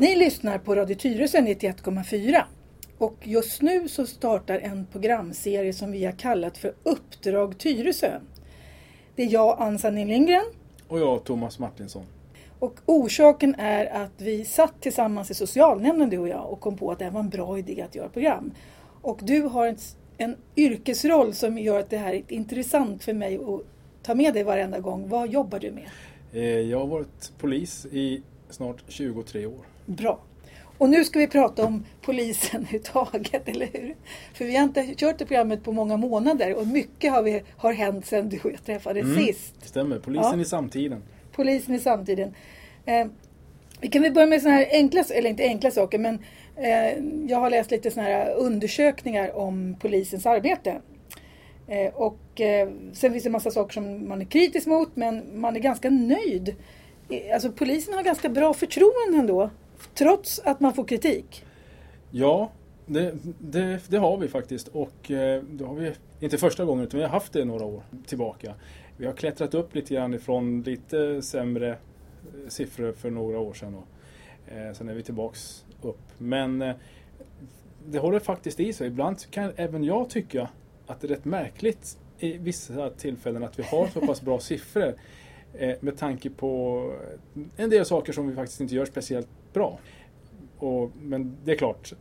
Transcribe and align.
Ni 0.00 0.16
lyssnar 0.16 0.58
på 0.58 0.74
Radio 0.74 0.94
Tyresö 0.94 1.38
91,4 1.38 2.42
och 2.98 3.16
just 3.22 3.62
nu 3.62 3.88
så 3.88 4.06
startar 4.06 4.58
en 4.58 4.86
programserie 4.86 5.72
som 5.72 5.92
vi 5.92 6.04
har 6.04 6.12
kallat 6.12 6.58
för 6.58 6.74
Uppdrag 6.82 7.58
Tyresö. 7.58 8.20
Det 9.16 9.22
är 9.22 9.32
jag, 9.32 9.56
Ann-Sanni 9.60 10.04
Lindgren. 10.04 10.44
Och 10.88 11.00
jag, 11.00 11.24
Thomas 11.24 11.58
Martinsson. 11.58 12.02
Och 12.58 12.74
orsaken 12.86 13.54
är 13.58 13.86
att 13.86 14.12
vi 14.16 14.44
satt 14.44 14.80
tillsammans 14.80 15.30
i 15.30 15.34
socialnämnden 15.34 16.10
du 16.10 16.18
och 16.18 16.28
jag 16.28 16.52
och 16.52 16.60
kom 16.60 16.76
på 16.76 16.90
att 16.90 16.98
det 16.98 17.04
här 17.04 17.12
var 17.12 17.20
en 17.20 17.28
bra 17.28 17.58
idé 17.58 17.82
att 17.82 17.94
göra 17.94 18.08
program. 18.08 18.52
Och 19.02 19.18
du 19.22 19.42
har 19.42 19.66
en, 19.66 19.76
en 20.18 20.36
yrkesroll 20.56 21.34
som 21.34 21.58
gör 21.58 21.80
att 21.80 21.90
det 21.90 21.98
här 21.98 22.12
är 22.12 22.22
intressant 22.28 23.04
för 23.04 23.12
mig 23.12 23.36
att 23.36 23.60
ta 24.02 24.14
med 24.14 24.34
dig 24.34 24.42
varenda 24.42 24.78
gång. 24.80 25.08
Vad 25.08 25.28
jobbar 25.28 25.58
du 25.58 25.70
med? 25.70 25.88
Eh, 26.32 26.60
jag 26.60 26.78
har 26.78 26.86
varit 26.86 27.32
polis 27.38 27.86
i 27.86 28.22
snart 28.50 28.82
23 28.88 29.46
år. 29.46 29.69
Bra. 29.90 30.20
Och 30.78 30.88
nu 30.88 31.04
ska 31.04 31.18
vi 31.18 31.26
prata 31.26 31.66
om 31.66 31.84
polisen 32.02 32.60
överhuvudtaget, 32.60 33.48
eller 33.48 33.66
hur? 33.72 33.96
För 34.34 34.44
vi 34.44 34.56
har 34.56 34.64
inte 34.64 34.94
kört 34.96 35.18
det 35.18 35.26
programmet 35.26 35.64
på 35.64 35.72
många 35.72 35.96
månader 35.96 36.54
och 36.54 36.66
mycket 36.66 37.12
har, 37.12 37.22
vi, 37.22 37.42
har 37.56 37.72
hänt 37.72 38.06
sedan 38.06 38.28
du 38.28 38.38
och 38.44 38.52
jag 38.52 38.64
träffades 38.64 39.04
mm, 39.04 39.26
sist. 39.26 39.54
Stämmer, 39.62 39.98
polisen 39.98 40.32
ja. 40.38 40.40
i 40.40 40.44
samtiden. 40.44 41.02
Polisen 41.32 41.74
i 41.74 41.78
samtiden. 41.78 42.34
Eh, 42.86 43.06
vi 43.80 43.88
kan 43.88 44.02
väl 44.02 44.12
börja 44.12 44.26
med 44.26 44.42
sådana 44.42 44.58
här 44.58 44.68
enkla, 44.70 45.04
eller 45.14 45.30
inte 45.30 45.42
enkla 45.42 45.70
saker, 45.70 45.98
men 45.98 46.18
eh, 46.56 47.04
jag 47.30 47.38
har 47.38 47.50
läst 47.50 47.70
lite 47.70 47.90
sådana 47.90 48.08
här 48.08 48.34
undersökningar 48.34 49.36
om 49.36 49.76
polisens 49.80 50.26
arbete. 50.26 50.80
Eh, 51.66 51.94
och 51.94 52.40
eh, 52.40 52.68
sen 52.92 53.12
finns 53.12 53.24
det 53.24 53.28
en 53.28 53.32
massa 53.32 53.50
saker 53.50 53.72
som 53.72 54.08
man 54.08 54.20
är 54.20 54.24
kritisk 54.24 54.66
mot, 54.66 54.96
men 54.96 55.40
man 55.40 55.56
är 55.56 55.60
ganska 55.60 55.90
nöjd. 55.90 56.54
Eh, 57.08 57.34
alltså 57.34 57.52
polisen 57.52 57.94
har 57.94 58.02
ganska 58.02 58.28
bra 58.28 58.54
förtroende 58.54 59.18
ändå 59.18 59.50
Trots 60.00 60.38
att 60.38 60.60
man 60.60 60.74
får 60.74 60.84
kritik? 60.84 61.44
Ja, 62.10 62.50
det, 62.86 63.14
det, 63.38 63.80
det, 63.88 63.96
har 63.96 64.16
vi 64.16 64.28
faktiskt 64.28 64.68
och 64.68 65.10
eh, 65.10 65.42
det 65.42 65.64
har 65.64 65.74
vi 65.74 65.92
inte 66.20 66.38
första 66.38 66.64
gången 66.64 66.84
utan 66.84 66.98
vi 66.98 67.04
har 67.04 67.10
haft 67.10 67.32
det 67.32 67.44
några 67.44 67.64
år 67.64 67.82
tillbaka. 68.06 68.54
Vi 68.96 69.06
har 69.06 69.12
klättrat 69.12 69.54
upp 69.54 69.74
lite 69.74 69.94
grann 69.94 70.14
ifrån 70.14 70.62
lite 70.62 71.22
sämre 71.22 71.68
eh, 71.70 72.48
siffror 72.48 72.92
för 72.92 73.10
några 73.10 73.38
år 73.38 73.54
sedan. 73.54 73.74
Och, 73.74 74.52
eh, 74.52 74.72
sen 74.72 74.88
är 74.88 74.94
vi 74.94 75.02
tillbaks 75.02 75.64
upp. 75.82 76.00
Men 76.18 76.62
eh, 76.62 76.74
det 77.86 77.98
håller 77.98 78.18
faktiskt 78.18 78.60
i 78.60 78.72
sig. 78.72 78.86
Ibland 78.86 79.30
kan 79.30 79.52
även 79.56 79.84
jag 79.84 80.10
tycka 80.10 80.48
att 80.86 81.00
det 81.00 81.06
är 81.06 81.08
rätt 81.08 81.24
märkligt 81.24 81.98
i 82.18 82.38
vissa 82.38 82.90
tillfällen 82.90 83.44
att 83.44 83.58
vi 83.58 83.62
har 83.62 83.86
så 83.86 84.00
pass 84.00 84.22
bra 84.22 84.40
siffror. 84.40 84.94
Eh, 85.54 85.76
med 85.80 85.98
tanke 85.98 86.30
på 86.30 86.84
eh, 87.34 87.42
en 87.64 87.70
del 87.70 87.84
saker 87.84 88.12
som 88.12 88.28
vi 88.28 88.34
faktiskt 88.34 88.60
inte 88.60 88.74
gör 88.74 88.84
speciellt 88.84 89.28
bra. 89.52 89.78
Och, 90.58 90.90
men 91.00 91.36
det 91.44 91.52
är 91.52 91.56
klart, 91.56 91.92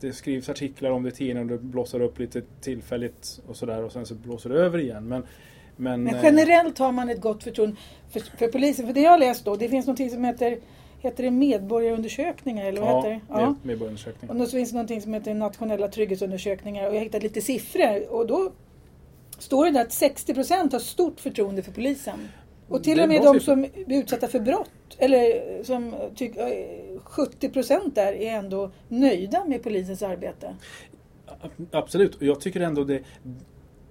det 0.00 0.12
skrivs 0.12 0.48
artiklar 0.48 0.90
om 0.90 1.02
det 1.02 1.08
i 1.08 1.12
tidningen 1.12 1.50
och 1.50 1.58
det 1.58 1.64
blåser 1.64 2.00
upp 2.00 2.18
lite 2.18 2.42
tillfälligt 2.60 3.40
och 3.46 3.56
sådär 3.56 3.84
och 3.84 3.92
sen 3.92 4.06
så 4.06 4.14
blåser 4.14 4.50
det 4.50 4.60
över 4.60 4.78
igen. 4.78 5.08
Men, 5.08 5.22
men, 5.76 6.02
men 6.02 6.14
eh, 6.14 6.20
generellt 6.24 6.78
har 6.78 6.92
man 6.92 7.08
ett 7.08 7.20
gott 7.20 7.44
förtroende 7.44 7.76
för, 8.10 8.20
för 8.20 8.48
polisen. 8.48 8.86
För 8.86 8.92
det 8.92 9.00
jag 9.00 9.10
har 9.10 9.18
läst 9.18 9.44
då, 9.44 9.56
det 9.56 9.68
finns 9.68 9.86
något 9.86 10.10
som 10.10 10.24
heter 10.24 10.58
Heter 11.00 11.22
det 11.22 11.30
medborgarundersökningar? 11.30 12.66
Eller 12.66 12.80
vad 12.80 12.90
ja, 12.90 12.96
heter 12.96 13.10
det? 13.10 13.20
Ja, 13.28 13.54
medborgarundersökningar. 13.62 14.34
Och 14.34 14.40
då 14.40 14.46
finns 14.46 14.70
det 14.70 14.82
något 14.82 15.02
som 15.02 15.14
heter 15.14 15.34
nationella 15.34 15.88
trygghetsundersökningar 15.88 16.88
och 16.88 16.94
jag 16.94 17.00
har 17.00 17.04
hittat 17.04 17.22
lite 17.22 17.40
siffror 17.40 18.12
och 18.12 18.26
då 18.26 18.52
står 19.38 19.64
det 19.64 19.70
där 19.70 19.80
att 19.80 19.92
60 19.92 20.34
procent 20.34 20.72
har 20.72 20.80
stort 20.80 21.20
förtroende 21.20 21.62
för 21.62 21.72
polisen. 21.72 22.28
Och 22.68 22.84
till 22.84 23.00
och 23.00 23.08
med 23.08 23.22
de 23.22 23.40
som 23.40 23.66
blir 23.86 23.98
utsatta 23.98 24.28
för 24.28 24.40
brott, 24.40 24.70
eller 24.98 25.62
som 25.62 25.94
tycker 26.14 26.98
70 26.98 27.48
procent 27.48 27.94
där 27.94 28.12
är 28.12 28.32
ändå 28.32 28.70
nöjda 28.88 29.44
med 29.44 29.62
polisens 29.62 30.02
arbete. 30.02 30.56
Absolut, 31.70 32.14
och 32.14 32.22
jag 32.22 32.40
tycker 32.40 32.60
ändå 32.60 32.84
det, 32.84 33.02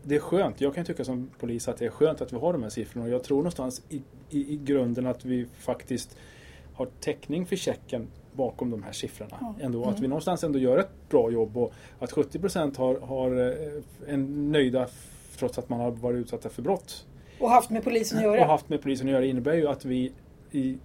det 0.04 0.16
är 0.16 0.20
skönt. 0.20 0.62
Jag 0.62 0.76
kan 0.76 0.86
tycka 0.86 1.04
som 1.04 1.30
polis 1.40 1.68
att 1.68 1.78
det 1.78 1.86
är 1.86 1.90
skönt 1.90 2.22
att 2.22 2.34
vi 2.34 2.38
har 2.38 2.54
de 2.54 2.64
här 2.64 2.70
siffrorna. 2.70 3.08
Jag 3.08 3.24
tror 3.24 3.38
någonstans 3.38 3.82
i, 3.90 4.02
i, 4.30 4.54
i 4.54 4.58
grunden 4.58 5.08
att 5.08 5.26
vi 5.26 5.46
faktiskt 5.60 6.18
har 6.74 6.88
täckning 7.00 7.46
för 7.46 7.56
checken 7.56 8.08
bakom 8.34 8.70
de 8.70 8.84
här 8.84 8.92
siffrorna. 8.92 9.38
Ja. 9.42 9.56
Ändå, 9.62 9.84
mm. 9.84 9.94
Att 9.94 10.00
vi 10.00 10.08
någonstans 10.08 10.44
ändå 10.44 10.60
gör 10.60 10.78
ett 10.78 11.10
bra 11.10 11.32
jobb 11.32 11.58
och 11.58 11.74
att 12.00 12.12
70 12.12 12.40
procent 12.40 12.78
har, 12.78 13.00
har 13.00 13.52
eh, 13.52 14.14
en 14.14 14.52
nöjda 14.52 14.88
trots 15.38 15.58
att 15.58 15.70
man 15.70 15.80
har 15.80 15.92
varit 15.92 16.18
utsatta 16.18 16.50
för 16.50 16.62
brott. 16.62 17.06
Och 17.40 17.50
haft 17.50 17.70
med 17.70 17.84
polisen 17.84 18.18
att 18.18 18.24
göra. 18.24 18.42
Och 18.42 18.48
haft 18.48 18.70
med 18.70 18.82
polisen 18.82 19.08
att 19.08 19.14
göra 19.14 19.26
innebär 19.26 19.54
ju 19.54 19.68
att 19.68 19.86
vi 19.86 20.12
i, 20.52 20.78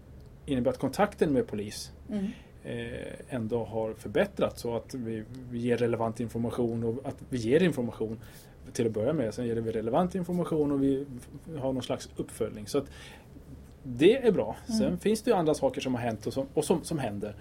innebär 0.47 0.71
att 0.71 0.79
kontakten 0.79 1.33
med 1.33 1.47
polis 1.47 1.93
mm. 2.11 2.27
eh, 2.65 3.35
ändå 3.35 3.65
har 3.65 3.95
förbättrats 3.95 4.63
så 4.63 4.77
att 4.77 4.95
vi, 4.95 5.25
vi, 5.51 5.59
ger 5.59 5.77
relevant 5.77 6.21
information 6.21 6.85
och 6.85 7.07
att 7.09 7.17
vi 7.29 7.39
ger 7.39 7.63
information 7.63 8.21
till 8.73 8.87
att 8.87 8.93
börja 8.93 9.13
med. 9.13 9.35
Sen 9.35 9.47
ger 9.47 9.57
vi 9.57 9.73
relevant 9.73 10.15
information 10.15 10.73
och 10.73 10.83
vi 10.83 11.07
har 11.59 11.73
någon 11.73 11.83
slags 11.83 12.09
uppföljning. 12.17 12.67
Så 12.67 12.79
att 12.79 12.85
Det 13.83 14.27
är 14.27 14.33
bra. 14.33 14.57
Mm. 14.69 14.79
Sen 14.79 14.99
finns 14.99 15.23
det 15.23 15.31
ju 15.31 15.37
andra 15.37 15.55
saker 15.55 15.81
som 15.81 15.95
har 15.95 16.03
hänt 16.03 16.27
och 16.27 16.33
som, 16.33 16.47
och 16.55 16.65
som, 16.65 16.85
som 16.85 16.99
händer 16.99 17.35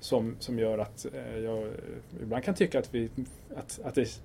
som, 0.00 0.36
som 0.38 0.58
gör 0.58 0.78
att 0.78 1.06
eh, 1.14 1.38
jag 1.38 1.72
ibland 2.22 2.44
kan 2.44 2.54
tycka 2.54 2.78
att, 2.78 2.94
vi, 2.94 3.10
att, 3.56 3.80
att 3.84 3.94
det 3.94 4.20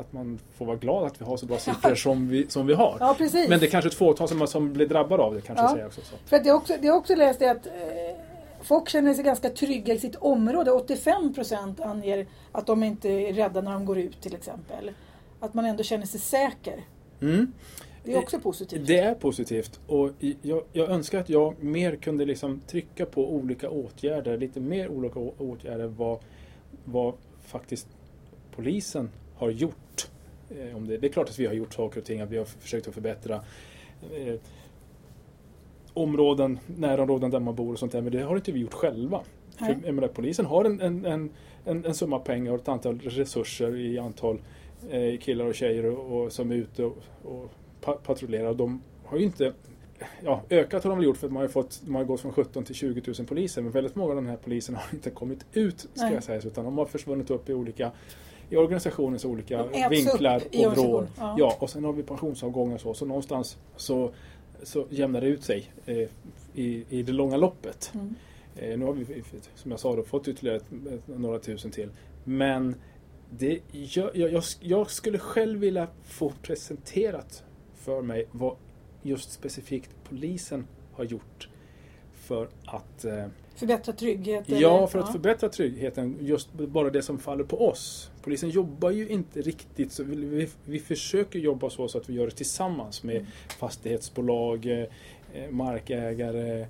att 0.00 0.12
man 0.12 0.38
får 0.54 0.66
vara 0.66 0.76
glad 0.76 1.06
att 1.06 1.20
vi 1.20 1.24
har 1.24 1.36
så 1.36 1.46
bra 1.46 1.58
siffror 1.58 1.94
som, 1.94 2.28
vi, 2.28 2.46
som 2.48 2.66
vi 2.66 2.74
har. 2.74 2.96
Ja, 3.00 3.14
precis. 3.18 3.48
Men 3.48 3.60
det 3.60 3.66
är 3.66 3.70
kanske 3.70 3.88
ett 3.88 3.94
fåtal 3.94 4.28
som, 4.28 4.46
som 4.46 4.72
blir 4.72 4.86
drabbade 4.86 5.22
av 5.22 5.34
det. 5.34 5.40
Kanske 5.40 5.64
ja. 5.64 5.72
säga 5.72 5.86
också, 5.86 6.00
så. 6.00 6.14
För 6.26 6.36
att 6.36 6.46
jag, 6.46 6.56
också, 6.56 6.74
jag 6.82 6.96
också 6.96 7.14
läst 7.14 7.42
att 7.42 7.66
eh, 7.66 7.72
folk 8.62 8.88
känner 8.88 9.14
sig 9.14 9.24
ganska 9.24 9.50
trygga 9.50 9.94
i 9.94 9.98
sitt 9.98 10.16
område. 10.16 10.70
85 10.70 11.34
procent 11.34 11.80
anger 11.80 12.26
att 12.52 12.66
de 12.66 12.82
inte 12.82 13.08
är 13.08 13.32
rädda 13.32 13.60
när 13.60 13.72
de 13.72 13.84
går 13.84 13.98
ut 13.98 14.20
till 14.20 14.34
exempel. 14.34 14.90
Att 15.40 15.54
man 15.54 15.64
ändå 15.64 15.82
känner 15.82 16.06
sig 16.06 16.20
säker. 16.20 16.84
Mm. 17.20 17.52
Det 18.04 18.12
är 18.12 18.18
också 18.18 18.40
positivt. 18.40 18.86
Det 18.86 18.98
är 18.98 19.14
positivt 19.14 19.80
och 19.86 20.10
jag, 20.42 20.62
jag, 20.72 20.90
önskar 20.90 21.20
att 21.20 21.28
jag 21.28 21.62
mer 21.62 21.96
kunde 21.96 22.24
liksom 22.24 22.60
trycka 22.66 23.06
på 23.06 23.32
olika 23.32 23.70
åtgärder, 23.70 24.38
lite 24.38 24.60
mer 24.60 24.88
olika 24.88 25.20
åtgärder 25.20 25.86
vad, 25.86 26.18
vad 26.84 27.14
faktiskt 27.46 27.86
polisen 28.56 29.10
har 29.40 29.50
gjort. 29.50 30.08
Eh, 30.50 30.76
om 30.76 30.86
det, 30.86 30.98
det 30.98 31.06
är 31.06 31.12
klart 31.12 31.28
att 31.28 31.38
vi 31.38 31.46
har 31.46 31.54
gjort 31.54 31.74
saker 31.74 32.00
och 32.00 32.06
ting, 32.06 32.20
att 32.20 32.30
vi 32.30 32.38
har 32.38 32.44
försökt 32.44 32.88
att 32.88 32.94
förbättra 32.94 33.34
eh, 34.14 34.34
områden, 35.94 36.58
närområden 36.66 37.30
där 37.30 37.40
man 37.40 37.54
bor 37.54 37.72
och 37.72 37.78
sånt 37.78 37.92
där, 37.92 38.02
men 38.02 38.12
det 38.12 38.22
har 38.22 38.36
inte 38.36 38.52
vi 38.52 38.60
gjort 38.60 38.74
själva. 38.74 39.20
För, 39.58 39.92
menar, 39.92 40.08
polisen 40.08 40.46
har 40.46 40.64
en, 40.64 40.80
en, 40.80 41.04
en, 41.06 41.30
en, 41.64 41.84
en 41.84 41.94
summa 41.94 42.18
pengar 42.18 42.52
och 42.52 42.60
ett 42.60 42.68
antal 42.68 42.98
resurser 42.98 43.76
i 43.76 43.98
antal 43.98 44.42
eh, 44.90 45.18
killar 45.18 45.44
och 45.44 45.54
tjejer 45.54 45.86
och, 45.86 46.22
och 46.22 46.32
som 46.32 46.50
är 46.50 46.54
ute 46.54 46.84
och, 46.84 46.96
och 47.22 47.50
patrullerar. 48.02 48.54
De 48.54 48.82
har 49.04 49.18
ju 49.18 49.24
inte 49.24 49.52
ja, 50.24 50.42
ökat 50.50 50.84
har 50.84 50.90
de 50.90 50.98
väl 50.98 51.04
gjort 51.06 51.16
för 51.16 51.26
att 51.26 51.32
man 51.32 51.42
har, 51.42 51.48
fått, 51.48 51.82
man 51.86 51.94
har 51.94 52.04
gått 52.04 52.20
från 52.20 52.32
17 52.32 52.64
till 52.64 52.74
20 52.74 53.02
000 53.18 53.26
poliser. 53.26 53.62
Men 53.62 53.72
väldigt 53.72 53.94
många 53.94 54.10
av 54.10 54.16
de 54.16 54.26
här 54.26 54.36
poliserna 54.36 54.78
har 54.78 54.94
inte 54.94 55.10
kommit 55.10 55.46
ut, 55.52 55.80
ska 55.80 56.04
Nej. 56.04 56.14
jag 56.14 56.24
säga, 56.24 56.40
utan 56.44 56.64
de 56.64 56.78
har 56.78 56.86
försvunnit 56.86 57.30
upp 57.30 57.48
i 57.48 57.54
olika 57.54 57.92
i 58.50 58.56
organisationens 58.56 59.24
olika 59.24 59.66
vinklar 59.90 60.42
och 60.66 60.72
vrår. 60.72 61.08
Ja. 61.18 61.34
ja. 61.38 61.56
och 61.60 61.70
sen 61.70 61.84
har 61.84 61.92
vi 61.92 62.02
pensionsavgångar 62.02 62.74
och 62.74 62.80
så. 62.80 62.94
Så 62.94 63.06
någonstans 63.06 63.58
så, 63.76 64.10
så 64.62 64.86
jämnar 64.90 65.20
det 65.20 65.26
ut 65.26 65.44
sig 65.44 65.70
eh, 65.86 66.08
i, 66.54 66.84
i 66.88 67.02
det 67.02 67.12
långa 67.12 67.36
loppet. 67.36 67.92
Mm. 67.94 68.14
Eh, 68.56 68.78
nu 68.78 68.84
har 68.84 68.92
vi, 68.92 69.22
som 69.54 69.70
jag 69.70 69.80
sa, 69.80 69.96
då, 69.96 70.02
fått 70.02 70.28
ytterligare 70.28 70.60
några 71.06 71.38
tusen 71.38 71.70
till. 71.70 71.90
Men 72.24 72.74
det, 73.30 73.60
jag, 73.72 74.16
jag, 74.16 74.42
jag 74.60 74.90
skulle 74.90 75.18
själv 75.18 75.60
vilja 75.60 75.88
få 76.04 76.32
presenterat 76.42 77.44
för 77.74 78.02
mig 78.02 78.26
vad 78.32 78.56
just 79.02 79.32
specifikt 79.32 79.90
polisen 80.08 80.66
har 80.92 81.04
gjort 81.04 81.48
för 82.14 82.48
att 82.64 83.04
eh, 83.04 83.26
Förbättra 83.54 83.92
tryggheten? 83.92 84.60
Ja, 84.60 84.86
för 84.86 84.98
att 84.98 85.06
ja. 85.06 85.12
förbättra 85.12 85.48
tryggheten. 85.48 86.16
Just 86.20 86.52
bara 86.52 86.90
det 86.90 87.02
som 87.02 87.18
faller 87.18 87.44
på 87.44 87.68
oss. 87.68 88.10
Polisen 88.22 88.50
jobbar 88.50 88.90
ju 88.90 89.08
inte 89.08 89.40
riktigt 89.40 89.92
så. 89.92 90.02
Vi, 90.04 90.16
vi, 90.16 90.48
vi 90.64 90.78
försöker 90.78 91.38
jobba 91.38 91.70
så, 91.70 91.88
så 91.88 91.98
att 91.98 92.08
vi 92.08 92.14
gör 92.14 92.24
det 92.24 92.32
tillsammans 92.32 93.02
med 93.02 93.16
mm. 93.16 93.26
fastighetsbolag, 93.58 94.66
eh, 94.66 95.50
markägare, 95.50 96.60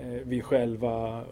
eh, 0.00 0.06
vi 0.24 0.40
själva. 0.40 1.18
Eh, 1.18 1.24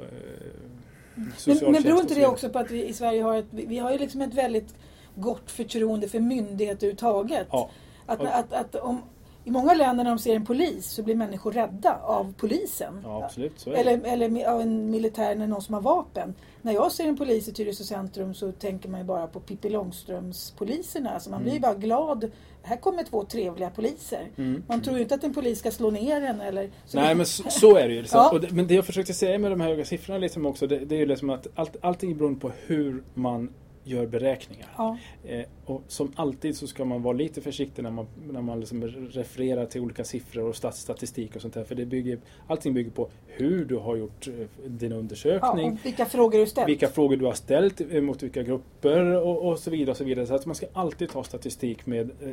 men, 1.46 1.72
men 1.72 1.82
beror 1.82 2.00
inte 2.00 2.14
det 2.14 2.26
också 2.26 2.48
på 2.48 2.58
att 2.58 2.70
vi 2.70 2.88
i 2.88 2.92
Sverige 2.92 3.22
har 3.22 3.36
ett, 3.36 3.46
vi 3.50 3.78
har 3.78 3.92
ju 3.92 3.98
liksom 3.98 4.20
ett 4.20 4.34
väldigt 4.34 4.74
gott 5.14 5.50
förtroende 5.50 6.08
för 6.08 6.20
myndigheter 6.20 6.86
överhuvudtaget? 6.86 7.46
Ja. 7.50 7.70
Att, 8.06 8.20
att, 8.20 8.52
att 8.52 8.74
om, 8.74 9.02
i 9.48 9.50
många 9.50 9.74
länder 9.74 10.04
när 10.04 10.10
de 10.10 10.18
ser 10.18 10.36
en 10.36 10.44
polis 10.44 10.90
så 10.90 11.02
blir 11.02 11.14
människor 11.14 11.52
rädda 11.52 11.98
av 12.02 12.34
polisen. 12.36 13.00
Ja, 13.04 13.24
absolut. 13.24 13.66
Eller, 13.66 14.00
eller 14.04 14.46
av 14.46 14.60
en 14.60 14.90
militär 14.90 15.32
eller 15.32 15.46
någon 15.46 15.62
som 15.62 15.74
har 15.74 15.80
vapen. 15.80 16.34
När 16.62 16.72
jag 16.72 16.92
ser 16.92 17.04
en 17.04 17.16
polis 17.16 17.48
i 17.48 17.52
Tyresö 17.52 17.84
centrum 17.84 18.34
så 18.34 18.52
tänker 18.52 18.88
man 18.88 19.00
ju 19.00 19.06
bara 19.06 19.26
på 19.26 19.40
Pippi 19.40 19.68
Långstrumps-poliserna. 19.68 21.10
Alltså 21.10 21.30
man 21.30 21.42
blir 21.42 21.52
ju 21.52 21.60
bara 21.60 21.74
glad. 21.74 22.30
Här 22.62 22.76
kommer 22.76 23.02
två 23.02 23.24
trevliga 23.24 23.70
poliser. 23.70 24.30
Mm. 24.36 24.62
Man 24.66 24.82
tror 24.82 24.96
ju 24.96 25.02
inte 25.02 25.14
att 25.14 25.24
en 25.24 25.34
polis 25.34 25.58
ska 25.58 25.70
slå 25.70 25.90
ner 25.90 26.22
en 26.22 26.40
eller... 26.40 26.70
Så 26.86 26.96
Nej 26.96 27.14
men 27.14 27.26
så, 27.26 27.50
så 27.50 27.76
är 27.76 27.88
det 27.88 27.94
ju. 27.94 28.04
Ja. 28.12 28.38
Det, 28.40 28.50
men 28.50 28.66
det 28.66 28.74
jag 28.74 28.86
försökte 28.86 29.14
säga 29.14 29.38
med 29.38 29.52
de 29.52 29.60
här 29.60 29.68
höga 29.68 29.84
siffrorna 29.84 30.18
liksom 30.18 30.46
också, 30.46 30.66
det, 30.66 30.78
det 30.78 30.94
är 30.94 30.98
ju 30.98 31.06
liksom 31.06 31.30
att 31.30 31.46
allt, 31.54 31.76
allting 31.80 32.16
beror 32.16 32.34
på 32.34 32.52
hur 32.66 33.02
man 33.14 33.50
gör 33.88 34.06
beräkningar. 34.06 34.69
Ja. 34.76 34.99
Eh, 35.25 35.44
och 35.64 35.82
som 35.88 36.12
alltid 36.17 36.56
så 36.56 36.67
ska 36.67 36.85
man 36.85 37.02
vara 37.02 37.12
lite 37.17 37.40
försiktig 37.40 37.82
när 37.82 37.90
man, 37.90 38.06
när 38.32 38.43
man 38.43 38.61
liksom 38.61 38.82
refererar 38.88 39.67
till 39.67 39.81
olika 39.81 40.05
siffror 40.05 40.49
och 40.49 40.55
stat- 40.56 40.76
statistik 40.76 41.37
och 41.37 41.43
sånt 41.43 41.55
där. 41.55 41.64
För 41.64 41.75
det 41.75 41.87
bygger, 41.87 42.19
allting 42.46 42.75
bygger 42.75 42.90
på 42.90 43.08
hur 43.26 43.64
du 43.64 43.76
har 43.76 43.96
gjort 43.96 44.29
eh, 44.29 44.35
din 44.67 44.90
Ja, 44.90 44.96
undersökning. 44.96 45.73
och 45.73 45.79
vilka 45.87 46.05
frågor 46.06 46.38
du 46.38 46.46
ställt. 46.46 46.69
vilka 46.69 46.88
frågor 46.88 47.17
du 47.17 47.25
har 47.25 47.32
ställt 47.32 47.81
eh, 47.90 48.00
mot 48.00 48.23
vilka 48.23 48.43
grupper 48.43 49.14
och, 49.23 49.49
och 49.49 49.58
så 49.58 49.70
vidare. 49.70 49.90
Och 49.90 49.96
så 49.96 50.05
vidare. 50.05 50.26
Så 50.26 50.35
att 50.35 50.46
man 50.46 50.55
ska 50.55 50.67
alltid 50.73 51.08
ta 51.08 51.25
statistik 51.25 51.87
med, 51.87 52.11
eh, 52.23 52.29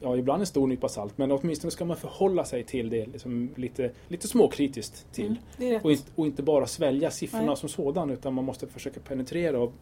ja 0.00 0.16
ibland 0.16 0.40
en 0.40 0.46
stor 0.46 0.66
nypa 0.66 0.88
salt, 0.88 1.18
men 1.18 1.32
åtminstone 1.32 1.70
ska 1.70 1.84
man 1.84 1.96
förhålla 1.96 2.44
sig 2.44 2.64
till 2.64 2.90
det 2.90 3.06
liksom 3.06 3.50
lite, 3.56 3.90
lite 4.08 4.28
småkritiskt 4.28 5.12
till. 5.12 5.36
Mm. 5.60 5.80
Och, 5.84 5.90
inte, 5.92 6.04
och 6.14 6.26
inte 6.26 6.42
bara 6.42 6.66
svälja 6.66 7.10
siffrorna 7.10 7.46
Nej. 7.46 7.56
som 7.56 7.68
sådan 7.68 8.10
utan 8.10 8.34
man 8.34 8.44
måste 8.44 8.66
försöka 8.66 9.00
penetrera 9.00 9.58
och 9.60 9.72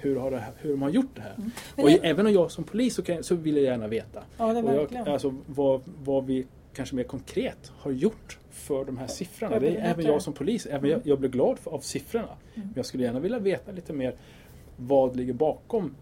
hur, 0.00 0.16
har 0.16 0.30
det, 0.30 0.44
hur 0.58 0.70
de 0.70 0.82
har 0.82 0.90
gjort 0.90 1.10
det 1.14 1.22
här. 1.22 1.34
Mm. 1.38 1.50
Och 1.76 1.90
det- 1.90 2.08
även 2.08 2.26
om 2.26 2.32
jag 2.32 2.50
som 2.50 2.64
polis 2.64 2.94
så, 2.94 3.02
kan, 3.02 3.22
så 3.22 3.34
vill 3.34 3.56
jag 3.56 3.64
gärna 3.64 3.88
veta. 3.88 4.22
Ja, 4.38 4.52
det 4.52 4.58
är 4.58 4.78
Och 4.78 4.92
jag, 4.92 5.08
alltså, 5.08 5.34
vad, 5.46 5.80
vad 6.04 6.26
vi 6.26 6.46
kanske 6.74 6.96
mer 6.96 7.04
konkret 7.04 7.72
har 7.78 7.90
gjort 7.90 8.38
för 8.50 8.84
de 8.84 8.98
här 8.98 9.06
siffrorna. 9.06 9.58
Det 9.58 9.68
är 9.68 9.90
även 9.90 10.06
jag 10.06 10.22
som 10.22 10.32
polis. 10.32 10.66
Även 10.66 10.90
jag, 10.90 11.00
jag 11.04 11.18
blir 11.18 11.30
glad 11.30 11.58
för, 11.58 11.70
av 11.70 11.80
siffrorna. 11.80 12.24
Mm. 12.24 12.38
Men 12.54 12.72
jag 12.76 12.86
skulle 12.86 13.04
gärna 13.04 13.20
vilja 13.20 13.38
veta 13.38 13.72
lite 13.72 13.92
mer 13.92 14.14
vad 14.76 15.16
ligger 15.16 15.32
bakom 15.32 15.94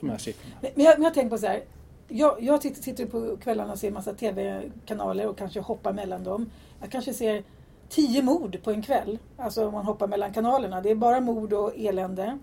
de 0.00 0.10
här 0.10 0.18
siffrorna. 0.18 0.54
Men 0.60 0.84
jag, 0.84 0.98
men 0.98 1.04
jag 1.04 1.14
tänker 1.14 1.30
på 1.30 1.38
så 1.38 1.46
här. 1.46 1.60
Jag, 2.08 2.42
jag 2.42 2.62
sitter, 2.62 2.82
sitter 2.82 3.06
på 3.06 3.36
kvällarna 3.36 3.72
och 3.72 3.78
ser 3.78 3.90
massa 3.90 4.14
tv-kanaler 4.14 5.26
och 5.28 5.38
kanske 5.38 5.60
hoppar 5.60 5.92
mellan 5.92 6.24
dem. 6.24 6.50
Jag 6.80 6.90
kanske 6.90 7.14
ser 7.14 7.42
tio 7.88 8.22
mord 8.22 8.62
på 8.62 8.70
en 8.70 8.82
kväll. 8.82 9.18
Alltså 9.36 9.66
om 9.66 9.72
man 9.72 9.84
hoppar 9.84 10.06
mellan 10.06 10.32
kanalerna. 10.32 10.80
Det 10.80 10.90
är 10.90 10.94
bara 10.94 11.20
mord 11.20 11.52
och 11.52 11.72
elände. 11.76 12.38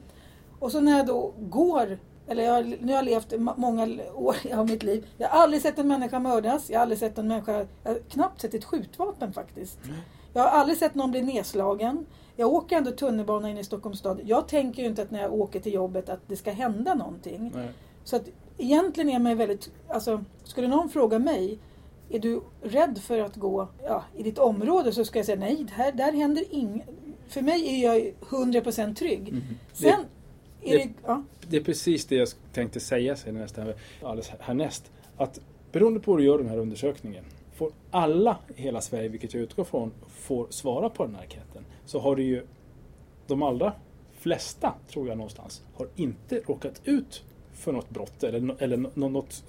Och 0.60 0.72
så 0.72 0.80
när 0.80 0.98
jag 0.98 1.06
då 1.06 1.34
går, 1.40 2.00
eller 2.28 2.44
jag, 2.44 2.66
nu 2.66 2.88
har 2.88 2.94
jag 2.94 3.06
levt 3.06 3.34
många 3.58 3.88
år 4.16 4.36
av 4.54 4.70
mitt 4.70 4.84
liv. 4.84 5.08
Jag 5.18 5.28
har 5.28 5.44
aldrig 5.44 5.62
sett 5.62 5.80
en 5.80 5.88
människa 5.88 6.20
mördas. 6.20 6.70
Jag 6.70 6.78
har 6.78 6.82
aldrig 6.82 7.00
sett 7.00 7.18
en 7.18 7.28
människa, 7.28 7.66
jag 7.84 7.92
har 7.92 8.00
knappt 8.00 8.42
sett 8.42 8.54
ett 8.54 8.66
skjutvapen 8.66 9.34
faktiskt. 9.34 9.80
Jag 10.34 10.42
har 10.42 10.50
aldrig 10.50 10.78
sett 10.78 10.96
någon 10.96 11.12
bli 11.12 11.22
nedslagen. 11.22 12.06
Jag 12.36 12.54
åker 12.54 12.78
ändå 12.78 12.92
tunnelbana 12.92 13.50
in 13.50 13.58
i 13.58 13.64
Stockholms 13.64 14.00
stad. 14.00 14.22
Jag 14.24 14.48
tänker 14.48 14.82
ju 14.82 14.90
inte 14.90 15.02
att 15.02 15.12
när 15.12 15.22
jag 15.22 15.34
åker 15.34 15.60
till 15.60 15.74
jobbet 15.74 16.10
att 16.10 16.20
det 16.28 16.36
ska 16.36 16.52
hända 16.52 16.96
någonting. 16.96 17.52
Nej. 17.56 17.70
Så 18.04 18.16
att 18.16 18.24
egentligen 18.58 19.10
är 19.10 19.20
man 19.20 19.32
ju 19.32 19.38
väldigt, 19.38 19.72
alltså 19.88 20.24
skulle 20.44 20.68
någon 20.68 20.90
fråga 20.90 21.20
mig, 21.20 21.60
är 22.10 22.20
du 22.20 22.42
rädd 22.62 22.98
för 22.98 23.20
att 23.20 23.36
gå 23.36 23.68
ja, 23.84 24.04
i 24.16 24.24
ditt 24.24 24.38
område 24.38 24.92
så 24.92 25.06
ska 25.06 25.20
jag 25.20 25.26
säga 25.26 25.40
nej, 25.40 25.66
här, 25.72 25.92
där 25.92 26.12
händer 26.12 26.44
inget. 26.50 26.90
För 27.28 27.42
mig 27.42 27.84
är 27.84 27.94
jag 27.94 28.14
100% 28.22 28.96
trygg. 28.96 29.34
Mhm. 29.34 29.42
Sen 29.74 30.06
det- 30.64 30.78
det, 30.78 30.90
ja, 31.06 31.24
Det 31.50 31.58
är 31.58 31.62
precis 31.64 32.06
det 32.06 32.16
jag 32.16 32.28
tänkte 32.54 32.80
säga 32.80 33.16
sen 33.16 33.36
nästan 33.36 33.74
alldeles 34.04 34.30
härnäst. 34.40 34.92
Att 35.18 35.40
beroende 35.72 36.00
på 36.00 36.12
hur 36.12 36.18
du 36.18 36.24
gör 36.26 36.38
den 36.38 36.48
här 36.50 36.58
undersökningen 36.58 37.24
får 37.54 37.72
alla 37.92 38.38
i 38.56 38.62
hela 38.62 38.82
Sverige, 38.82 39.10
vilket 39.10 39.34
jag 39.34 39.44
utgår 39.44 39.64
från, 39.64 39.92
får 40.08 40.48
svara 40.50 40.90
på 40.90 41.06
den 41.06 41.16
här 41.16 41.22
enkäten. 41.22 41.66
Så 41.86 42.00
har 42.00 42.16
du 42.16 42.24
ju 42.24 42.46
de 43.28 43.44
allra 43.44 43.74
flesta, 44.14 44.74
tror 44.92 45.08
jag 45.08 45.18
någonstans, 45.18 45.64
har 45.74 45.88
inte 45.96 46.42
råkat 46.48 46.82
ut 46.84 47.24
för 47.54 47.72
något 47.72 47.90
brott 47.90 48.24
eller, 48.24 48.56
eller 48.64 48.78
något 48.78 49.44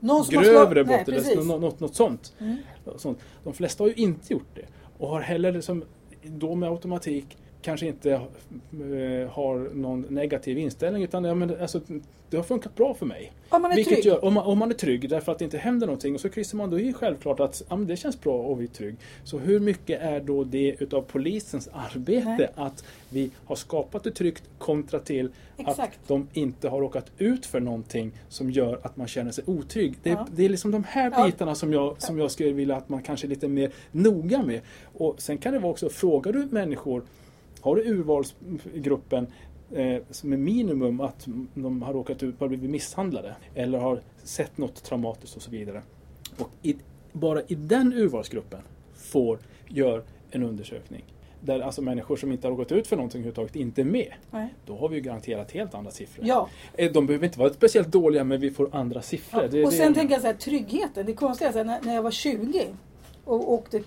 någon 0.00 0.24
grövre 0.30 0.84
brott 0.84 1.06
nej, 1.06 1.16
eller 1.32 1.44
något, 1.44 1.60
något, 1.60 1.80
något 1.80 1.94
sånt. 1.94 2.34
Mm. 2.40 2.56
sånt. 2.96 3.18
De 3.44 3.52
flesta 3.54 3.84
har 3.84 3.88
ju 3.88 3.94
inte 3.94 4.32
gjort 4.32 4.54
det. 4.54 4.66
Och 4.98 5.08
har 5.08 5.20
heller 5.20 5.52
liksom, 5.52 5.84
då 6.22 6.54
med 6.54 6.68
automatik 6.68 7.36
kanske 7.62 7.86
inte 7.86 8.10
eh, 8.12 9.30
har 9.30 9.74
någon 9.74 10.00
negativ 10.08 10.58
inställning 10.58 11.02
utan 11.02 11.24
ja, 11.24 11.34
men, 11.34 11.60
alltså, 11.60 11.80
det 12.30 12.36
har 12.36 12.44
funkat 12.44 12.74
bra 12.76 12.94
för 12.94 13.06
mig. 13.06 13.32
Om 13.48 13.62
man 13.62 13.70
är 13.72 13.76
Vilket 13.76 13.94
trygg. 13.94 14.06
gör, 14.06 14.24
om, 14.24 14.34
man, 14.34 14.44
om 14.46 14.58
man 14.58 14.70
är 14.70 14.74
trygg 14.74 15.08
därför 15.08 15.32
att 15.32 15.38
det 15.38 15.44
inte 15.44 15.58
händer 15.58 15.86
någonting 15.86 16.14
och 16.14 16.20
så 16.20 16.28
kryssar 16.28 16.58
man 16.58 16.70
då 16.70 16.80
i 16.80 16.92
självklart 16.92 17.40
att 17.40 17.62
ja, 17.68 17.76
det 17.76 17.96
känns 17.96 18.20
bra 18.20 18.52
att 18.52 18.58
vi 18.58 18.64
är 18.64 18.68
trygg. 18.68 18.96
Så 19.24 19.38
hur 19.38 19.60
mycket 19.60 20.00
är 20.02 20.20
då 20.20 20.44
det 20.44 20.76
utav 20.78 21.02
polisens 21.02 21.68
arbete 21.72 22.24
Nej. 22.38 22.48
att 22.54 22.84
vi 23.08 23.30
har 23.44 23.56
skapat 23.56 24.04
det 24.04 24.10
tryggt 24.10 24.42
kontra 24.58 24.98
till 24.98 25.28
Exakt. 25.56 25.80
att 25.80 26.08
de 26.08 26.28
inte 26.32 26.68
har 26.68 26.80
råkat 26.80 27.06
ut 27.18 27.46
för 27.46 27.60
någonting 27.60 28.12
som 28.28 28.50
gör 28.50 28.80
att 28.82 28.96
man 28.96 29.08
känner 29.08 29.30
sig 29.30 29.44
otrygg. 29.46 29.94
Det, 30.02 30.10
Ja. 30.10 30.26
det 30.36 30.44
är 30.44 30.48
liksom 30.48 30.70
de 30.70 30.84
här 30.84 31.12
Ja. 31.16 31.26
bitarna 31.26 31.54
som 31.54 31.72
jag, 31.72 32.02
som 32.02 32.18
jag 32.18 32.30
skulle 32.30 32.52
vilja 32.52 32.76
att 32.76 32.88
man 32.88 33.02
kanske 33.02 33.26
är 33.26 33.28
lite 33.28 33.48
mer 33.48 33.70
noga 33.92 34.42
med. 34.42 34.60
Och 34.94 35.14
sen 35.22 35.38
kan 35.38 35.52
det 35.52 35.58
vara 35.58 35.72
också, 35.72 35.88
frågar 35.88 36.32
du 36.32 36.46
människor, 36.50 37.02
har 37.62 37.76
du 37.76 37.82
urvalsgruppen 37.82 39.26
eh, 39.72 40.02
som 40.10 40.32
är 40.32 40.36
minimum 40.36 41.00
att 41.00 41.26
de 41.54 41.82
har 41.82 41.92
råkat 41.92 42.22
ut, 42.22 42.40
har 42.40 42.48
blivit 42.48 42.70
misshandlade 42.70 43.34
eller 43.54 43.78
har 43.78 44.00
sett 44.22 44.58
något 44.58 44.82
traumatiskt 44.82 45.36
och 45.36 45.42
så 45.42 45.50
vidare. 45.50 45.82
Och 46.38 46.50
i, 46.62 46.76
bara 47.12 47.42
i 47.42 47.54
den 47.54 47.92
urvalsgruppen 47.92 48.60
får, 48.94 49.38
gör 49.68 50.02
en 50.30 50.42
undersökning 50.42 51.04
där 51.44 51.60
alltså 51.60 51.82
människor 51.82 52.16
som 52.16 52.32
inte 52.32 52.46
har 52.46 52.52
råkat 52.52 52.72
ut 52.72 52.86
för 52.86 52.96
någonting 52.96 53.18
överhuvudtaget 53.20 53.56
inte 53.56 53.80
är 53.80 53.84
med. 53.84 54.12
Nej. 54.30 54.54
Då 54.66 54.76
har 54.76 54.88
vi 54.88 54.94
ju 54.96 55.00
garanterat 55.02 55.52
helt 55.52 55.74
andra 55.74 55.90
siffror. 55.90 56.26
Ja. 56.26 56.48
Eh, 56.74 56.92
De 56.92 57.06
behöver 57.06 57.26
inte 57.26 57.38
vara 57.38 57.52
speciellt 57.52 57.88
dåliga 57.88 58.24
men 58.24 58.40
vi 58.40 58.50
får 58.50 58.68
andra 58.72 59.02
siffror. 59.02 59.42
Ja. 59.42 59.48
Det 59.48 59.64
och 59.64 59.70
det- 59.70 59.76
sen 59.76 59.94
tänker 59.94 60.14
jag 60.14 60.20
så 60.20 60.26
här, 60.26 60.34
tryggheten. 60.34 61.06
Det 61.06 61.14
konstiga 61.14 61.50
är 61.50 61.64
här, 61.64 61.80
när, 61.84 61.94
jag 61.94 62.02
var 62.02 62.10
20 62.10 62.66
och 63.24 63.52
åkte 63.52 63.82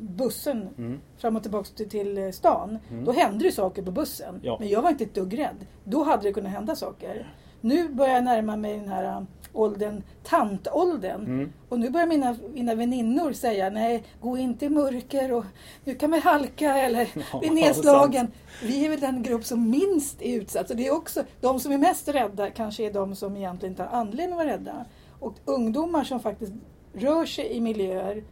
bussen 0.00 0.68
Mm. 0.78 1.00
fram 1.18 1.36
och 1.36 1.42
tillbaka 1.42 1.68
till, 1.76 1.88
till 1.88 2.18
eh, 2.18 2.30
stan. 2.30 2.78
Mm. 2.90 3.04
Då 3.04 3.12
hände 3.12 3.44
det 3.44 3.52
saker 3.52 3.82
på 3.82 3.90
bussen. 3.90 4.40
Ja. 4.42 4.56
Men 4.60 4.68
jag 4.68 4.82
var 4.82 4.90
inte 4.90 5.04
ett 5.04 5.14
dugg 5.14 5.38
rädd. 5.38 5.66
Då 5.84 6.04
hade 6.04 6.22
det 6.22 6.32
kunnat 6.32 6.52
hända 6.52 6.76
saker. 6.76 7.34
Nu 7.60 7.88
börjar 7.88 8.14
jag 8.14 8.24
närma 8.24 8.56
mig 8.56 8.78
den 8.78 8.88
här 8.88 9.04
äh, 9.04 9.22
åldern, 9.52 10.02
tantåldern. 10.24 11.20
Mm. 11.24 11.52
Och 11.68 11.78
nu 11.78 11.90
börjar 11.90 12.06
mina, 12.06 12.36
mina 12.54 12.74
väninnor 12.74 13.32
säga 13.32 13.70
nej, 13.70 14.04
gå 14.20 14.38
inte 14.38 14.64
i 14.64 14.68
mörker 14.68 15.32
och 15.32 15.44
du 15.84 15.94
kan 15.94 16.10
väl 16.10 16.20
halka 16.20 16.76
eller 16.78 17.08
Ja, 17.32 17.38
bli 17.38 17.50
nedslagen. 17.50 18.28
Vi 18.62 18.84
är 18.84 18.90
väl 18.90 19.00
den 19.00 19.22
grupp 19.22 19.44
som 19.44 19.70
minst 19.70 20.22
är 20.22 20.36
utsatt. 20.36 20.68
Så 20.68 20.74
det 20.74 20.86
är 20.86 20.94
också, 20.94 21.24
de 21.40 21.60
som 21.60 21.72
är 21.72 21.78
mest 21.78 22.08
rädda 22.08 22.50
kanske 22.50 22.86
är 22.86 22.92
de 22.92 23.14
som 23.16 23.36
egentligen 23.36 23.72
inte 23.72 23.82
har 23.82 23.98
anledning 23.98 24.32
att 24.32 24.44
vara 24.44 24.54
rädda. 24.56 24.84
Och 25.20 25.34
ungdomar 25.44 26.04
som 26.04 26.20
faktiskt 26.20 26.52
rör 26.94 27.26
sig 27.26 27.52
i 27.52 27.60
miljöer 27.60 28.24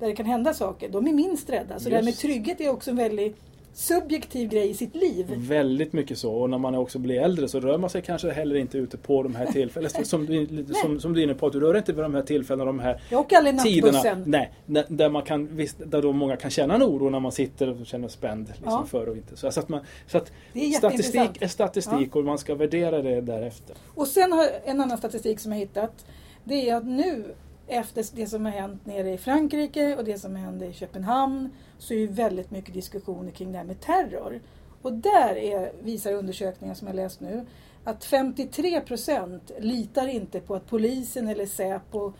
där 0.00 0.06
det 0.06 0.14
kan 0.16 0.26
hända 0.26 0.54
saker, 0.54 0.88
de 0.88 1.06
är 1.06 1.12
minst 1.12 1.50
rädda. 1.50 1.78
Så 1.80 1.88
det 1.88 1.94
här 1.94 2.02
med 2.02 2.08
Just. 2.10 2.20
trygghet 2.20 2.60
är 2.60 2.68
också 2.70 2.90
en 2.90 2.96
väldigt 2.96 3.36
subjektiv 3.74 4.48
grej 4.48 4.70
i 4.70 4.74
sitt 4.74 4.94
liv. 4.94 5.26
Väldigt 5.36 5.92
mycket 5.92 6.18
så. 6.18 6.32
Och 6.32 6.50
när 6.50 6.58
man 6.58 6.74
också 6.74 6.98
blir 6.98 7.20
äldre 7.20 7.48
så 7.48 7.60
rör 7.60 7.78
man 7.78 7.90
sig 7.90 8.02
kanske 8.02 8.30
heller 8.30 8.56
inte 8.56 8.78
ute 8.78 8.96
på 8.96 9.22
de 9.22 9.34
här 9.34 9.46
tillfällena. 9.46 10.04
Som 10.04 10.26
du, 10.26 10.64
som, 10.82 11.00
som 11.00 11.12
du 11.12 11.20
är 11.20 11.24
inne 11.24 11.34
på, 11.34 11.46
att 11.46 11.52
du 11.52 11.60
rör 11.60 11.76
inte 11.76 11.92
vid 11.92 12.04
de 12.04 12.14
här 12.14 12.22
tillfällena, 12.22 12.64
de 12.64 12.78
här 12.78 13.00
Jag 13.10 13.20
åker 13.20 13.36
aldrig 13.36 13.58
tiderna. 13.60 14.22
Nej, 14.26 14.52
där- 14.88 15.08
man 15.08 15.22
kan, 15.22 15.48
visst, 15.56 15.76
där 15.86 16.02
då 16.02 16.12
många 16.12 16.36
kan 16.36 16.50
känna 16.50 16.74
en 16.74 16.82
oro 16.82 17.10
när 17.10 17.20
man 17.20 17.32
sitter 17.32 17.80
och 17.80 17.86
känner 17.86 18.08
spänd 18.08 18.48
liksom, 18.48 18.64
Ja. 18.72 18.86
för 18.90 19.08
och 19.08 19.16
inte. 19.16 19.36
Så, 19.36 19.46
att 19.46 19.68
man, 19.68 19.80
så 20.06 20.18
att 20.18 20.32
är 20.54 20.70
statistik 20.70 21.30
är 21.42 21.48
statistik 21.48 22.16
och 22.16 22.24
man 22.24 22.38
ska 22.38 22.54
värdera 22.54 23.02
det 23.02 23.20
därefter. 23.20 23.76
Och 23.94 24.06
sen 24.06 24.32
har 24.32 24.46
en 24.64 24.80
annan 24.80 24.98
statistik 24.98 25.40
som 25.40 25.52
jag 25.52 25.58
hittat. 25.58 26.06
Det 26.44 26.68
är 26.68 26.76
att 26.76 26.86
nu 26.86 27.24
efter 27.70 28.04
det 28.16 28.26
som 28.26 28.44
har 28.44 28.52
hänt 28.52 28.86
nere 28.86 29.12
i 29.12 29.18
Frankrike 29.18 29.96
och 29.96 30.04
det 30.04 30.18
som 30.18 30.36
hände 30.36 30.66
i 30.66 30.72
Köpenhamn 30.72 31.50
så 31.78 31.94
är 31.94 31.98
ju 31.98 32.06
väldigt 32.06 32.50
mycket 32.50 32.74
diskussioner 32.74 33.30
kring 33.30 33.52
det 33.52 33.58
här 33.58 33.64
med 33.64 33.80
terror. 33.80 34.40
Och 34.82 34.92
där 34.92 35.36
är, 35.36 35.72
visar 35.82 36.12
undersökningar 36.12 36.74
som 36.74 36.86
jag 36.86 36.96
läst 36.96 37.20
nu 37.20 37.46
att 37.84 38.04
53 38.04 38.80
procent 38.80 39.50
litar 39.58 40.06
inte 40.06 40.40
på 40.40 40.54
att 40.54 40.66
polisen 40.66 41.28
eller 41.28 41.46
Säpo 41.46 42.12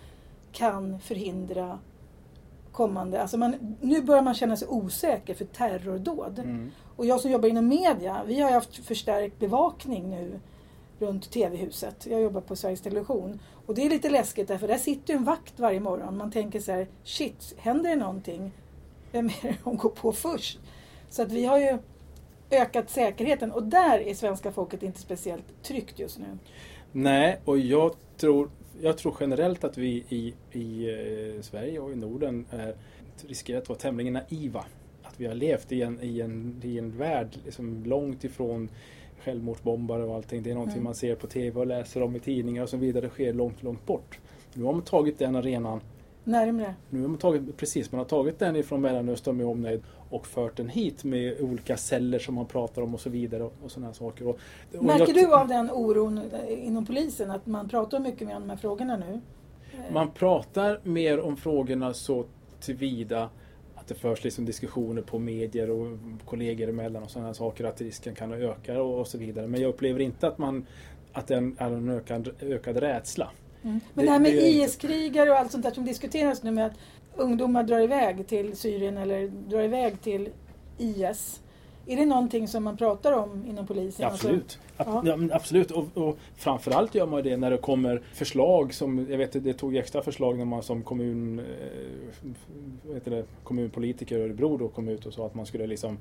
kan 0.52 1.00
förhindra 1.00 1.78
kommande... 2.72 3.22
Alltså 3.22 3.36
man, 3.36 3.76
nu 3.80 4.02
börjar 4.02 4.22
man 4.22 4.34
känna 4.34 4.56
sig 4.56 4.68
osäker 4.68 5.34
för 5.34 5.44
terrordåd. 5.44 6.38
Mm. 6.38 6.70
Och 6.96 7.06
jag 7.06 7.20
som 7.20 7.30
jobbar 7.30 7.48
inom 7.48 7.68
media, 7.68 8.22
vi 8.26 8.40
har 8.40 8.50
haft 8.50 8.86
förstärkt 8.86 9.38
bevakning 9.38 10.10
nu 10.10 10.40
runt 11.00 11.30
TV-huset. 11.30 12.06
Jag 12.10 12.20
jobbar 12.20 12.40
på 12.40 12.56
Sveriges 12.56 12.80
Television. 12.80 13.40
Och 13.66 13.74
det 13.74 13.86
är 13.86 13.90
lite 13.90 14.10
läskigt 14.10 14.48
därför 14.48 14.68
där 14.68 14.78
sitter 14.78 15.14
en 15.14 15.24
vakt 15.24 15.60
varje 15.60 15.80
morgon. 15.80 16.16
Man 16.16 16.30
tänker 16.30 16.60
så 16.60 16.72
här, 16.72 16.86
shit, 17.04 17.54
händer 17.58 17.90
det 17.90 17.96
någonting? 17.96 18.52
Vem 19.12 19.26
är 19.26 19.42
det 19.42 19.56
som 19.62 19.76
går 19.76 19.90
på 19.90 20.12
först? 20.12 20.58
Så 21.10 21.22
att 21.22 21.32
vi 21.32 21.44
har 21.44 21.58
ju 21.58 21.78
ökat 22.50 22.90
säkerheten 22.90 23.52
och 23.52 23.62
där 23.62 23.98
är 23.98 24.14
svenska 24.14 24.52
folket 24.52 24.82
inte 24.82 25.00
speciellt 25.00 25.62
tryggt 25.62 25.98
just 25.98 26.18
nu. 26.18 26.38
Nej, 26.92 27.40
och 27.44 27.58
jag 27.58 27.94
tror, 28.16 28.50
jag 28.80 28.98
tror 28.98 29.16
generellt 29.20 29.64
att 29.64 29.78
vi 29.78 30.04
i, 30.08 30.34
i 30.52 30.88
eh, 30.88 31.42
Sverige 31.42 31.80
och 31.80 31.92
i 31.92 31.96
Norden 31.96 32.46
är, 32.50 32.74
riskerar 33.26 33.58
att 33.58 33.68
vara 33.68 33.78
tämligen 33.78 34.12
naiva. 34.12 34.64
Att 35.02 35.20
vi 35.20 35.26
har 35.26 35.34
levt 35.34 35.72
i 35.72 35.82
en, 35.82 36.00
i 36.02 36.20
en, 36.20 36.60
i 36.64 36.78
en 36.78 36.98
värld 36.98 37.38
liksom 37.44 37.84
långt 37.84 38.24
ifrån 38.24 38.68
självmordsbombare 39.20 40.04
och 40.04 40.14
allting. 40.14 40.42
Det 40.42 40.50
är 40.50 40.54
någonting 40.54 40.76
mm. 40.76 40.84
man 40.84 40.94
ser 40.94 41.14
på 41.14 41.26
TV 41.26 41.60
och 41.60 41.66
läser 41.66 42.02
om 42.02 42.16
i 42.16 42.20
tidningar 42.20 42.62
och 42.62 42.68
så 42.68 42.76
vidare. 42.76 43.06
Det 43.06 43.10
sker 43.10 43.32
långt, 43.32 43.62
långt 43.62 43.86
bort. 43.86 44.18
Nu 44.54 44.64
har 44.64 44.72
man 44.72 44.82
tagit 44.82 45.18
den 45.18 45.36
arenan 45.36 45.80
Närmre? 46.24 46.74
Nu 46.90 47.00
har 47.00 47.08
man 47.08 47.18
tagit, 47.18 47.56
precis, 47.56 47.92
man 47.92 47.98
har 47.98 48.04
tagit 48.04 48.38
den 48.38 48.56
ifrån 48.56 48.80
Mellanöstern 48.80 49.36
med 49.36 49.46
omnejd 49.46 49.82
och 50.10 50.26
fört 50.26 50.56
den 50.56 50.68
hit 50.68 51.04
med 51.04 51.40
olika 51.40 51.76
celler 51.76 52.18
som 52.18 52.34
man 52.34 52.46
pratar 52.46 52.82
om 52.82 52.94
och 52.94 53.00
så 53.00 53.10
vidare. 53.10 53.42
Och, 53.42 53.52
och 53.64 53.70
sådana 53.70 53.92
saker. 53.92 54.28
Och, 54.28 54.38
och 54.78 54.84
Märker 54.84 55.06
jag, 55.06 55.14
du 55.14 55.34
av 55.34 55.48
den 55.48 55.70
oron 55.70 56.20
inom 56.48 56.86
polisen 56.86 57.30
att 57.30 57.46
man 57.46 57.68
pratar 57.68 58.00
mycket 58.00 58.28
mer 58.28 58.36
om 58.36 58.42
de 58.42 58.50
här 58.50 58.56
frågorna 58.56 58.96
nu? 58.96 59.20
Man 59.92 60.10
pratar 60.10 60.80
mer 60.82 61.20
om 61.20 61.36
frågorna 61.36 61.94
så 61.94 62.24
tillvida 62.60 63.30
det 63.90 63.94
förs 63.94 64.24
liksom 64.24 64.44
diskussioner 64.44 65.02
på 65.02 65.18
medier 65.18 65.70
och 65.70 65.98
kollegor 66.24 66.68
emellan 66.68 67.02
och 67.02 67.10
sådana 67.10 67.34
saker 67.34 67.64
att 67.64 67.80
risken 67.80 68.14
kan 68.14 68.32
öka 68.32 68.82
och, 68.82 69.00
och 69.00 69.06
så 69.06 69.18
vidare. 69.18 69.46
Men 69.46 69.60
jag 69.60 69.68
upplever 69.68 70.00
inte 70.00 70.28
att 70.28 70.38
man 70.38 70.66
att 71.12 71.26
det 71.26 71.34
är 71.34 71.72
en 71.72 71.88
ökad, 71.88 72.30
ökad 72.40 72.76
rädsla. 72.76 73.30
Mm. 73.62 73.80
Men 73.94 74.04
det, 74.04 74.10
här 74.10 74.20
med 74.20 74.34
IS-krigare 74.34 75.30
och 75.30 75.36
allt 75.36 75.52
sånt 75.52 75.64
där 75.64 75.70
som 75.70 75.84
diskuteras 75.84 76.42
nu 76.42 76.50
med 76.50 76.66
att 76.66 76.72
ungdomar 77.16 77.62
drar 77.62 77.80
iväg 77.80 78.26
till 78.26 78.56
Syrien 78.56 78.98
eller 78.98 79.28
drar 79.28 79.60
iväg 79.60 80.00
till 80.00 80.28
IS. 80.78 81.40
Är 81.90 81.96
det 81.96 82.06
någonting 82.06 82.48
som 82.48 82.64
man 82.64 82.76
pratar 82.76 83.12
om 83.12 83.46
inom 83.46 83.66
polisen? 83.66 84.02
Ja, 84.02 84.12
absolut. 84.12 84.58
Alltså, 84.76 85.02
ja. 85.06 85.18
absolut. 85.32 85.70
Och, 85.70 85.86
och 85.94 86.18
framförallt 86.36 86.94
gör 86.94 87.06
man 87.06 87.22
det 87.22 87.36
när 87.36 87.50
det 87.50 87.58
kommer 87.58 88.02
förslag 88.12 88.74
som, 88.74 89.06
jag 89.10 89.18
vet 89.18 89.44
det 89.44 89.54
tog 89.54 89.76
extra 89.76 90.02
förslag 90.02 90.38
när 90.38 90.44
man 90.44 90.62
som 90.62 90.82
kommun, 90.82 91.38
eh, 91.38 92.94
vet 92.94 93.04
det, 93.04 93.24
kommunpolitiker 93.44 94.18
i 94.18 94.22
Örebro 94.22 94.56
då 94.56 94.68
kom 94.68 94.88
ut 94.88 95.06
och 95.06 95.14
sa 95.14 95.26
att 95.26 95.34
man 95.34 95.46
skulle 95.46 95.66
liksom 95.66 95.98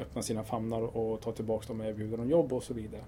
öppna 0.00 0.22
sina 0.22 0.44
famnar 0.44 0.96
och 0.96 1.20
ta 1.20 1.32
tillbaka 1.32 1.68
dem 1.68 1.80
och 1.80 1.86
erbjuda 1.86 2.16
dem 2.16 2.30
jobb 2.30 2.52
och 2.52 2.62
så 2.62 2.74
vidare. 2.74 3.02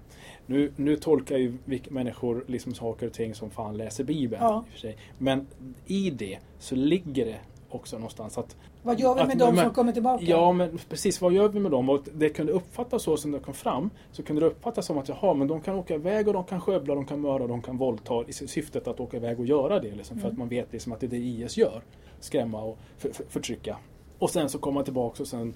Nu, 0.45 0.71
nu 0.75 0.97
tolkar 0.97 1.37
ju 1.37 1.57
människor 1.89 2.43
liksom 2.47 2.73
saker 2.73 3.07
och 3.07 3.13
ting 3.13 3.35
som 3.35 3.49
fan 3.49 3.77
läser 3.77 4.03
Bibeln. 4.03 4.43
Ja. 4.43 4.63
I 4.67 4.71
för 4.71 4.79
sig. 4.79 4.97
Men 5.17 5.47
i 5.85 6.09
det 6.09 6.39
så 6.59 6.75
ligger 6.75 7.25
det 7.25 7.39
också 7.69 7.95
någonstans 7.97 8.37
att 8.37 8.55
vad 8.83 8.99
gör 8.99 9.15
vi 9.15 9.21
med 9.21 9.41
att, 9.41 9.55
de 9.55 9.57
som 9.57 9.73
kommer 9.73 9.91
tillbaka? 9.91 10.23
Ja, 10.25 10.51
men 10.51 10.79
precis. 10.89 11.21
Vad 11.21 11.33
gör 11.33 11.49
vi 11.49 11.59
med 11.59 11.71
dem? 11.71 11.89
Och 11.89 11.99
det 12.13 12.29
kunde 12.29 12.51
uppfattas 12.51 13.03
så 13.03 13.17
som 13.17 13.31
det 13.31 13.39
kom 13.39 13.53
fram. 13.53 13.89
Så 14.11 14.23
kunde 14.23 14.41
det 14.41 14.47
uppfattas 14.47 14.85
som 14.85 14.97
att 14.97 15.09
jaha, 15.09 15.33
men 15.33 15.47
de 15.47 15.61
kan 15.61 15.75
åka 15.75 15.95
iväg 15.95 16.27
och 16.27 16.33
de 16.33 16.43
kan 16.43 16.61
skövla, 16.61 16.95
de 16.95 17.05
kan 17.05 17.21
mörda, 17.21 17.47
de 17.47 17.61
kan 17.61 17.77
våldta 17.77 18.23
i 18.27 18.33
syftet 18.33 18.87
att 18.87 18.99
åka 18.99 19.17
iväg 19.17 19.39
och 19.39 19.45
göra 19.45 19.79
det. 19.79 19.95
Liksom, 19.95 20.17
mm. 20.17 20.21
För 20.21 20.31
att 20.31 20.37
man 20.37 20.47
vet 20.47 20.73
liksom 20.73 20.93
att 20.93 20.99
det 20.99 21.05
är 21.05 21.09
det 21.09 21.17
IS 21.17 21.57
gör. 21.57 21.81
Skrämma 22.19 22.61
och 22.61 22.77
för, 22.97 23.09
för, 23.09 23.23
förtrycka. 23.29 23.77
Och 24.19 24.29
sen 24.29 24.49
så 24.49 24.59
komma 24.59 24.83
tillbaka 24.83 25.23
och 25.23 25.27
sen 25.27 25.53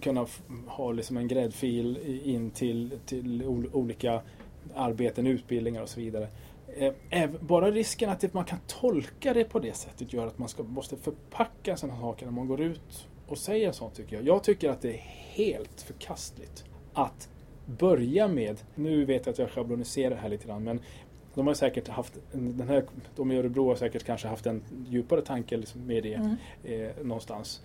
kunna 0.00 0.26
ha 0.66 0.92
liksom 0.92 1.16
en 1.16 1.28
gräddfil 1.28 1.98
in 2.24 2.50
till, 2.50 2.98
till 3.06 3.44
olika 3.72 4.20
arbeten, 4.74 5.26
utbildningar 5.26 5.82
och 5.82 5.88
så 5.88 6.00
vidare. 6.00 6.28
Eh, 6.78 7.30
bara 7.40 7.70
risken 7.70 8.10
att 8.10 8.34
man 8.34 8.44
kan 8.44 8.58
tolka 8.66 9.34
det 9.34 9.44
på 9.44 9.58
det 9.58 9.76
sättet 9.76 10.12
gör 10.12 10.26
att 10.26 10.38
man 10.38 10.48
ska, 10.48 10.62
måste 10.62 10.96
förpacka 10.96 11.76
sådana 11.76 12.00
saker 12.00 12.26
när 12.26 12.32
man 12.32 12.46
går 12.46 12.60
ut 12.60 13.08
och 13.26 13.38
säger 13.38 13.72
sånt 13.72 13.94
tycker 13.94 14.16
jag. 14.16 14.26
Jag 14.26 14.44
tycker 14.44 14.70
att 14.70 14.82
det 14.82 14.94
är 14.94 15.02
helt 15.34 15.82
förkastligt 15.82 16.64
att 16.92 17.28
börja 17.66 18.28
med, 18.28 18.60
nu 18.74 19.04
vet 19.04 19.26
jag 19.26 19.32
att 19.32 19.38
jag 19.38 19.50
schabloniserar 19.50 20.16
här 20.16 20.28
lite 20.28 20.46
grann, 20.46 20.64
men 20.64 20.80
de 21.34 21.46
har 21.46 21.54
säkert 21.54 21.88
haft, 21.88 22.18
den 22.32 22.68
här, 22.68 22.84
de 23.16 23.32
i 23.32 23.38
Örebro 23.38 23.68
har 23.68 23.76
säkert 23.76 24.04
kanske 24.04 24.28
haft 24.28 24.46
en 24.46 24.62
djupare 24.88 25.22
tanke 25.22 25.56
liksom 25.56 25.86
med 25.86 26.02
det 26.02 26.14
mm. 26.14 26.36
eh, 26.64 26.90
någonstans. 27.02 27.62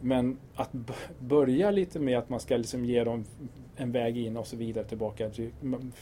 Men 0.00 0.38
att 0.54 0.70
börja 1.18 1.70
lite 1.70 1.98
med 1.98 2.18
att 2.18 2.28
man 2.28 2.40
ska 2.40 2.56
liksom 2.56 2.84
ge 2.84 3.04
dem 3.04 3.24
en 3.76 3.92
väg 3.92 4.18
in 4.18 4.36
och 4.36 4.46
så 4.46 4.56
vidare 4.56 4.84
tillbaka. 4.84 5.30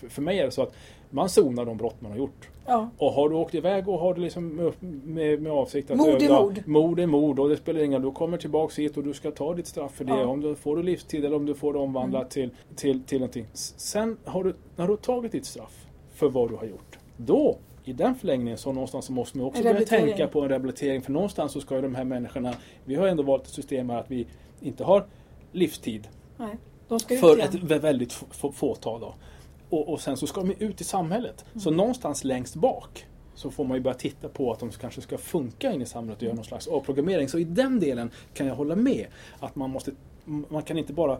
För 0.08 0.22
mig 0.22 0.38
är 0.38 0.44
det 0.44 0.50
så 0.50 0.62
att 0.62 0.74
man 1.10 1.28
zonar 1.28 1.64
de 1.64 1.76
brott 1.76 2.00
man 2.00 2.10
har 2.10 2.18
gjort. 2.18 2.48
Ja. 2.66 2.90
Och 2.98 3.12
har 3.12 3.28
du 3.28 3.34
åkt 3.34 3.54
iväg 3.54 3.88
och 3.88 3.98
har 3.98 4.14
du 4.14 4.20
liksom 4.20 4.72
med, 5.04 5.42
med 5.42 5.52
avsikt 5.52 5.90
att 5.90 5.96
mord 5.96 6.22
är 6.22 6.28
mord. 6.28 6.62
Mord 6.66 7.00
är 7.00 7.06
mord 7.06 7.38
och 7.38 7.48
det 7.48 7.56
spelar 7.56 7.82
ingen 7.82 8.02
roll. 8.02 8.12
Du 8.12 8.16
kommer 8.16 8.36
tillbaks 8.36 8.78
hit 8.78 8.96
och 8.96 9.04
du 9.04 9.14
ska 9.14 9.30
ta 9.30 9.54
ditt 9.54 9.66
straff 9.66 9.92
för 9.94 10.04
det. 10.04 10.12
Ja. 10.12 10.26
Om 10.26 10.40
du 10.40 10.54
får 10.54 10.76
du 10.76 10.82
livstid 10.82 11.24
eller 11.24 11.36
om 11.36 11.46
du 11.46 11.54
får 11.54 11.72
det 11.72 11.78
omvandlat 11.78 12.36
mm. 12.36 12.50
till, 12.50 12.76
till, 12.76 13.02
till 13.02 13.18
någonting. 13.18 13.46
Sen 13.52 14.16
har 14.24 14.44
du, 14.44 14.54
när 14.76 14.86
du 14.86 14.92
har 14.92 14.96
tagit 14.96 15.32
ditt 15.32 15.46
straff 15.46 15.86
för 16.14 16.28
vad 16.28 16.50
du 16.50 16.56
har 16.56 16.64
gjort. 16.64 16.98
Då 17.16 17.56
i 17.88 17.92
den 17.92 18.14
förlängningen 18.14 18.58
så 18.58 18.72
någonstans 18.72 19.04
så 19.04 19.12
måste 19.12 19.38
man 19.38 19.46
också 19.46 19.62
börja 19.62 19.86
tänka 19.86 20.28
på 20.28 20.42
en 20.42 20.48
rehabilitering. 20.48 21.02
För 21.02 21.12
någonstans 21.12 21.52
så 21.52 21.60
ska 21.60 21.76
ju 21.76 21.82
de 21.82 21.94
här 21.94 22.04
människorna, 22.04 22.54
vi 22.84 22.94
har 22.94 23.06
ändå 23.06 23.22
valt 23.22 23.42
ett 23.42 23.52
system 23.52 23.90
här 23.90 23.98
att 23.98 24.10
vi 24.10 24.26
inte 24.60 24.84
har 24.84 25.06
livstid. 25.52 26.08
Nej, 26.36 26.56
för 27.20 27.38
ett 27.38 27.54
väldigt 27.54 28.12
fåtal. 28.52 29.00
Då. 29.00 29.14
Och, 29.70 29.88
och, 29.88 30.00
sen 30.00 30.16
så 30.16 30.26
ska 30.26 30.40
de 30.40 30.54
ut 30.64 30.80
i 30.80 30.84
samhället. 30.84 31.44
Mm. 31.50 31.60
Så 31.60 31.70
någonstans 31.70 32.24
längst 32.24 32.56
bak 32.56 33.06
så 33.34 33.50
får 33.50 33.64
man 33.64 33.76
ju 33.76 33.82
börja 33.82 33.94
titta 33.94 34.28
på 34.28 34.52
att 34.52 34.60
de 34.60 34.70
kanske 34.70 35.00
ska 35.00 35.18
funka 35.18 35.72
in 35.72 35.82
i 35.82 35.86
samhället 35.86 36.18
och 36.18 36.22
göra 36.22 36.34
någon 36.34 36.44
slags 36.44 36.68
avprogrammering. 36.68 37.28
Så 37.28 37.38
i 37.38 37.44
den 37.44 37.80
delen 37.80 38.10
kan 38.34 38.46
jag 38.46 38.54
hålla 38.54 38.76
med. 38.76 39.06
Att 39.40 39.56
man 39.56 39.70
måste, 39.70 39.92
man 40.24 40.62
kan 40.62 40.78
inte 40.78 40.92
bara 40.92 41.18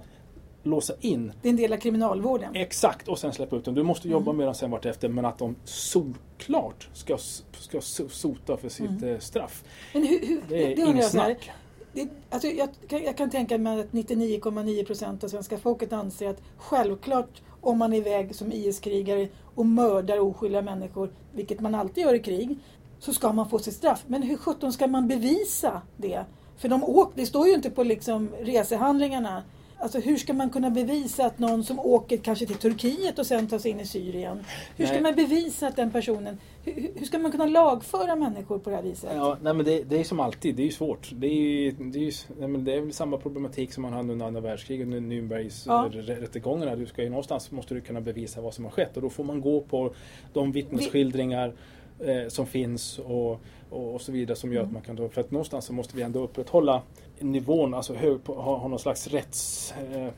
låsa 0.68 0.94
in. 1.00 1.32
Det 1.42 1.48
är 1.48 1.50
en 1.50 1.56
del 1.56 1.72
av 1.72 1.76
kriminalvården. 1.76 2.56
Exakt, 2.56 3.08
och 3.08 3.18
sen 3.18 3.32
släppa 3.32 3.56
ut 3.56 3.64
dem. 3.64 3.74
Du 3.74 3.82
måste 3.82 4.08
jobba 4.08 4.30
mm. 4.30 4.36
med 4.36 4.46
dem 4.46 4.54
sen 4.54 4.70
vartefter 4.70 5.08
men 5.08 5.24
att 5.24 5.38
de 5.38 5.56
solklart 5.64 6.88
ska, 6.92 7.18
ska 7.50 7.80
sota 8.10 8.56
för 8.56 8.68
sitt 8.68 8.90
mm. 8.90 9.14
Eh, 9.14 9.18
straff. 9.18 9.64
Men 9.92 10.02
hur, 10.06 10.26
hur, 10.26 10.42
det 10.48 10.72
är 10.72 10.76
det 10.76 10.82
inget 10.82 11.10
snack. 11.10 11.50
Det, 11.92 12.08
alltså 12.30 12.48
jag, 12.48 12.68
jag, 12.88 13.16
kan 13.16 13.30
tänka 13.30 13.58
mig 13.58 13.80
att 13.80 13.90
99,9 13.90 14.84
procent 14.84 15.24
av 15.24 15.28
svenska 15.28 15.58
folket 15.58 15.92
anser 15.92 16.28
att 16.28 16.42
självklart 16.56 17.42
om 17.60 17.78
man 17.78 17.92
är 17.92 17.96
iväg 17.96 18.34
som 18.34 18.52
IS-krigare 18.52 19.28
och 19.54 19.66
mördar 19.66 20.18
oskyldiga 20.18 20.62
människor, 20.62 21.10
vilket 21.32 21.60
man 21.60 21.74
alltid 21.74 22.04
gör 22.04 22.14
i 22.14 22.18
krig, 22.18 22.58
så 22.98 23.12
ska 23.12 23.32
man 23.32 23.48
få 23.48 23.58
sitt 23.58 23.74
straff. 23.74 24.04
Men 24.06 24.22
hur 24.22 24.36
sjutton 24.36 24.72
ska 24.72 24.86
man 24.86 25.08
bevisa 25.08 25.82
det? 25.96 26.24
För 26.56 26.68
de 26.68 26.84
åk, 26.84 27.12
det 27.14 27.26
står 27.26 27.46
ju 27.46 27.54
inte 27.54 27.70
på 27.70 27.82
liksom 27.82 28.28
resehandlingarna 28.40 29.42
Alltså 29.80 29.98
hur 29.98 30.16
ska 30.16 30.32
man 30.32 30.50
kunna 30.50 30.70
bevisa 30.70 31.26
att 31.26 31.38
någon 31.38 31.64
som 31.64 31.78
åker 31.78 32.16
kanske 32.16 32.46
till 32.46 32.56
Turkiet 32.56 33.18
och 33.18 33.26
sen 33.26 33.46
tar 33.46 33.58
sig 33.58 33.70
in 33.70 33.80
i 33.80 33.86
Syrien. 33.86 34.44
Hur 34.76 34.86
ska 34.86 34.94
nej. 34.94 35.02
man 35.02 35.14
bevisa 35.14 35.66
att 35.68 35.76
den 35.76 35.90
personen... 35.90 36.38
Hur, 36.64 36.90
hur, 36.94 37.06
ska 37.06 37.18
man 37.18 37.32
kunna 37.32 37.46
lagföra 37.46 38.16
människor 38.16 38.58
på 38.58 38.70
det 38.70 38.76
här 38.76 38.82
viset? 38.82 39.10
Ja, 39.14 39.36
nej, 39.42 39.54
men 39.54 39.66
det, 39.66 39.82
det 39.82 40.00
är 40.00 40.04
som 40.04 40.20
alltid, 40.20 40.54
det 40.54 40.62
är 40.62 40.64
ju 40.64 40.72
svårt. 40.72 41.10
Det 41.12 41.26
är, 41.26 41.32
ju, 41.32 41.70
det, 41.70 41.98
är 41.98 42.02
ju, 42.02 42.12
nej, 42.38 42.48
men 42.48 42.64
det 42.64 42.74
är 42.74 42.90
samma 42.90 43.16
problematik 43.16 43.72
som 43.72 43.82
man 43.82 43.92
hade 43.92 44.12
under 44.12 44.26
andra 44.26 44.40
världskriget, 44.40 44.86
under 44.86 45.00
Nürnbergs 45.00 45.62
ja. 45.66 45.90
rättegångarna. 45.92 46.76
Du 46.76 46.86
ska 46.86 47.02
ju 47.02 47.08
någonstans 47.08 47.50
måste 47.50 47.74
du 47.74 47.80
kunna 47.80 48.00
bevisa 48.00 48.40
vad 48.40 48.54
som 48.54 48.64
har 48.64 48.72
skett 48.72 48.96
och 48.96 49.02
då 49.02 49.10
får 49.10 49.24
man 49.24 49.40
gå 49.40 49.60
på 49.60 49.94
de 50.32 50.52
vittnesskildringar 50.52 51.52
eh, 52.00 52.28
som 52.28 52.46
finns 52.46 52.98
och, 52.98 53.40
och, 53.70 53.94
och, 53.94 54.00
så 54.00 54.12
vidare 54.12 54.36
som 54.36 54.52
gör 54.52 54.60
mm. 54.60 54.68
att 54.68 54.72
man 54.72 54.82
kan 54.82 54.96
då, 54.96 55.08
för 55.08 55.20
att 55.20 55.30
någonstans 55.30 55.64
så 55.64 55.72
måste 55.72 55.96
vi 55.96 56.02
ändå 56.02 56.22
upprätthålla 56.22 56.82
nivån, 57.18 57.74
alltså 57.74 57.94
hög, 57.94 58.18
ha, 58.26 58.56
ha 58.56 58.68
någon 58.68 58.78
slags 58.78 59.06
rätts, 59.06 59.74
eh, 59.92 60.08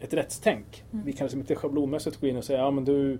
ett 0.00 0.14
rättstänk. 0.14 0.84
Mm. 0.92 1.04
Vi 1.04 1.12
kan 1.12 1.24
liksom 1.24 1.40
inte 1.40 1.54
schablonmässigt 1.54 2.20
gå 2.20 2.26
in 2.26 2.36
och 2.36 2.44
säga, 2.44 2.58
ja 2.58 2.70
men 2.70 2.84
du, 2.84 3.18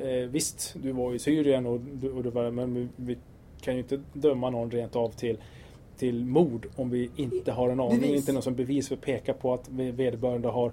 eh, 0.00 0.28
visst 0.28 0.74
du 0.82 0.92
var 0.92 1.14
i 1.14 1.18
Syrien 1.18 1.66
och, 1.66 1.80
och 2.16 2.22
du 2.22 2.30
var, 2.30 2.50
men 2.50 2.90
vi 2.96 3.18
kan 3.60 3.74
ju 3.74 3.80
inte 3.80 4.00
döma 4.12 4.50
någon 4.50 4.70
rent 4.70 4.96
av 4.96 5.08
till 5.08 5.38
till 5.98 6.24
mord 6.24 6.66
om 6.76 6.90
vi 6.90 7.10
inte 7.16 7.52
har 7.52 7.70
en 7.70 7.80
aning, 7.80 8.00
bevis. 8.00 8.16
inte 8.16 8.32
någon 8.32 8.42
som 8.42 8.54
bevis 8.54 8.88
för 8.88 8.94
att 8.94 9.00
peka 9.00 9.34
på 9.34 9.54
att 9.54 9.68
vederbörande 9.68 10.48
har 10.48 10.72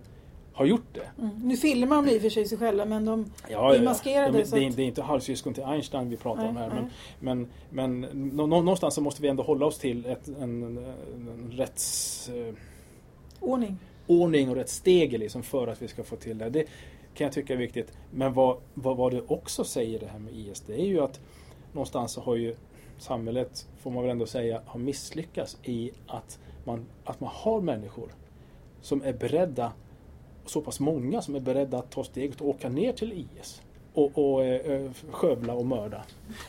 har 0.53 0.65
gjort 0.65 0.93
det. 0.93 1.09
Mm. 1.19 1.39
Nu 1.43 1.57
filmar 1.57 1.95
de 1.95 2.09
i 2.09 2.17
och 2.17 2.21
för 2.21 2.29
sig 2.29 2.45
sig 2.45 2.57
själva 2.57 2.85
men 2.85 3.05
de 3.05 3.25
ja, 3.49 3.75
är 3.75 3.83
maskerade. 3.83 4.43
De, 4.43 4.43
det, 4.43 4.65
är, 4.65 4.71
det 4.71 4.81
är 4.81 4.85
inte 4.85 5.01
halvsyskon 5.01 5.53
till 5.53 5.63
Einstein 5.63 6.09
vi 6.09 6.17
pratar 6.17 6.41
nej, 6.41 6.49
om 6.49 6.57
här. 6.57 6.69
Nej. 6.69 6.83
Men, 7.19 7.47
men, 7.69 7.99
men 7.99 8.49
någonstans 8.49 8.95
så 8.95 9.01
måste 9.01 9.21
vi 9.21 9.27
ändå 9.27 9.43
hålla 9.43 9.65
oss 9.65 9.77
till 9.77 10.05
ett, 10.05 10.27
en, 10.27 10.63
en 10.63 11.51
rätts... 11.51 12.29
Eh, 12.29 12.53
ordning. 13.39 13.77
Ordning 14.07 14.49
och 14.49 14.55
rätt 14.55 14.69
steg 14.69 15.19
liksom 15.19 15.43
för 15.43 15.67
att 15.67 15.81
vi 15.81 15.87
ska 15.87 16.03
få 16.03 16.15
till 16.15 16.37
det. 16.37 16.49
Det 16.49 16.67
kan 17.13 17.25
jag 17.25 17.33
tycka 17.33 17.53
är 17.53 17.57
viktigt. 17.57 17.91
Men 18.11 18.33
vad, 18.33 18.57
vad, 18.73 18.97
vad 18.97 19.13
det 19.13 19.21
också 19.27 19.63
säger 19.63 19.99
det 19.99 20.07
här 20.07 20.19
med 20.19 20.33
IS, 20.33 20.61
det 20.61 20.81
är 20.81 20.85
ju 20.85 20.99
att 20.99 21.19
någonstans 21.71 22.11
så 22.11 22.21
har 22.21 22.35
ju 22.35 22.55
samhället, 22.97 23.67
får 23.81 23.91
man 23.91 24.03
väl 24.03 24.11
ändå 24.11 24.25
säga, 24.25 24.61
har 24.65 24.79
misslyckats 24.79 25.57
i 25.63 25.91
att 26.07 26.39
man, 26.63 26.85
att 27.03 27.19
man 27.19 27.29
har 27.33 27.61
människor 27.61 28.09
som 28.81 29.01
är 29.01 29.13
beredda 29.13 29.71
så 30.45 30.61
pass 30.61 30.79
många 30.79 31.21
som 31.21 31.35
är 31.35 31.39
beredda 31.39 31.77
att 31.77 31.91
ta 31.91 32.03
steget 32.03 32.41
och 32.41 32.49
åka 32.49 32.69
ner 32.69 32.93
till 32.93 33.13
IS. 33.13 33.61
och, 33.93 34.11
och 34.17 34.45
eh, 34.45 34.91
skövla 35.11 35.53
och 35.53 35.65
mörda. 35.65 36.03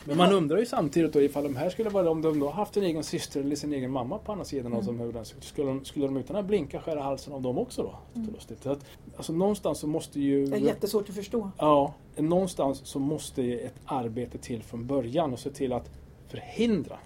Men 0.05 0.17
man 0.17 0.33
undrar 0.33 0.57
ju 0.57 0.65
samtidigt 0.65 1.13
då 1.13 1.21
ifall 1.21 1.43
de 1.43 1.55
här 1.55 1.69
skulle 1.69 1.89
vara, 1.89 2.09
om 2.09 2.21
de 2.21 2.39
då 2.39 2.49
haft 2.49 2.77
en 2.77 2.83
egen 2.83 3.03
syster 3.03 3.41
eller 3.41 3.55
sin 3.55 3.73
egen 3.73 3.91
mamma 3.91 4.17
på 4.17 4.31
andra 4.31 4.45
sidan 4.45 4.65
mm. 4.65 4.77
av 4.77 4.83
som 5.23 5.41
skulle, 5.41 5.67
de, 5.67 5.85
skulle 5.85 6.05
de 6.05 6.17
utan 6.17 6.35
att 6.35 6.45
blinka 6.45 6.79
skära 6.79 7.01
halsen 7.01 7.33
av 7.33 7.41
dem 7.41 7.57
också 7.57 7.83
då? 7.83 8.19
Mm. 8.19 8.35
Så 8.61 8.71
att, 8.71 8.85
alltså 9.17 9.33
någonstans 9.33 9.79
så 9.79 9.87
måste 9.87 10.19
ju... 10.19 10.45
Det 10.45 10.55
är 10.55 10.59
jättesvårt 10.59 11.09
att 11.09 11.15
förstå. 11.15 11.51
Ja, 11.57 11.93
någonstans 12.15 12.81
så 12.83 12.99
måste 12.99 13.41
ju 13.41 13.59
ett 13.59 13.75
arbete 13.85 14.37
till 14.37 14.63
från 14.63 14.87
början 14.87 15.33
och 15.33 15.39
se 15.39 15.49
till 15.49 15.73
att 15.73 15.89
förhindra 16.27 16.97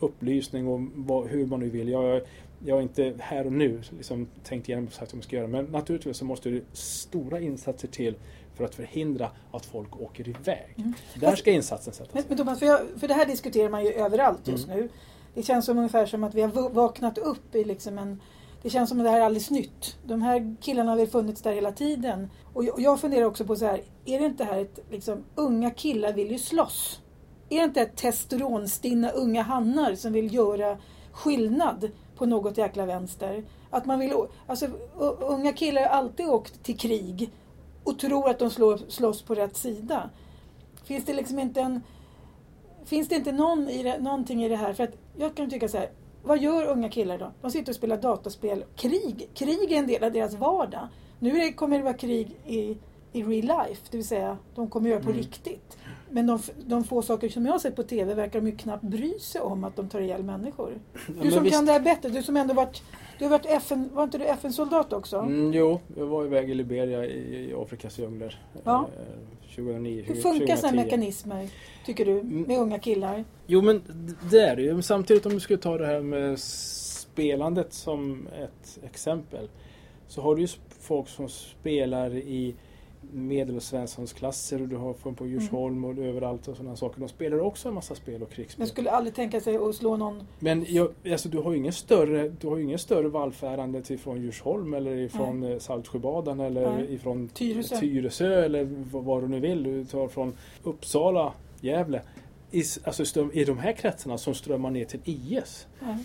upplysning 0.00 0.68
och 0.68 0.80
vad, 0.94 1.26
hur 1.26 1.46
man 1.46 1.60
nu 1.60 1.68
vill. 1.68 1.88
Jag, 1.88 2.22
jag 2.64 2.74
har 2.74 2.82
inte 2.82 3.14
här 3.18 3.46
och 3.46 3.52
nu 3.52 3.82
liksom 3.90 4.28
tänkt 4.44 4.68
igenom 4.68 4.86
exakt 4.86 5.12
vad 5.12 5.16
man 5.16 5.22
ska 5.22 5.36
göra 5.36 5.46
men 5.46 5.64
naturligtvis 5.64 6.16
så 6.16 6.24
måste 6.24 6.50
det 6.50 6.62
stora 6.72 7.40
insatser 7.40 7.88
till 7.88 8.14
för 8.54 8.64
att 8.64 8.74
förhindra 8.74 9.30
att 9.52 9.66
folk 9.66 10.00
åker 10.00 10.28
iväg. 10.28 10.74
Mm. 10.76 10.94
Där 11.14 11.36
ska 11.36 11.50
insatsen 11.50 11.92
sättas 11.92 12.14
men, 12.14 12.24
men 12.28 12.38
Thomas, 12.38 12.58
för, 12.58 12.66
jag, 12.66 12.80
för 12.96 13.08
det 13.08 13.14
här 13.14 13.26
diskuterar 13.26 13.68
man 13.68 13.84
ju 13.84 13.92
överallt 13.92 14.48
just 14.48 14.66
mm. 14.66 14.78
nu. 14.78 14.88
Det 15.34 15.42
känns 15.42 15.66
som 15.66 15.78
ungefär 15.78 16.06
som 16.06 16.24
att 16.24 16.34
vi 16.34 16.42
har 16.42 16.70
vaknat 16.70 17.18
upp 17.18 17.54
i 17.54 17.64
liksom 17.64 17.98
en 17.98 18.20
det 18.62 18.70
känns 18.70 18.88
som 18.88 19.00
att 19.00 19.06
det 19.06 19.10
här 19.10 19.20
är 19.20 19.24
alldeles 19.24 19.50
nytt. 19.50 19.96
De 20.04 20.22
här 20.22 20.56
killarna 20.60 20.90
har 20.90 20.96
väl 20.98 21.06
funnits 21.06 21.42
där 21.42 21.52
hela 21.52 21.72
tiden. 21.72 22.30
Och 22.54 22.64
jag, 22.64 22.74
och 22.74 22.80
jag 22.80 23.00
funderar 23.00 23.24
också 23.24 23.44
på 23.44 23.56
så 23.56 23.66
här, 23.66 23.80
är 24.04 24.18
det 24.18 24.26
inte 24.26 24.44
här 24.44 24.60
ett, 24.60 24.78
liksom, 24.90 25.24
unga 25.34 25.70
killar 25.70 26.12
vill 26.12 26.30
ju 26.30 26.38
slåss. 26.38 27.00
Är 27.48 27.58
det 27.58 27.64
inte 27.64 27.80
ett 27.80 27.96
testosteronstinna 27.96 29.10
unga 29.10 29.42
hannar 29.42 29.94
som 29.94 30.12
vill 30.12 30.34
göra 30.34 30.78
skillnad 31.12 31.90
på 32.18 32.26
något 32.26 32.58
jäkla 32.58 32.86
vänster? 32.86 33.44
Att 33.70 33.86
man 33.86 33.98
vill, 33.98 34.12
alltså, 34.46 34.66
unga 35.20 35.52
killar 35.52 35.82
har 35.82 35.88
alltid 35.88 36.26
åkt 36.26 36.62
till 36.62 36.78
krig 36.78 37.30
och 37.84 37.98
tror 37.98 38.28
att 38.28 38.38
de 38.38 38.50
slår, 38.50 38.76
slåss 38.88 39.22
på 39.22 39.34
rätt 39.34 39.56
sida. 39.56 40.10
Finns 40.84 41.04
det 41.04 41.14
liksom 41.14 41.38
inte 41.38 41.60
en... 41.60 41.80
Finns 42.84 43.08
det 43.08 43.14
inte 43.14 43.32
någon 43.32 43.68
i 43.68 43.82
det, 43.82 43.98
någonting 43.98 44.44
i 44.44 44.48
det 44.48 44.56
här? 44.56 44.72
För 44.72 44.84
att 44.84 44.94
jag 45.16 45.34
kan 45.34 45.50
tycka 45.50 45.68
så 45.68 45.76
här, 45.76 45.90
vad 46.22 46.42
gör 46.42 46.66
unga 46.66 46.88
killar 46.88 47.18
då? 47.18 47.32
De 47.40 47.50
sitter 47.50 47.72
och 47.72 47.76
spelar 47.76 47.96
dataspel. 47.96 48.64
Krig, 48.76 49.30
krig 49.34 49.72
är 49.72 49.78
en 49.78 49.86
del 49.86 50.04
av 50.04 50.12
deras 50.12 50.34
vardag. 50.34 50.88
Nu 51.18 51.52
kommer 51.52 51.78
det 51.78 51.84
vara 51.84 51.94
krig 51.94 52.36
i, 52.46 52.78
i 53.12 53.22
real 53.22 53.66
life, 53.68 53.82
det 53.90 53.96
vill 53.96 54.06
säga 54.06 54.38
de 54.54 54.70
kommer 54.70 54.90
göra 54.90 55.00
på 55.00 55.10
mm. 55.10 55.18
riktigt. 55.18 55.78
Men 56.10 56.26
de, 56.26 56.38
de 56.66 56.84
få 56.84 57.02
saker 57.02 57.28
som 57.28 57.46
jag 57.46 57.52
har 57.52 57.58
sett 57.58 57.76
på 57.76 57.82
TV 57.82 58.14
verkar 58.14 58.40
de 58.40 58.46
ju 58.46 58.56
knappt 58.56 58.84
bry 58.84 59.18
sig 59.18 59.40
om 59.40 59.64
att 59.64 59.76
de 59.76 59.88
tar 59.88 60.00
ihjäl 60.00 60.22
människor. 60.22 60.78
Du 61.22 61.30
som 61.30 61.42
visst. 61.42 61.56
kan 61.56 61.66
det 61.66 61.72
här 61.72 61.80
bättre, 61.80 62.08
du 62.08 62.22
som 62.22 62.36
ändå 62.36 62.54
varit 62.54 62.82
du 63.18 63.24
har 63.24 63.30
varit 63.30 63.46
FN, 63.46 63.90
var 63.92 64.04
inte 64.04 64.18
du 64.18 64.24
FN-soldat 64.24 64.92
också? 64.92 65.16
Mm, 65.16 65.52
jo, 65.52 65.80
jag 65.96 66.06
var 66.06 66.24
iväg 66.24 66.50
i 66.50 66.54
Liberia 66.54 67.04
i, 67.04 67.50
i 67.50 67.54
Afrikas 67.54 67.98
djungler 67.98 68.42
ja. 68.64 68.88
eh, 68.98 69.54
2009 69.56 70.04
Hur 70.06 70.14
funkar 70.14 70.56
sådana 70.56 70.82
mekanismer, 70.82 71.48
tycker 71.86 72.04
du, 72.04 72.20
mm. 72.20 72.42
med 72.42 72.58
unga 72.58 72.78
killar? 72.78 73.24
Jo 73.46 73.62
men 73.62 73.82
det 74.30 74.40
är 74.40 74.56
det 74.56 74.62
ju. 74.62 74.82
Samtidigt 74.82 75.26
om 75.26 75.32
du 75.32 75.40
skulle 75.40 75.58
ta 75.58 75.78
det 75.78 75.86
här 75.86 76.00
med 76.00 76.38
spelandet 76.38 77.72
som 77.72 78.28
ett 78.28 78.78
exempel. 78.84 79.48
Så 80.08 80.20
har 80.22 80.34
du 80.34 80.42
ju 80.42 80.48
folk 80.80 81.08
som 81.08 81.28
spelar 81.28 82.14
i 82.16 82.54
medel 83.12 83.56
och 83.56 83.62
svenssonsklasser 83.62 84.62
och 84.62 84.68
du 84.68 84.76
har 84.76 84.94
från 84.94 85.14
på 85.14 85.26
Djursholm 85.26 85.84
och 85.84 85.98
överallt 85.98 86.48
och 86.48 86.56
sådana 86.56 86.76
saker. 86.76 87.00
De 87.00 87.08
spelar 87.08 87.40
också 87.40 87.68
en 87.68 87.74
massa 87.74 87.94
spel 87.94 88.22
och 88.22 88.30
krigsspel. 88.30 88.58
Men 88.58 88.68
skulle 88.68 88.90
aldrig 88.90 89.14
tänka 89.14 89.40
sig 89.40 89.56
att 89.56 89.74
slå 89.74 89.96
någon... 89.96 90.22
Men 90.38 90.66
jag, 90.68 90.90
alltså, 91.10 91.28
du 91.28 91.38
har 91.38 91.52
ju 91.52 91.58
ingen 91.58 91.72
större, 91.72 92.28
du 92.28 92.48
har 92.48 92.58
ingen 92.58 92.78
större 92.78 93.08
vallfärande 93.08 93.82
till 93.82 93.98
från 93.98 94.22
Djursholm 94.22 94.74
eller 94.74 94.96
ifrån 94.96 95.40
Nej. 95.40 95.52
Eh, 95.52 95.58
Saltsjöbaden 95.58 96.40
eller 96.40 96.70
Nej. 96.70 96.94
ifrån 96.94 97.28
Tyresö. 97.28 97.76
Tyresö 97.76 98.44
eller 98.44 98.68
vad, 98.92 99.22
du 99.22 99.28
nu 99.28 99.40
vill. 99.40 99.62
Du 99.62 99.84
tar 99.84 100.08
från 100.08 100.36
Uppsala, 100.62 101.32
Gävle. 101.60 102.02
I, 102.50 102.62
alltså 102.84 103.30
i 103.32 103.44
de 103.44 103.58
här 103.58 103.72
kretsarna 103.72 104.18
som 104.18 104.34
strömmar 104.34 104.70
ner 104.70 104.84
till 104.84 105.00
IS. 105.04 105.66
Nej. 105.80 105.96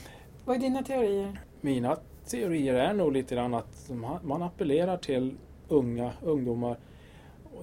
Vad 0.46 0.56
är 0.56 0.60
dina 0.60 0.84
teorier? 0.84 1.42
Mina 1.62 1.98
teorier 2.28 2.74
är 2.74 2.94
nog 2.94 3.12
lite 3.12 3.36
grann 3.36 3.54
att 3.54 3.92
man 4.24 4.44
appellerar 4.44 4.98
till 4.98 5.38
unga 5.68 6.12
ungdomar. 6.22 6.78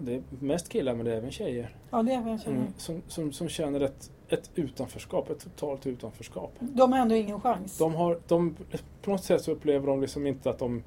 Det 0.01 0.15
är 0.15 0.23
mest 0.41 0.69
killar 0.69 0.95
men 0.95 1.05
det 1.05 1.13
är 1.13 1.17
även 1.17 1.31
tjejer. 1.31 1.77
Ja, 1.91 2.03
det 2.03 2.13
är 2.13 2.19
även 2.19 2.39
tjejer. 2.39 2.57
Mm, 2.57 2.73
som, 2.77 3.03
som, 3.09 3.33
som 3.33 3.49
känner 3.49 3.81
ett, 3.81 4.11
ett 4.29 4.51
utanförskap, 4.55 5.31
ett 5.31 5.41
totalt 5.41 5.87
utanförskap. 5.87 6.53
De 6.59 6.93
har 6.93 6.99
ändå 6.99 7.15
ingen 7.15 7.41
chans. 7.41 7.79
De 7.79 7.95
har, 7.95 8.21
de, 8.29 8.57
på 9.03 9.11
något 9.11 9.25
sätt 9.25 9.43
så 9.43 9.53
upplever 9.53 9.87
de 9.87 10.01
liksom 10.01 10.27
inte 10.27 10.51
att 10.51 10.59
de, 10.59 10.83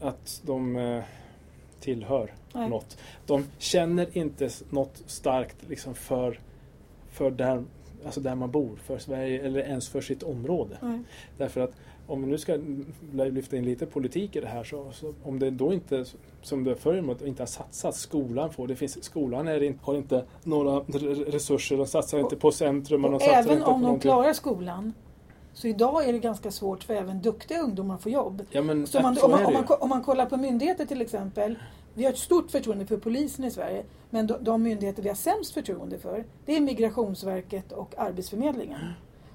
att 0.00 0.42
de 0.46 0.76
eh, 0.76 1.02
tillhör 1.80 2.34
Nej. 2.52 2.68
något. 2.68 2.98
De 3.26 3.44
känner 3.58 4.18
inte 4.18 4.50
något 4.70 5.02
starkt 5.06 5.56
liksom 5.68 5.94
för, 5.94 6.40
för 7.10 7.30
där, 7.30 7.64
alltså 8.04 8.20
där 8.20 8.34
man 8.34 8.50
bor, 8.50 8.76
för 8.76 8.98
Sverige 8.98 9.46
eller 9.46 9.60
ens 9.60 9.88
för 9.88 10.00
sitt 10.00 10.22
område. 10.22 10.78
Nej. 10.82 11.00
Därför 11.36 11.60
att 11.60 11.72
om 12.08 12.22
vi 12.22 12.26
nu 12.26 12.38
ska 12.38 12.58
lyfta 13.12 13.56
in 13.56 13.64
lite 13.64 13.86
politik 13.86 14.36
i 14.36 14.40
det 14.40 14.46
här 14.46 14.64
så, 14.64 14.92
så 14.92 15.14
om 15.24 15.38
det 15.38 15.50
då 15.50 15.72
inte, 15.72 16.04
som 16.42 16.64
det 16.64 16.76
förr 16.76 16.94
emot, 16.94 17.22
inte 17.22 17.42
har 17.42 17.46
satsats, 17.46 18.00
skolan 18.00 18.52
får, 18.52 18.66
det 18.66 18.76
finns, 18.76 19.04
skolan 19.04 19.48
är 19.48 19.62
inte, 19.62 19.78
har 19.82 19.94
inte 19.94 20.24
några 20.44 20.80
resurser, 21.26 21.76
de 21.76 21.86
satsar 21.86 22.18
inte 22.18 22.36
på 22.36 22.52
centrum. 22.52 23.04
Och, 23.04 23.14
och 23.14 23.22
även 23.22 23.62
om 23.62 23.82
de 23.82 24.00
klarar 24.00 24.32
skolan 24.32 24.92
så 25.52 25.68
idag 25.68 26.08
är 26.08 26.12
det 26.12 26.18
ganska 26.18 26.50
svårt 26.50 26.84
för 26.84 26.94
även 26.94 27.22
duktiga 27.22 27.60
ungdomar 27.60 27.94
att 27.94 28.02
få 28.02 28.10
jobb. 28.10 28.42
Ja, 28.50 28.62
men, 28.62 28.86
så 28.86 29.00
man, 29.00 29.16
så 29.16 29.24
om, 29.24 29.30
man, 29.30 29.46
om, 29.46 29.52
man, 29.52 29.64
om 29.80 29.88
man 29.88 30.02
kollar 30.02 30.26
på 30.26 30.36
myndigheter 30.36 30.86
till 30.86 31.02
exempel. 31.02 31.58
Vi 31.94 32.04
har 32.04 32.12
ett 32.12 32.18
stort 32.18 32.50
förtroende 32.50 32.86
för 32.86 32.96
polisen 32.96 33.44
i 33.44 33.50
Sverige. 33.50 33.84
Men 34.10 34.26
de, 34.26 34.36
de 34.40 34.62
myndigheter 34.62 35.02
vi 35.02 35.08
har 35.08 35.16
sämst 35.16 35.54
förtroende 35.54 35.98
för 35.98 36.24
det 36.46 36.56
är 36.56 36.60
Migrationsverket 36.60 37.72
och 37.72 37.94
Arbetsförmedlingen. 37.96 38.80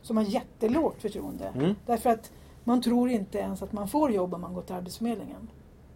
Som 0.01 0.17
har 0.17 0.23
jättelågt 0.23 1.01
förtroende. 1.01 1.51
Mm. 1.55 1.75
Därför 1.85 2.09
att 2.09 2.31
man 2.63 2.81
tror 2.81 3.09
inte 3.09 3.37
ens 3.37 3.61
att 3.61 3.73
man 3.73 3.87
får 3.87 4.11
jobb 4.11 4.33
om 4.33 4.41
man 4.41 4.53
går 4.53 4.61
till 4.61 4.75
Arbetsförmedlingen. 4.75 5.49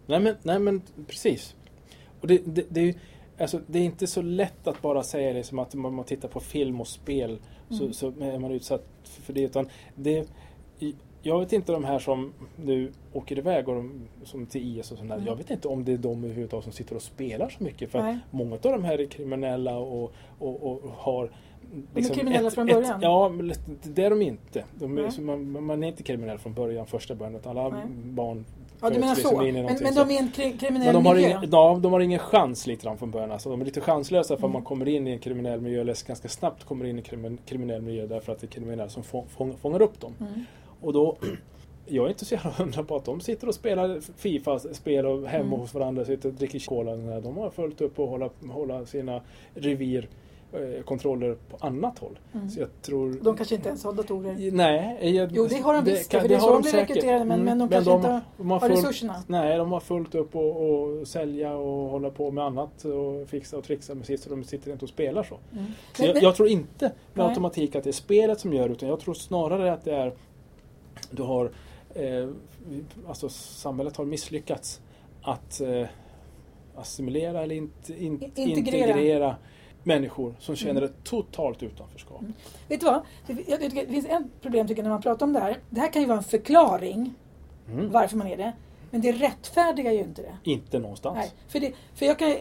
Nej 0.06 0.20
men, 0.20 0.36
nej, 0.42 0.58
men 0.58 0.82
precis. 1.06 1.56
Och 2.20 2.26
det, 2.26 2.42
det, 2.44 2.66
det, 2.68 2.88
är, 2.88 2.94
alltså, 3.38 3.60
det 3.66 3.78
är 3.78 3.82
inte 3.82 4.06
så 4.06 4.22
lätt 4.22 4.66
att 4.66 4.82
bara 4.82 5.02
säga 5.02 5.32
det 5.32 5.44
som 5.44 5.58
att 5.58 5.74
man, 5.74 5.94
man 5.94 6.04
tittar 6.04 6.28
på 6.28 6.40
film 6.40 6.80
och 6.80 6.88
spel 6.88 7.30
mm. 7.30 7.78
så, 7.78 7.92
så 7.92 8.06
är 8.06 8.38
man 8.38 8.50
utsatt 8.50 8.84
för 9.02 9.32
det. 9.32 9.42
Utan 9.42 9.68
det 9.94 10.28
jag 11.22 11.38
vet 11.40 11.52
inte 11.52 11.72
de 11.72 11.84
här 11.84 11.98
som 11.98 12.32
nu 12.56 12.92
åker 13.12 13.38
iväg 13.38 13.68
och 13.68 13.74
de, 13.74 14.08
som 14.24 14.46
till 14.46 14.78
IS 14.78 14.92
och 14.92 14.98
sånt 14.98 15.08
där. 15.08 15.16
Mm. 15.16 15.26
Jag 15.26 15.36
vet 15.36 15.50
inte 15.50 15.68
om 15.68 15.84
det 15.84 15.92
är 15.92 15.98
de 15.98 16.24
överhuvudtaget 16.24 16.64
som 16.64 16.72
sitter 16.72 16.96
och 16.96 17.02
spelar 17.02 17.48
så 17.48 17.64
mycket. 17.64 17.90
För 17.90 18.18
många 18.30 18.54
av 18.54 18.60
de 18.60 18.84
här 18.84 18.98
är 19.00 19.06
kriminella 19.06 19.78
och, 19.78 20.12
och, 20.38 20.62
och 20.62 20.90
har 20.90 21.30
Liksom 21.72 21.86
de 21.92 21.98
är 21.98 22.00
liksom 22.00 22.16
kriminella 22.16 22.48
ett, 22.48 22.54
från 22.54 22.66
början? 22.66 22.96
Ett, 22.96 23.02
ja, 23.02 23.32
det 23.82 24.04
är 24.04 24.10
de 24.10 24.22
inte. 24.22 24.64
De 24.74 24.98
är, 24.98 25.20
man, 25.20 25.64
man, 25.64 25.82
är 25.82 25.88
inte 25.88 26.02
kriminell 26.02 26.38
från 26.38 26.54
början, 26.54 26.86
första 26.86 27.14
början. 27.14 27.40
Alla 27.44 27.68
Nej. 27.68 27.86
barn 27.88 28.44
Ja, 28.80 28.90
du 28.90 28.98
menar 28.98 29.14
liksom 29.14 29.30
så. 29.30 29.42
Men, 29.42 29.64
men 29.82 29.94
de 29.94 30.10
är 30.10 30.18
en 30.18 30.58
kriminell 30.58 30.94
de 30.94 31.06
har 31.06 31.14
miljö? 31.14 31.28
Ingen, 31.28 31.50
ja, 31.52 31.78
de 31.82 31.92
har 31.92 32.00
ingen 32.00 32.18
chans 32.18 32.66
lite 32.66 32.84
grann 32.84 32.98
från 32.98 33.10
början. 33.10 33.32
Alltså, 33.32 33.50
de 33.50 33.60
är 33.60 33.64
lite 33.64 33.80
chanslösa 33.80 34.36
för 34.36 34.44
mm. 34.44 34.52
man 34.52 34.62
kommer 34.62 34.88
in 34.88 35.06
i 35.06 35.10
en 35.10 35.18
kriminell 35.18 35.60
miljö 35.60 35.80
eller 35.80 36.06
ganska 36.06 36.28
snabbt 36.28 36.64
kommer 36.64 36.84
in 36.84 36.98
i 36.98 37.02
en 37.26 37.38
kriminell 37.46 37.82
miljö 37.82 38.06
därför 38.06 38.32
att 38.32 38.40
det 38.40 38.46
är 38.46 38.48
kriminella 38.48 38.88
som 38.88 39.02
fång, 39.02 39.56
fångar 39.60 39.82
upp 39.82 40.00
dem. 40.00 40.14
Mm. 40.20 40.44
Och 40.80 40.92
då 40.92 41.16
jag 41.86 42.04
är 42.04 42.08
inte 42.08 42.24
så 42.24 42.34
jävla 42.34 42.50
hundra 42.50 42.82
på 42.82 42.96
att 42.96 43.04
de 43.04 43.20
sitter 43.20 43.48
och 43.48 43.54
spelar 43.54 44.00
Fifa-spel 44.16 45.06
och 45.06 45.28
hemma 45.28 45.46
mm. 45.46 45.60
hos 45.60 45.74
varandra 45.74 46.04
sitter 46.04 46.28
och 46.28 46.34
dricker 46.34 46.58
cola. 46.58 47.20
De 47.20 47.36
har 47.36 47.50
fullt 47.50 47.80
upp 47.80 47.98
och 47.98 48.08
hålla, 48.08 48.30
hålla 48.50 48.86
sina 48.86 49.20
revir 49.54 50.08
kontroller 50.84 51.36
på 51.50 51.56
annat 51.60 51.98
håll. 51.98 52.18
Mm. 52.34 52.50
Så 52.50 52.60
jag 52.60 52.68
tror, 52.82 53.18
de 53.22 53.36
kanske 53.36 53.54
inte 53.54 53.68
ens 53.68 53.84
har 53.84 53.92
datorer? 53.92 54.50
Nej. 54.52 55.16
Jag, 55.16 55.30
jo, 55.32 55.46
det 55.46 55.56
har 55.56 55.74
de 55.74 55.84
visst. 55.84 56.10
Det, 56.10 56.20
för 56.20 56.28
det, 56.28 56.34
är 56.34 56.38
så 56.38 56.52
de 56.52 56.62
blir 56.62 56.72
rekryterade. 56.72 57.24
Men, 57.24 57.40
mm. 57.40 57.44
men 57.44 57.58
de 57.58 57.68
kanske 57.68 57.90
de, 57.90 57.96
inte 57.96 58.20
de 58.36 58.50
har, 58.50 58.60
har 58.60 58.68
fullt, 58.68 58.84
resurserna. 58.84 59.22
Nej, 59.26 59.56
de 59.56 59.72
har 59.72 59.80
fullt 59.80 60.14
upp 60.14 60.36
och, 60.36 60.70
och 60.70 61.08
sälja 61.08 61.54
och 61.56 61.90
hålla 61.90 62.10
på 62.10 62.30
med 62.30 62.44
annat 62.44 62.84
och 62.84 63.28
fixa 63.28 63.56
och 63.58 63.64
trixa 63.64 63.94
med 63.94 64.06
sitt. 64.06 64.20
Så 64.20 64.30
de 64.30 64.44
sitter 64.44 64.72
inte 64.72 64.84
och 64.84 64.88
spelar 64.88 65.22
så. 65.22 65.38
Mm. 65.52 65.64
så 65.96 66.02
men, 66.02 66.14
jag, 66.14 66.22
jag, 66.22 66.36
tror 66.36 66.48
inte 66.48 66.84
med 66.84 66.92
nej. 67.14 67.26
automatik 67.26 67.76
att 67.76 67.84
det 67.84 67.90
är 67.90 67.92
spelet 67.92 68.40
som 68.40 68.52
gör 68.52 68.68
utan 68.68 68.88
jag 68.88 69.00
tror 69.00 69.14
snarare 69.14 69.72
att 69.72 69.84
det 69.84 69.94
är 69.94 70.12
du 71.10 71.22
har 71.22 71.50
eh, 71.94 72.28
alltså 73.08 73.28
samhället 73.28 73.96
har 73.96 74.04
misslyckats 74.04 74.80
att 75.22 75.60
eh, 75.60 75.86
assimilera 76.76 77.42
eller 77.42 77.54
in, 77.54 77.70
in, 77.86 78.22
integrera. 78.36 78.88
integrera 78.88 79.36
människor 79.88 80.34
som 80.38 80.56
känner 80.56 80.82
ett 80.82 81.04
totalt 81.04 81.62
utanförskap. 81.62 82.20
Mm. 82.20 82.32
Vet 82.68 82.80
du 82.80 82.86
vad? 82.86 83.02
Det, 83.26 83.56
det, 83.56 83.86
finns 83.86 84.06
ett 84.06 84.42
problem 84.42 84.66
tycker 84.68 84.82
jag 84.82 84.84
när 84.84 84.90
man 84.90 85.02
pratar 85.02 85.26
om 85.26 85.32
det 85.32 85.40
här. 85.40 85.58
Det 85.70 85.80
här 85.80 85.92
kan 85.92 86.02
ju 86.02 86.08
vara 86.08 86.18
en 86.18 86.24
förklaring 86.24 87.14
mm. 87.72 87.90
varför 87.90 88.16
man 88.16 88.26
är 88.26 88.36
det. 88.36 88.52
Men 88.90 89.00
det 89.00 89.12
rättfärdigar 89.12 89.92
ju 89.92 89.98
inte 89.98 90.22
det. 90.22 90.50
Inte 90.50 90.78
någonstans. 90.78 91.16
Nej, 91.16 91.32
för, 91.48 91.60
det, 91.60 91.72
för 91.94 92.06
jag, 92.06 92.18
kan, 92.18 92.34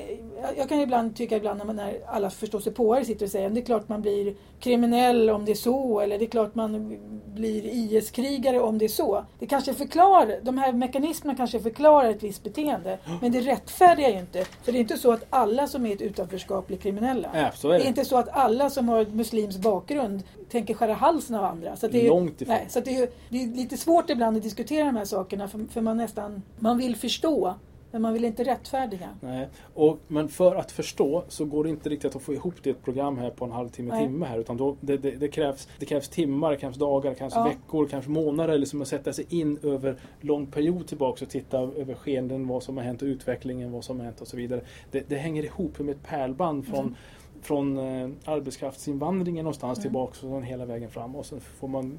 jag 0.58 0.70
kan 0.70 0.80
ibland 0.80 1.16
tycka 1.16 1.38
ibland 1.38 1.58
när, 1.58 1.66
man, 1.66 1.76
när 1.76 2.00
alla 2.08 2.30
förståsigpåare 2.30 3.06
sitter 3.06 3.26
och 3.26 3.32
säger 3.32 3.48
att 3.48 3.54
det 3.54 3.62
är 3.62 3.66
klart 3.66 3.90
man 3.90 4.02
blir 4.02 4.36
kriminell 4.60 5.30
om 5.30 5.46
det 5.46 5.52
är 5.52 5.56
så 5.56 6.00
eller 6.00 6.20
det 6.20 6.26
är 6.26 6.30
klart 6.30 6.56
man 6.56 6.98
blir 7.26 7.66
IS-krigare 7.66 8.60
om 8.60 8.78
det 8.78 8.86
är 8.86 8.90
så. 8.90 9.26
Det 9.40 9.46
kanske 9.46 9.74
förklarar, 9.74 10.40
de 10.42 10.58
här 10.58 10.74
mekanismerna 10.74 11.38
kanske 11.38 11.60
förklarar 11.60 12.10
ett 12.10 12.24
visst 12.24 12.44
beteende 12.44 13.00
men 13.22 13.32
det 13.32 13.40
rättfärdigar 13.40 14.10
ju 14.10 14.20
inte. 14.20 14.46
För 14.46 14.72
det 14.72 14.78
är 14.78 14.80
inte 14.80 14.98
så 14.98 15.12
att 15.12 15.26
alla 15.30 15.68
som 15.68 15.86
är 15.86 15.90
i 15.90 15.94
ett 15.94 16.02
utanförskap 16.02 16.68
blir 16.68 16.78
kriminella. 16.78 17.30
Ja, 17.34 17.52
det. 17.62 17.78
det 17.78 17.84
är 17.84 17.88
inte 17.88 18.06
så 18.06 18.18
att 18.18 18.30
alla 18.30 18.70
som 18.70 18.90
har 18.90 19.06
muslims 19.06 19.58
bakgrund 19.58 20.24
tänker 20.50 20.74
skära 20.74 20.94
halsen 20.94 21.36
av 21.36 21.44
andra. 21.44 21.76
Så 21.76 21.88
det 21.88 22.06
är, 22.06 22.10
Långt 22.10 22.42
ifrån. 22.42 22.56
Nej, 22.56 22.66
så 22.70 22.80
det 22.80 22.96
är, 22.96 23.10
det 23.30 23.44
är 23.44 23.48
lite 23.48 23.78
svårt 23.78 24.10
ibland 24.10 24.38
att 24.38 24.44
diskutera 24.44 24.86
de 24.86 24.96
här 24.96 25.06
sakerna 25.06 25.48
för, 25.48 25.66
för 25.72 25.82
man 25.82 25.98
nästan 25.98 26.42
man 26.60 26.78
vill 26.78 26.96
förstå 26.96 27.54
men 27.92 28.02
man 28.02 28.14
vill 28.14 28.26
inte 28.26 28.44
rättfärdiga. 28.44 29.10
Nej. 29.22 29.48
Och, 29.74 30.00
men 30.08 30.30
för 30.30 30.56
att 30.56 30.72
förstå 30.72 31.24
så 31.28 31.46
går 31.46 31.64
det 31.64 31.70
inte 31.70 31.90
riktigt 31.90 32.16
att 32.16 32.22
få 32.22 32.34
ihop 32.34 32.54
det 32.64 32.70
i 32.70 32.72
ett 32.72 32.84
program 32.84 33.18
här 33.18 33.30
på 33.30 33.46
en 33.46 33.52
halvtimme, 33.52 33.94
Nej. 33.94 34.06
timme 34.06 34.26
här. 34.26 34.40
Utan 34.40 34.58
då, 34.58 34.76
det, 34.82 34.98
det, 34.98 35.12
det, 35.12 35.28
krävs, 35.28 35.68
det 35.80 35.86
krävs 35.86 36.10
timmar, 36.10 36.56
krävs 36.56 36.78
dagar, 36.78 37.14
krävs 37.14 37.34
Ja. 37.36 37.44
veckor, 37.44 37.88
kanske 37.88 38.12
månader. 38.12 38.58
Liksom 38.58 38.82
att 38.82 38.88
sätta 38.88 39.14
sig 39.14 39.26
in 39.30 39.60
över 39.64 39.96
lång 40.22 40.46
period 40.46 40.88
tillbaka 40.88 41.26
och 41.26 41.32
titta 41.32 41.58
över 41.58 41.94
skeenden, 41.94 42.48
vad 42.48 42.64
som 42.64 42.78
har 42.78 42.84
hänt 42.84 43.02
och 43.02 43.06
utvecklingen, 43.06 43.72
vad 43.72 43.84
som 43.84 43.98
har 43.98 44.06
hänt 44.06 44.22
och 44.22 44.28
så 44.28 44.38
vidare. 44.38 44.62
Det, 44.92 45.10
det 45.10 45.16
hänger 45.16 45.44
ihop 45.44 45.80
med 45.80 45.90
ett 45.90 46.04
pärlband 46.04 46.68
från 46.68 46.80
Mm. 46.80 46.96
Från 47.42 47.78
eh, 47.78 48.10
arbetskraftsinvandringen 48.26 49.44
någonstans 49.44 49.78
Mm. 49.78 49.82
tillbaka 49.84 50.10
och 50.12 50.16
sen 50.34 50.44
hela 50.44 50.66
vägen 50.66 50.90
fram. 50.90 51.16
Och 51.16 51.26
sen 51.26 51.40
får 51.40 51.68
man 51.68 51.98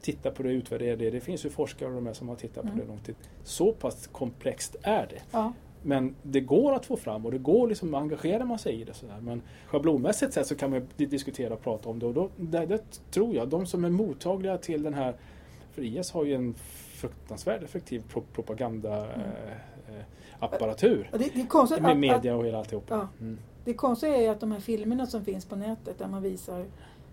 titta 0.00 0.30
på 0.30 0.42
det, 0.42 0.48
utvärdera 0.52 0.96
det. 0.96 1.10
Det 1.10 1.20
finns 1.20 1.44
ju 1.44 1.50
forskare 1.50 1.88
och 1.88 1.94
de 1.94 2.06
här 2.06 2.14
som 2.14 2.28
har 2.28 2.36
tittat 2.36 2.62
på 2.62 2.68
Mm. 2.68 2.78
det 2.80 2.86
lång 2.86 2.98
tid. 2.98 3.14
Så 3.44 3.72
pass 3.72 4.06
komplext 4.06 4.76
är 4.82 5.06
det. 5.10 5.22
Ja. 5.30 5.52
Men 5.82 6.14
det 6.22 6.40
går 6.40 6.72
att 6.74 6.86
få 6.86 6.96
fram 6.96 7.24
och 7.26 7.32
det 7.32 7.38
går 7.38 7.68
liksom, 7.68 7.94
engagerar 7.94 8.44
man 8.44 8.58
sig 8.58 8.80
i 8.80 8.84
det 8.84 8.94
sådär. 8.94 9.18
Men 9.22 9.42
schablonmässigt 9.66 10.32
sett 10.32 10.46
så 10.46 10.54
kan 10.54 10.70
man 10.70 10.82
di- 10.96 11.06
diskutera 11.06 11.54
och 11.54 11.62
prata 11.62 11.88
om 11.88 11.98
det. 11.98 12.06
Och 12.06 12.14
då, 12.14 12.28
det, 12.36 12.66
det 12.66 13.00
tror 13.10 13.34
jag, 13.34 13.48
de 13.48 13.66
som 13.66 13.84
är 13.84 13.90
mottagliga 13.90 14.58
till 14.58 14.82
den 14.82 14.94
här, 14.94 15.14
för 15.72 15.82
IS 15.82 16.10
har 16.10 16.24
ju 16.24 16.34
en 16.34 16.54
fruktansvärt 16.94 17.62
effektiv 17.62 18.02
pro, 18.12 18.22
propaganda 18.32 18.96
Mm. 19.04 19.20
eh, 19.20 19.96
eh, 19.98 20.04
apparatur. 20.38 21.08
Och 21.12 21.18
Det, 21.18 21.30
det, 21.34 21.40
är 21.40 21.46
konstigt 21.46 21.82
Med 21.82 21.96
media 21.98 22.36
och 22.36 22.46
hela 22.46 22.58
alltihopa. 22.58 22.94
Ja. 23.18 23.24
Mm. 23.24 23.38
Det 23.64 23.74
konstiga 23.74 24.16
är 24.16 24.22
ju 24.22 24.28
att 24.28 24.40
de 24.40 24.52
här 24.52 24.60
filmerna 24.60 25.06
som 25.06 25.24
finns 25.24 25.44
på 25.44 25.56
nätet 25.56 25.98
där 25.98 26.08
man 26.08 26.22
visar 26.22 26.64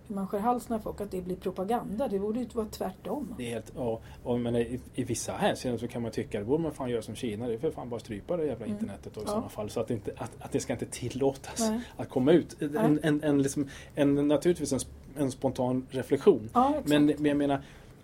hur 0.07 0.15
man 0.15 0.27
skär 0.27 0.39
halsen 0.39 0.75
av 0.75 0.79
folk, 0.79 1.01
att 1.01 1.11
det 1.11 1.21
blir 1.21 1.35
propaganda. 1.35 2.07
Det 2.07 2.19
borde 2.19 2.39
ju 2.39 2.45
vara 2.53 2.67
tvärtom. 2.67 3.35
Det 3.37 3.45
är 3.45 3.49
helt, 3.49 3.71
ja, 3.75 3.99
och, 4.23 4.39
men 4.39 4.55
i, 4.55 4.79
i 4.95 5.03
vissa 5.03 5.31
hänseenden 5.31 5.79
så 5.79 5.87
kan 5.87 6.01
man 6.01 6.11
tycka 6.11 6.39
det 6.39 6.45
borde 6.45 6.63
man 6.63 6.71
fan 6.71 6.89
göra 6.89 7.01
som 7.01 7.15
Kina. 7.15 7.47
Det 7.47 7.53
är 7.53 7.57
för 7.57 7.71
fan 7.71 7.89
bara 7.89 7.99
strypa 7.99 8.37
det 8.37 8.45
jävla 8.45 8.65
Mm. 8.65 8.77
internetet 8.77 9.13
då, 9.13 9.21
i 9.21 9.23
Ja. 9.23 9.29
sådana 9.29 9.49
fall. 9.49 9.69
Så 9.69 9.79
att, 9.79 9.87
det 9.87 9.93
inte, 9.93 10.11
att, 10.17 10.31
att 10.39 10.51
det 10.51 10.59
ska 10.59 10.73
inte 10.73 10.85
tillåtas 10.85 11.59
Nej. 11.59 11.81
att 11.97 12.09
komma 12.09 12.31
ut. 12.31 12.61
En, 12.61 12.99
en, 13.03 13.23
en, 13.23 13.41
liksom, 13.41 13.69
en, 13.95 14.27
naturligtvis 14.27 14.73
en, 14.73 14.79
en 15.17 15.31
spontan 15.31 15.87
reflektion. 15.89 16.49
Ja. 16.53 16.73
Men, 16.85 17.05
men 17.05 17.25
jag 17.25 17.37
menar, 17.37 17.61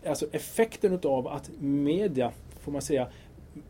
alltså 0.08 0.26
effekten 0.32 0.94
utav 0.94 1.28
att 1.28 1.52
media, 1.60 2.32
får 2.60 2.72
man 2.72 2.82
säga, 2.82 3.08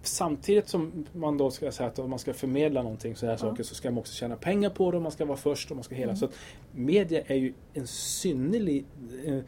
samtidigt 0.02 0.68
som 0.70 1.06
man 1.14 1.38
då 1.38 1.52
ska 1.52 1.72
säga 1.72 1.90
att 1.90 2.00
om 2.00 2.10
man 2.10 2.20
ska 2.20 2.34
förmedla 2.34 2.82
någonting 2.84 3.16
så 3.16 3.26
här 3.26 3.34
Ja. 3.34 3.38
saker 3.38 3.64
så 3.64 3.76
ska 3.76 3.92
man 3.92 3.98
också 3.98 4.14
tjäna 4.14 4.36
pengar 4.36 4.70
på 4.70 4.92
det 4.92 4.98
och 4.98 5.04
man 5.04 5.12
ska 5.12 5.26
vara 5.26 5.38
först 5.38 5.70
och 5.72 5.78
man 5.78 5.84
ska 5.84 5.96
hela. 5.96 6.12
Mm. 6.12 6.16
Så 6.18 6.26
att 6.26 6.34
media 6.72 7.22
är 7.28 7.36
ju 7.36 7.54
en 7.74 7.88
synnerlig 7.88 8.86
eh, 9.26 9.40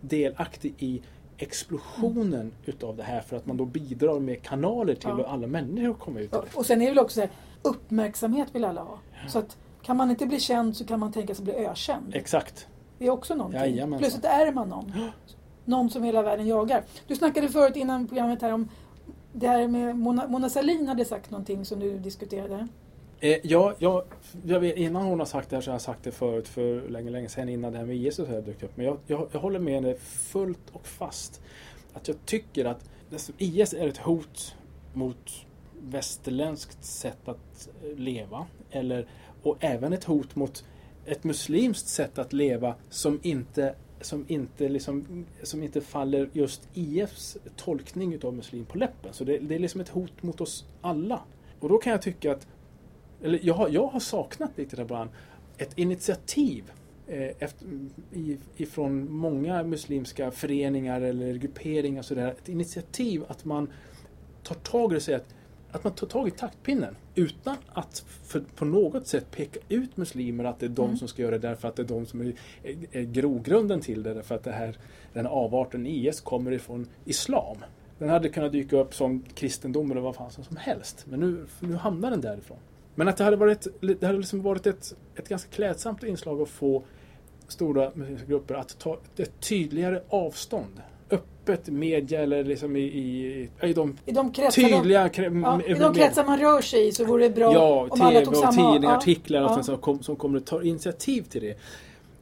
delaktig 0.00 0.74
i 0.78 1.02
explosionen 1.36 2.52
utav 2.66 2.96
det 2.96 3.02
här 3.02 3.20
för 3.20 3.36
att 3.36 3.46
man 3.46 3.56
då 3.56 3.64
bidrar 3.64 4.20
med 4.20 4.42
kanaler 4.42 4.94
till 4.94 5.08
Ja. 5.18 5.26
alla 5.26 5.46
människor 5.46 5.94
komma 5.94 6.20
ut 6.20 6.28
Ja, 6.32 6.44
och 6.54 6.66
sen 6.66 6.82
är 6.82 6.86
det 6.86 6.90
väl 6.90 6.98
också 7.04 7.14
så 7.14 7.20
här, 7.20 7.30
uppmärksamhet 7.62 8.48
vill 8.52 8.64
alla 8.64 8.82
ha. 8.82 8.98
Så 9.28 9.38
att 9.38 9.56
kan 9.82 9.96
man 9.96 10.10
inte 10.10 10.26
bli 10.26 10.40
känd 10.40 10.76
så 10.76 10.84
kan 10.86 11.00
man 11.00 11.12
tänka 11.12 11.34
sig 11.34 11.44
bli 11.44 11.54
ökänd. 11.54 12.14
Exakt. 12.14 12.68
Det 12.98 13.06
är 13.06 13.10
också 13.10 13.34
någonting. 13.34 13.60
Jajamensan. 13.60 13.98
Plötsligt 13.98 14.24
är 14.24 14.52
man 14.52 14.68
någon. 14.68 14.92
Någon 15.64 15.90
som 15.90 16.02
hela 16.02 16.22
världen 16.22 16.46
jagar. 16.46 16.84
Du 17.06 17.16
snackade 17.16 17.48
förut 17.48 17.76
innan 17.76 18.06
programmet 18.06 18.42
här 18.42 18.52
om 18.52 18.68
det 19.32 19.48
här 19.48 19.68
med 19.68 19.96
Mona, 19.96 20.28
Mona 20.28 20.48
Sahlin 20.48 20.88
hade 20.88 21.04
sagt 21.04 21.30
någonting 21.30 21.64
som 21.64 21.80
du 21.80 21.98
diskuterade. 21.98 22.68
Eh, 23.20 23.38
ja, 23.42 23.74
jag, 23.78 24.02
jag 24.44 24.60
vet, 24.60 24.76
innan 24.76 25.02
hon 25.02 25.18
har 25.18 25.26
sagt 25.26 25.50
det 25.50 25.56
här 25.56 25.60
så 25.60 25.70
har 25.70 25.74
jag 25.74 25.80
sagt 25.82 26.04
det 26.04 26.12
förut 26.12 26.48
för 26.48 26.88
länge, 26.88 27.10
länge 27.10 27.28
sedan 27.28 27.48
innan 27.48 27.72
det 27.72 27.78
här 27.78 27.86
med 27.86 27.96
IS 27.96 28.18
och 28.18 28.42
dykt 28.42 28.62
upp. 28.62 28.76
Men 28.76 28.86
jag, 28.86 28.98
jag, 29.06 29.28
jag 29.32 29.40
håller 29.40 29.58
med 29.58 29.74
henne 29.74 29.94
fullt 29.94 30.70
och 30.72 30.86
fast. 30.86 31.40
Att 31.92 32.08
jag 32.08 32.16
tycker 32.24 32.64
att 32.64 32.90
alltså, 33.12 33.32
IS 33.38 33.74
är 33.74 33.88
ett 33.88 33.98
hot 33.98 34.54
mot 34.94 35.46
västerländskt 35.82 36.84
sätt 36.84 37.28
att 37.28 37.68
eh, 37.84 37.96
leva. 37.96 38.46
Eller, 38.70 39.08
och 39.42 39.56
även 39.60 39.92
ett 39.92 40.04
hot 40.04 40.36
mot 40.36 40.64
ett 41.06 41.24
muslimskt 41.24 41.88
sätt 41.88 42.18
att 42.18 42.32
leva 42.32 42.74
som 42.90 43.20
inte 43.22 43.74
som 44.00 44.24
inte, 44.28 44.68
liksom, 44.68 45.26
som 45.42 45.62
inte 45.62 45.80
faller 45.80 46.30
just 46.32 46.68
IFs 46.74 47.36
tolkning 47.56 48.14
utav 48.14 48.34
muslim 48.34 48.64
på 48.64 48.78
läppen. 48.78 49.12
Så 49.12 49.24
det, 49.24 49.38
det 49.38 49.54
är 49.54 49.58
liksom 49.58 49.80
ett 49.80 49.88
hot 49.88 50.22
mot 50.22 50.40
oss 50.40 50.64
alla. 50.80 51.20
Och 51.60 51.68
då 51.68 51.78
kan 51.78 51.92
jag 51.92 52.02
tycka 52.02 52.32
att 52.32 52.46
eller 53.22 53.40
jag 53.42 53.54
har, 53.54 53.68
jag 53.68 53.86
har 53.86 54.00
saknat 54.00 54.58
lite 54.58 54.76
där 54.76 54.82
ibland 54.82 55.10
ett 55.58 55.78
initiativ 55.78 56.72
eh, 57.06 57.30
efter, 57.38 57.66
i, 58.12 58.36
ifrån 58.56 59.12
många 59.12 59.62
muslimska 59.62 60.30
föreningar 60.30 61.00
eller 61.00 61.34
grupperingar 61.34 62.02
sådär. 62.02 62.28
Ett 62.30 62.48
initiativ 62.48 63.24
att 63.28 63.44
man 63.44 63.72
tar 64.42 64.54
tag 64.54 64.90
i 64.90 64.94
det 64.94 64.96
och 64.96 65.02
säger 65.02 65.18
att, 65.18 65.34
att 65.72 65.84
man 65.84 65.92
tar 65.92 66.06
tag 66.06 66.28
i 66.28 66.30
taktpinnen 66.30 66.96
utan 67.14 67.56
att 67.72 68.04
för, 68.24 68.42
på 68.56 68.64
något 68.64 69.06
sätt 69.06 69.30
peka 69.30 69.60
ut 69.68 69.96
muslimer 69.96 70.44
att 70.44 70.60
det 70.60 70.66
är 70.66 70.70
de 70.70 70.84
Mm. 70.84 70.96
som 70.96 71.08
ska 71.08 71.22
göra 71.22 71.38
det 71.38 71.48
därför 71.48 71.68
att 71.68 71.76
det 71.76 71.82
är 71.82 71.86
de 71.86 72.06
som 72.06 72.20
är, 72.20 72.34
är, 72.62 72.76
är 72.92 73.02
grogrunden 73.02 73.80
till 73.80 74.02
det. 74.02 74.14
Därför 74.14 74.34
att 74.34 74.44
det 74.44 74.52
här, 74.52 74.76
den 75.12 75.26
här 75.26 75.32
avarten 75.32 75.86
IS 75.86 76.20
kommer 76.20 76.52
ifrån 76.52 76.86
islam. 77.04 77.56
Den 77.98 78.08
hade 78.08 78.28
kunnat 78.28 78.52
dyka 78.52 78.76
upp 78.76 78.94
som 78.94 79.24
kristendom 79.34 79.90
eller 79.90 80.00
vad 80.00 80.16
fan 80.16 80.30
som 80.30 80.56
helst. 80.56 81.06
Men 81.08 81.20
nu, 81.20 81.46
nu 81.60 81.74
hamnar 81.74 82.10
den 82.10 82.20
därifrån. 82.20 82.58
Men 82.94 83.08
att 83.08 83.16
det 83.16 83.24
hade 83.24 83.36
varit, 83.36 83.66
det 83.80 84.02
hade 84.02 84.18
liksom 84.18 84.42
varit 84.42 84.66
ett, 84.66 84.94
ett 85.16 85.28
ganska 85.28 85.50
klädsamt 85.50 86.02
inslag 86.02 86.40
att 86.40 86.48
få 86.48 86.82
stora 87.48 87.90
muslimska 87.94 88.26
grupper 88.26 88.54
att 88.54 88.78
ta 88.78 88.98
ett 89.16 89.40
tydligare 89.40 90.02
avstånd. 90.08 90.80
Öppet 91.52 91.68
media 91.68 92.20
eller 92.22 92.44
liksom 92.44 92.76
i, 92.76 92.80
i, 92.80 93.48
i 93.62 93.72
de 93.72 93.96
I 94.06 94.12
de 94.12 94.32
kretsar, 94.32 94.62
de, 94.62 94.68
tydliga 94.68 95.08
kre- 95.08 95.42
ja, 95.42 95.60
i 95.66 95.74
de 95.74 95.94
kretsar 95.94 96.24
man 96.24 96.38
rör 96.38 96.60
sig 96.60 96.88
i 96.88 96.92
så 96.92 97.04
vore 97.04 97.22
det 97.28 97.34
bra 97.34 97.52
Ja, 97.52 97.86
om 97.90 98.00
alla 98.00 98.10
TV 98.10 98.24
tog 98.24 98.34
och 98.34 98.40
samma... 98.40 98.52
tidningar, 98.72 98.92
ja, 98.94 98.96
artiklar 98.98 99.42
och 99.42 99.50
ja. 99.50 99.62
som, 99.62 99.78
kom, 99.78 100.02
som 100.02 100.16
kommer 100.16 100.38
att 100.38 100.46
ta 100.46 100.62
initiativ 100.62 101.22
till 101.22 101.42
det. 101.42 101.58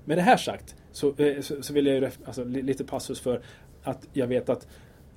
Med 0.04 0.18
det 0.18 0.22
här 0.22 0.36
sagt 0.36 0.74
så, 0.92 1.14
eh, 1.16 1.40
så, 1.40 1.62
så 1.62 1.72
vill 1.72 1.86
jag 1.86 1.96
ju 1.96 2.10
alltså, 2.24 2.44
li- 2.44 2.62
lite 2.62 2.84
passus 2.84 3.20
för 3.20 3.40
att 3.82 4.06
jag 4.12 4.26
vet 4.26 4.48
att 4.48 4.66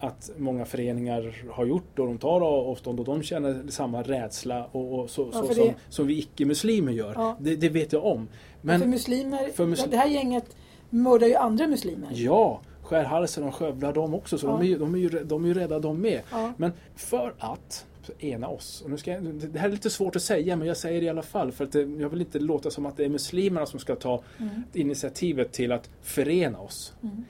att 0.04 0.32
många 0.38 0.65
föreningar 0.65 1.36
har 1.52 1.65
gjort 1.65 2.00
och 2.00 2.06
de 2.08 2.17
tar 2.17 2.41
avstånd 2.41 3.00
och 3.00 3.06
de 3.06 3.24
känner 3.24 3.63
samma 3.69 4.02
rädsla 4.02 4.65
och, 4.71 5.00
och 5.00 5.10
så, 5.10 5.30
Ja, 5.34 5.39
så 5.41 5.47
för 5.47 5.54
som, 5.54 5.69
som 5.89 6.08
vi 6.08 6.17
icke-muslimer 6.19 6.91
gör. 6.91 7.13
Ja. 7.15 7.38
Det, 7.39 7.56
det 7.56 7.69
vet 7.69 7.93
jag 7.93 8.06
om. 8.06 8.28
för 8.62 8.67
Men 8.67 8.89
muslimer, 8.89 9.50
för 9.54 9.65
muslim- 9.65 9.89
det 9.91 9.97
här 9.97 10.08
gänget 10.08 10.45
mördar 10.89 11.28
ju 11.28 11.36
andra 11.36 11.67
muslimer. 11.67 12.10
ja, 12.13 12.62
skär 12.91 13.04
halsen 13.04 13.43
och 13.43 13.56
skövlar 13.56 13.93
dem 13.93 14.13
också 14.13 14.38
så 14.38 14.47
Ja. 14.47 14.51
de, 14.51 14.62
är 14.62 14.65
ju, 14.65 14.77
de, 14.77 14.95
är 14.95 14.99
ju, 14.99 15.10
de 15.10 15.43
är 15.43 15.47
ju 15.47 15.54
rädda 15.54 15.80
de 15.80 16.01
med. 16.01 16.21
Ja. 16.32 16.54
Men 16.58 16.71
för 16.95 17.34
att 17.39 17.86
ena 18.19 18.47
oss, 18.47 18.82
och 18.82 18.89
nu 18.89 18.97
ska 18.97 19.12
jag, 19.12 19.23
det 19.23 19.60
här 19.60 19.67
är 19.67 19.71
lite 19.71 19.89
svårt 19.89 20.15
att 20.15 20.21
säga 20.21 20.56
men 20.56 20.67
jag 20.67 20.77
säger 20.77 20.99
det 21.01 21.06
i 21.06 21.10
alla 21.10 21.21
fall 21.21 21.51
för 21.51 21.63
att 21.65 21.71
det, 21.71 21.82
jag 21.82 22.10
vill 22.10 22.21
inte 22.21 22.39
låta 22.39 22.69
som 22.71 22.86
att 22.86 22.97
det 22.97 23.06
är 23.06 23.10
muslimerna 23.10 23.65
som 23.65 23.80
ska 23.80 23.95
ta 23.95 24.23
Mm. 24.39 24.63
initiativet 24.73 25.51
till 25.51 25.71
att 25.71 25.89
förena 26.01 26.60
oss. 26.60 26.93
Mm. 27.04 27.23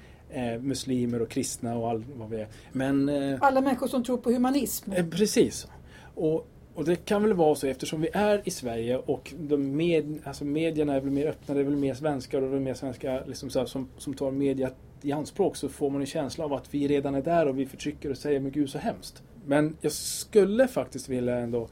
Eh, 0.55 0.61
muslimer 0.61 1.21
och 1.21 1.29
kristna 1.29 1.77
och 1.77 1.89
all, 1.89 2.03
vad 2.15 2.29
vi 2.29 2.37
är. 2.41 2.47
Men 2.71 3.09
eh, 3.09 3.37
Alla 3.41 3.61
människor 3.61 3.87
som 3.87 4.03
tror 4.03 4.17
på 4.17 4.31
humanism. 4.31 4.91
eh, 4.91 5.05
precis. 5.07 5.67
Och, 6.15 6.47
och 6.75 6.85
det 6.85 6.95
kan 6.95 7.23
väl 7.23 7.33
vara 7.33 7.55
så 7.55 7.67
eftersom 7.67 8.01
vi 8.01 8.09
är 8.13 8.41
i 8.45 8.51
Sverige 8.51 8.97
och 8.97 9.33
de 9.39 9.75
med, 9.75 10.19
alltså 10.23 10.45
medierna 10.45 10.93
är 10.95 11.01
väl 11.01 11.11
mer 11.11 11.27
öppna, 11.27 11.53
det 11.53 11.59
är 11.59 11.63
väl 11.65 11.75
mer 11.75 11.93
svenskar 11.93 12.37
och 12.37 12.41
det 12.41 12.47
är 12.47 12.51
väl 12.53 12.59
mer 12.59 12.73
svenskar 12.73 13.23
liksom 13.27 13.49
så 13.49 13.59
här, 13.59 13.65
som, 13.65 13.87
som 13.97 14.13
tar 14.13 14.31
media 14.31 14.69
i 15.01 15.11
anspråk 15.11 15.55
så 15.55 15.69
får 15.69 15.89
man 15.89 16.01
en 16.01 16.07
känsla 16.07 16.45
av 16.45 16.53
att 16.53 16.73
vi 16.73 16.87
redan 16.87 17.15
är 17.15 17.21
där 17.21 17.47
och 17.47 17.59
vi 17.59 17.65
förtrycker 17.65 18.09
och 18.09 18.17
säger 18.17 18.39
men 18.39 18.51
gud 18.51 18.69
så 18.69 18.77
hemskt. 18.77 19.23
Men 19.45 19.77
jag 19.81 19.91
skulle 19.91 20.67
faktiskt 20.67 21.09
vilja 21.09 21.35
ändå 21.37 21.67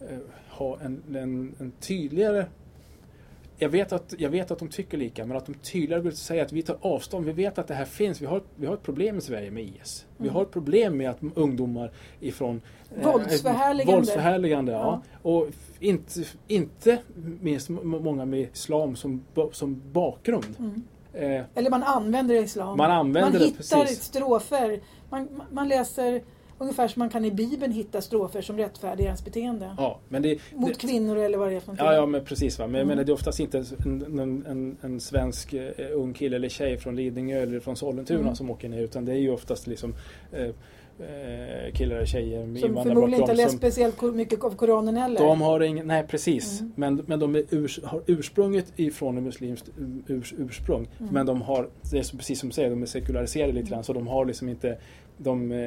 eh, 0.00 0.18
ha 0.48 0.78
en, 0.80 1.02
en, 1.16 1.54
en 1.58 1.72
tydligare 1.80 2.46
jag 3.58 3.68
vet, 3.68 3.92
att, 3.92 4.14
jag 4.18 4.30
vet 4.30 4.50
att 4.50 4.58
de 4.58 4.68
tycker 4.68 4.98
lika, 4.98 5.26
men 5.26 5.36
att 5.36 5.46
de 5.46 5.54
tydligare 5.54 6.08
och 6.08 6.12
säger 6.14 6.42
att 6.44 6.52
vi 6.52 6.62
tar 6.62 6.76
avstånd. 6.80 7.26
Vi 7.26 7.32
vet 7.32 7.58
att 7.58 7.68
det 7.68 7.74
här 7.74 7.84
finns. 7.84 8.22
Vi 8.22 8.26
har, 8.26 8.42
vi 8.56 8.66
har 8.66 8.74
ett 8.74 8.82
problem 8.82 9.18
i 9.18 9.20
Sverige 9.20 9.50
med 9.50 9.64
IS. 9.64 10.06
Vi 10.16 10.22
Mm. 10.24 10.34
har 10.34 10.42
ett 10.42 10.50
problem 10.50 10.96
med 10.96 11.10
att 11.10 11.18
ungdomar 11.34 11.90
ifrån 12.20 12.60
Våldsförhärligande. 13.02 13.92
våldsförhärligande 13.96 14.72
ja. 14.72 15.02
Och 15.22 15.46
f- 15.48 15.70
inte, 15.80 16.24
inte 16.48 16.98
minst 17.40 17.68
många 17.68 18.24
med 18.24 18.40
islam 18.52 18.96
som, 18.96 19.24
som 19.52 19.82
bakgrund. 19.92 20.56
Mm. 20.58 20.82
Eh, 21.14 21.42
Eller 21.54 21.70
man 21.70 21.82
använder 21.82 22.34
islam. 22.34 22.76
Man 22.78 22.90
använder 22.90 23.30
man 23.30 23.40
det, 23.40 23.44
hittar 23.46 23.80
precis. 23.82 24.02
strofer. 24.02 24.80
Man, 25.10 25.28
man 25.52 25.68
läser 25.68 26.22
ungefär 26.58 26.88
som 26.88 27.00
man 27.00 27.08
kan 27.10 27.24
i 27.24 27.30
Bibeln 27.30 27.72
hitta 27.72 28.00
strofer 28.00 28.42
som 28.42 28.56
rättfärdigar 28.58 29.06
ens 29.06 29.24
beteende. 29.24 29.74
Ja, 29.78 29.98
men 30.08 30.22
det, 30.22 30.38
Mot 30.54 30.68
det, 30.68 30.74
kvinnor 30.80 31.16
eller 31.18 31.38
vad 31.38 31.48
det 31.50 31.54
är 31.56 31.60
för 31.60 31.66
någonting. 31.66 31.86
Ja, 31.86 31.94
ja 31.94 32.06
men 32.06 32.24
precis. 32.24 32.58
Va? 32.58 32.66
Men 32.66 32.74
Mm. 32.74 32.88
menar, 32.88 33.04
det 33.04 33.10
är 33.12 33.14
oftast 33.14 33.40
inte 33.40 33.58
en, 33.58 34.18
en, 34.20 34.46
en, 34.46 34.76
en 34.80 35.00
svensk 35.00 35.52
eh, 35.52 35.70
ung 35.94 36.14
kille 36.14 36.36
eller 36.36 36.48
tjej 36.48 36.78
från 36.78 36.96
Lidingö 36.96 37.42
eller 37.42 37.60
från 37.60 37.76
Sollentuna 37.76 38.20
Mm. 38.20 38.34
som 38.36 38.50
åker 38.50 38.68
ner 38.68 38.82
utan 38.82 39.04
det 39.04 39.12
är 39.12 39.16
ju 39.16 39.30
oftast 39.32 39.66
liksom 39.66 39.94
eh, 40.32 40.48
killar 41.74 42.00
och 42.00 42.06
tjejer 42.06 42.46
med 42.46 42.60
Som 42.62 42.74
förmodligen 42.82 43.20
inte 43.20 43.32
har 43.32 43.36
läst 43.36 43.50
som, 43.50 43.58
speciellt 43.58 44.02
mycket 44.02 44.44
av 44.44 44.50
Koranen 44.56 44.96
heller. 44.96 45.20
de 45.20 45.40
har 45.40 45.60
ingen, 45.60 45.86
nej 45.86 46.06
precis, 46.08 46.60
Mm. 46.60 46.72
men, 46.76 47.02
men 47.06 47.18
de 47.18 47.36
urs, 47.50 47.80
har 47.84 48.02
ursprunget 48.06 48.72
ifrån 48.76 49.16
ett 49.18 49.22
muslimskt 49.24 49.68
urs, 50.08 50.34
ursprung. 50.38 50.88
Mm. 51.00 51.12
Men 51.14 51.26
de 51.26 51.42
har, 51.42 51.68
det 51.90 51.98
är 51.98 52.16
precis 52.16 52.40
som 52.40 52.48
du 52.48 52.54
säger, 52.54 52.70
de 52.70 52.82
är 52.82 52.86
sekulariserade 52.86 53.52
lite 53.52 53.70
grann 53.70 53.84
så 53.84 53.92
de 53.92 54.06
har 54.06 54.24
liksom 54.24 54.48
inte, 54.48 54.78
de 55.16 55.52
eh, 55.52 55.58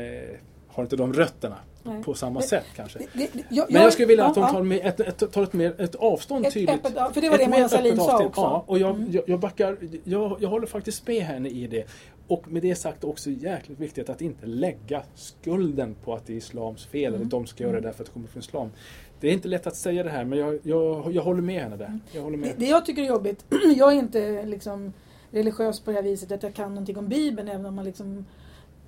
har 0.67 0.83
inte 0.83 0.95
de 0.95 1.13
rötterna 1.13 1.55
Nej. 1.83 2.03
på 2.03 2.13
samma 2.13 2.33
Men- 2.39 2.43
sätt 2.43 2.65
kanske. 2.75 2.99
Det- 2.99 3.07
det- 3.33 3.43
jag, 3.49 3.71
Men 3.71 3.81
jag 3.81 3.93
skulle 3.93 4.07
vilja 4.07 4.23
ja, 4.23 4.29
att 4.29 4.35
de 4.35 4.51
tar, 4.53 4.63
med 4.63 4.79
ett, 4.85 4.99
ett, 4.99 5.31
tar 5.31 5.43
ett, 5.43 5.53
mer, 5.53 5.81
ett 5.81 5.95
avstånd 5.95 6.45
Ett 6.45 6.53
tydligt. 6.53 6.69
öppet, 6.85 7.13
för 7.13 7.21
det 7.21 7.29
var 7.29 7.37
det 7.37 7.47
Mona 7.47 7.69
Sahlin 7.69 7.97
sa 7.97 8.25
också. 8.25 8.41
Ja, 8.41 8.63
och 8.67 8.79
jag, 8.79 8.95
Mm. 8.95 9.11
jag, 9.11 9.23
jag 9.27 9.39
backar, 9.39 9.77
jag, 10.03 10.37
jag 10.39 10.49
håller 10.49 10.67
faktiskt 10.67 11.07
med 11.07 11.21
henne 11.21 11.49
i 11.49 11.67
det. 11.67 11.83
Och 12.27 12.51
med 12.51 12.61
det 12.61 12.75
sagt 12.75 13.03
också 13.03 13.29
jäkligt 13.29 13.79
viktigt 13.79 14.09
att 14.09 14.21
inte 14.21 14.45
lägga 14.45 15.03
skulden 15.15 15.95
på 16.03 16.13
att 16.13 16.25
det 16.27 16.33
är 16.33 16.37
islams 16.37 16.85
fel 16.85 17.03
Mm. 17.13 17.21
eller 17.21 17.31
de 17.31 17.45
ska 17.45 17.63
göra 17.63 17.73
det 17.75 17.81
därför 17.81 18.03
att 18.03 18.07
det 18.07 18.13
kommer 18.13 18.27
från 18.27 18.39
islam. 18.39 18.69
Det 19.19 19.27
är 19.27 19.33
inte 19.33 19.47
lätt 19.47 19.67
att 19.67 19.75
säga 19.75 20.03
det 20.03 20.09
här 20.09 20.25
men 20.25 20.39
jag, 20.39 20.59
jag, 20.63 21.11
jag 21.15 21.23
håller 21.23 21.41
med 21.41 21.61
henne 21.61 21.75
där. 21.77 21.99
Jag 22.11 22.21
håller 22.21 22.37
Det, 22.37 22.41
med. 22.41 22.53
det 22.57 22.65
jag 22.65 22.85
tycker 22.85 23.01
är 23.01 23.07
jobbigt, 23.07 23.45
jag 23.77 23.91
är 23.93 23.95
inte 23.99 24.45
liksom 24.45 24.93
religiös 25.31 25.79
på 25.79 25.91
det 25.91 25.95
här 25.95 26.03
viset 26.03 26.31
att 26.31 26.43
jag 26.43 26.53
kan 26.53 26.69
någonting 26.69 26.97
om 26.97 27.07
Bibeln 27.07 27.47
även 27.47 27.65
om 27.65 27.75
man 27.75 27.85
liksom 27.85 28.25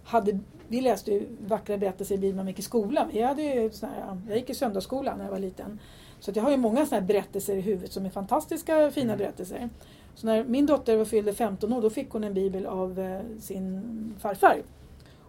hade, 0.04 0.40
vi 0.68 0.82
läste 0.82 1.12
ju 1.12 1.26
vackra 1.48 1.78
berättelser 1.78 2.16
i 2.16 2.18
Bibeln 2.18 2.38
när 2.38 2.48
gick 2.52 2.60
i 2.60 2.62
skolan. 2.62 3.08
Vi 3.14 3.22
hade 3.22 3.42
ju 3.42 3.72
här, 3.82 4.18
jag 4.28 4.38
gick 4.38 4.50
i 4.50 4.54
söndagsskolan 4.54 5.18
när 5.18 5.26
jag 5.26 5.32
var 5.32 5.40
liten. 5.40 5.80
Så 6.20 6.32
jag 6.36 6.44
har 6.44 6.52
ju 6.52 6.58
många 6.58 6.86
här 6.92 7.02
berättelser 7.02 7.56
i 7.56 7.62
huvudet 7.62 7.92
som 7.92 8.06
är 8.06 8.10
fantastiska, 8.10 8.92
fina 8.92 9.14
Mm. 9.14 9.18
berättelser. 9.18 9.70
Så 10.18 10.28
när 10.28 10.44
min 10.44 10.66
dotter 10.66 10.98
var 10.98 11.06
fyllde 11.06 11.34
15 11.34 11.74
år 11.74 11.82
då 11.82 11.90
fick 11.90 12.10
hon 12.10 12.24
en 12.24 12.34
bibel 12.34 12.66
av 12.66 13.00
eh, 13.00 13.40
sin 13.40 13.82
farfar. 14.20 14.62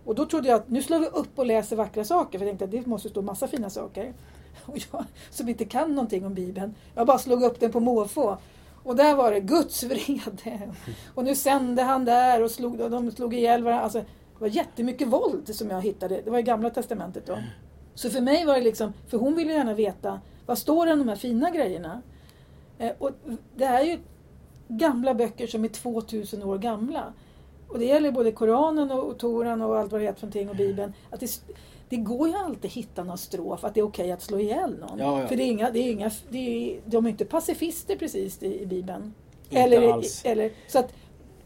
Och 0.04 0.14
då 0.14 0.26
trodde 0.26 0.48
jag 0.48 0.56
att 0.56 0.68
nu 0.68 0.82
slår 0.82 0.98
vi 0.98 1.06
upp 1.06 1.38
och 1.38 1.46
läser 1.46 1.76
vackra 1.76 2.04
saker 2.04 2.38
för 2.38 2.46
jag 2.46 2.50
tänkte 2.50 2.64
att 2.64 2.84
det 2.84 2.90
måste 2.90 3.08
stå 3.08 3.22
massa 3.22 3.48
fina 3.48 3.70
saker. 3.70 4.12
Och 4.66 4.78
jag 4.92 5.04
som 5.30 5.48
inte 5.48 5.64
kan 5.64 5.94
någonting 5.94 6.26
om 6.26 6.34
Bibeln, 6.34 6.74
jag 6.94 7.06
bara 7.06 7.18
slog 7.18 7.42
upp 7.42 7.60
den 7.60 7.72
på 7.72 7.80
måfå. 7.80 8.36
Och 8.84 8.96
där 8.96 9.14
var 9.14 9.32
det 9.32 9.40
Guds 9.40 9.82
vrede. 9.82 10.74
Och 11.14 11.24
nu 11.24 11.34
sände 11.34 11.82
han 11.82 12.04
där 12.04 12.42
och, 12.42 12.50
slog, 12.50 12.80
och 12.80 12.90
de 12.90 13.10
slog 13.10 13.34
ihjäl 13.34 13.62
varandra. 13.64 13.84
Alltså, 13.84 13.98
det 13.98 14.40
var 14.40 14.48
jättemycket 14.48 15.08
våld 15.08 15.54
som 15.54 15.70
jag 15.70 15.82
hittade. 15.82 16.20
Det 16.24 16.30
var 16.30 16.38
i 16.38 16.42
Gamla 16.42 16.70
Testamentet 16.70 17.26
då. 17.26 17.38
Så 17.94 18.10
för 18.10 18.20
mig 18.20 18.44
var 18.44 18.54
det 18.54 18.60
liksom, 18.60 18.92
för 19.08 19.18
hon 19.18 19.34
ville 19.34 19.52
gärna 19.52 19.74
veta, 19.74 20.20
vad 20.46 20.58
står 20.58 20.86
det 20.86 20.92
om 20.92 20.98
de 20.98 21.08
här 21.08 21.16
fina 21.16 21.50
grejerna? 21.50 22.02
Eh, 22.78 22.92
och 22.98 23.10
det 23.56 23.66
här 23.66 23.80
är 23.80 23.84
ju 23.84 23.98
gamla 24.68 25.14
böcker 25.14 25.46
som 25.46 25.64
är 25.64 25.68
2000 25.68 26.42
år 26.42 26.58
gamla. 26.58 27.12
Och 27.68 27.78
det 27.78 27.84
gäller 27.84 28.12
både 28.12 28.32
Koranen 28.32 28.90
och 28.90 29.18
Toran 29.18 29.62
och 29.62 29.78
allt 29.78 29.92
vad 29.92 30.00
det 30.00 30.04
heter 30.04 30.20
för 30.20 30.26
någonting 30.26 30.48
och 30.48 30.56
Bibeln. 30.56 30.92
Att 31.10 31.20
det, 31.20 31.42
det 31.88 31.96
går 31.96 32.28
ju 32.28 32.34
alltid 32.34 32.64
att 32.64 32.72
hitta 32.72 33.04
någon 33.04 33.18
strof, 33.18 33.64
att 33.64 33.74
det 33.74 33.80
är 33.80 33.84
okej 33.84 34.12
att 34.12 34.22
slå 34.22 34.38
ihjäl 34.38 34.78
någon. 34.78 34.98
Ja, 34.98 35.20
ja. 35.20 35.28
För 35.28 35.36
det 35.36 35.42
är 35.42 35.50
inga, 35.50 35.70
det 35.70 35.78
är 35.78 35.92
inga, 35.92 36.10
det 36.30 36.38
är, 36.38 36.80
de 36.84 37.06
är 37.06 37.10
inte 37.10 37.24
pacifister 37.24 37.96
precis 37.96 38.42
i, 38.42 38.62
i 38.62 38.66
Bibeln. 38.66 39.14
Inte 39.48 39.62
eller, 39.62 39.92
alls. 39.92 40.22
eller, 40.24 40.52
så 40.68 40.78
att 40.78 40.94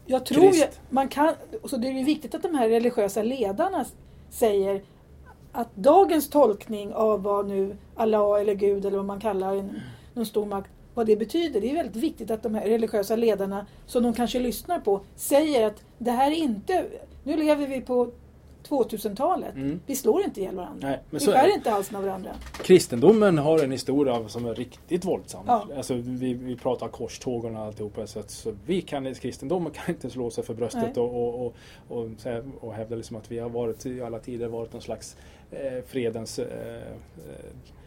jag 0.05 0.25
tror 0.25 0.53
ju, 0.53 0.63
man 0.89 1.07
kan, 1.07 1.33
så 1.65 1.77
det 1.77 1.87
är 1.87 2.03
viktigt 2.03 2.35
att 2.35 2.41
de 2.41 2.55
här 2.55 2.69
religiösa 2.69 3.23
ledarna 3.23 3.85
säger 4.29 4.83
att 5.51 5.75
dagens 5.75 6.29
tolkning 6.29 6.93
av 6.93 7.23
vad 7.23 7.47
nu 7.47 7.77
Allah 7.95 8.41
eller 8.41 8.53
Gud 8.53 8.85
eller 8.85 8.97
vad 8.97 9.05
man 9.05 9.19
kallar 9.19 9.55
en, 9.55 9.81
någon 10.13 10.25
stor 10.25 10.45
makt, 10.45 10.71
vad 10.93 11.05
det 11.05 11.15
betyder. 11.15 11.61
Det 11.61 11.71
är 11.71 11.75
väldigt 11.75 11.95
viktigt 11.95 12.31
att 12.31 12.43
de 12.43 12.55
här 12.55 12.65
religiösa 12.65 13.15
ledarna 13.15 13.65
som 13.85 14.03
de 14.03 14.13
kanske 14.13 14.39
lyssnar 14.39 14.79
på 14.79 15.01
säger 15.15 15.67
att 15.67 15.83
det 15.97 16.11
här 16.11 16.31
är 16.31 16.35
inte, 16.35 16.85
nu 17.23 17.37
lever 17.37 17.67
vi 17.67 17.81
på 17.81 18.11
2000-talet. 18.69 19.55
Mm. 19.55 19.79
Vi 19.85 19.95
slår 19.95 20.23
inte 20.23 20.41
ihjäl 20.41 20.55
varandra. 20.55 20.87
Nej, 20.87 20.99
vi 21.09 21.19
skär 21.19 21.55
inte 21.55 21.69
halsen 21.69 21.95
av 21.95 22.03
varandra. 22.03 22.31
Kristendomen 22.63 23.37
har 23.37 23.63
en 23.63 23.71
historia 23.71 24.27
som 24.27 24.45
är 24.45 24.55
riktigt 24.55 25.05
våldsam. 25.05 25.43
Ja. 25.47 25.67
Alltså, 25.77 25.93
vi, 25.93 26.33
vi 26.33 26.55
pratar 26.55 26.87
korstågen 26.87 27.55
och 27.55 27.63
alltihopa. 27.63 28.07
Så, 28.07 28.19
att, 28.19 28.29
så 28.29 28.53
vi 28.65 28.81
kan, 28.81 29.13
kristendomen 29.15 29.71
kan 29.71 29.95
inte 29.95 30.09
slå 30.09 30.29
sig 30.29 30.43
för 30.43 30.53
bröstet 30.53 30.97
och, 30.97 31.23
och, 31.23 31.45
och, 31.45 31.55
och, 31.89 32.07
och 32.61 32.73
hävda 32.73 32.95
liksom 32.95 33.17
att 33.17 33.31
vi 33.31 33.39
har 33.39 33.49
varit 33.49 33.85
i 33.85 34.01
alla 34.01 34.19
tider 34.19 34.47
varit 34.47 34.73
någon 34.73 34.81
slags 34.81 35.17
eh, 35.51 35.83
fredens 35.87 36.39
eh, 36.39 36.47
eh, 36.47 36.81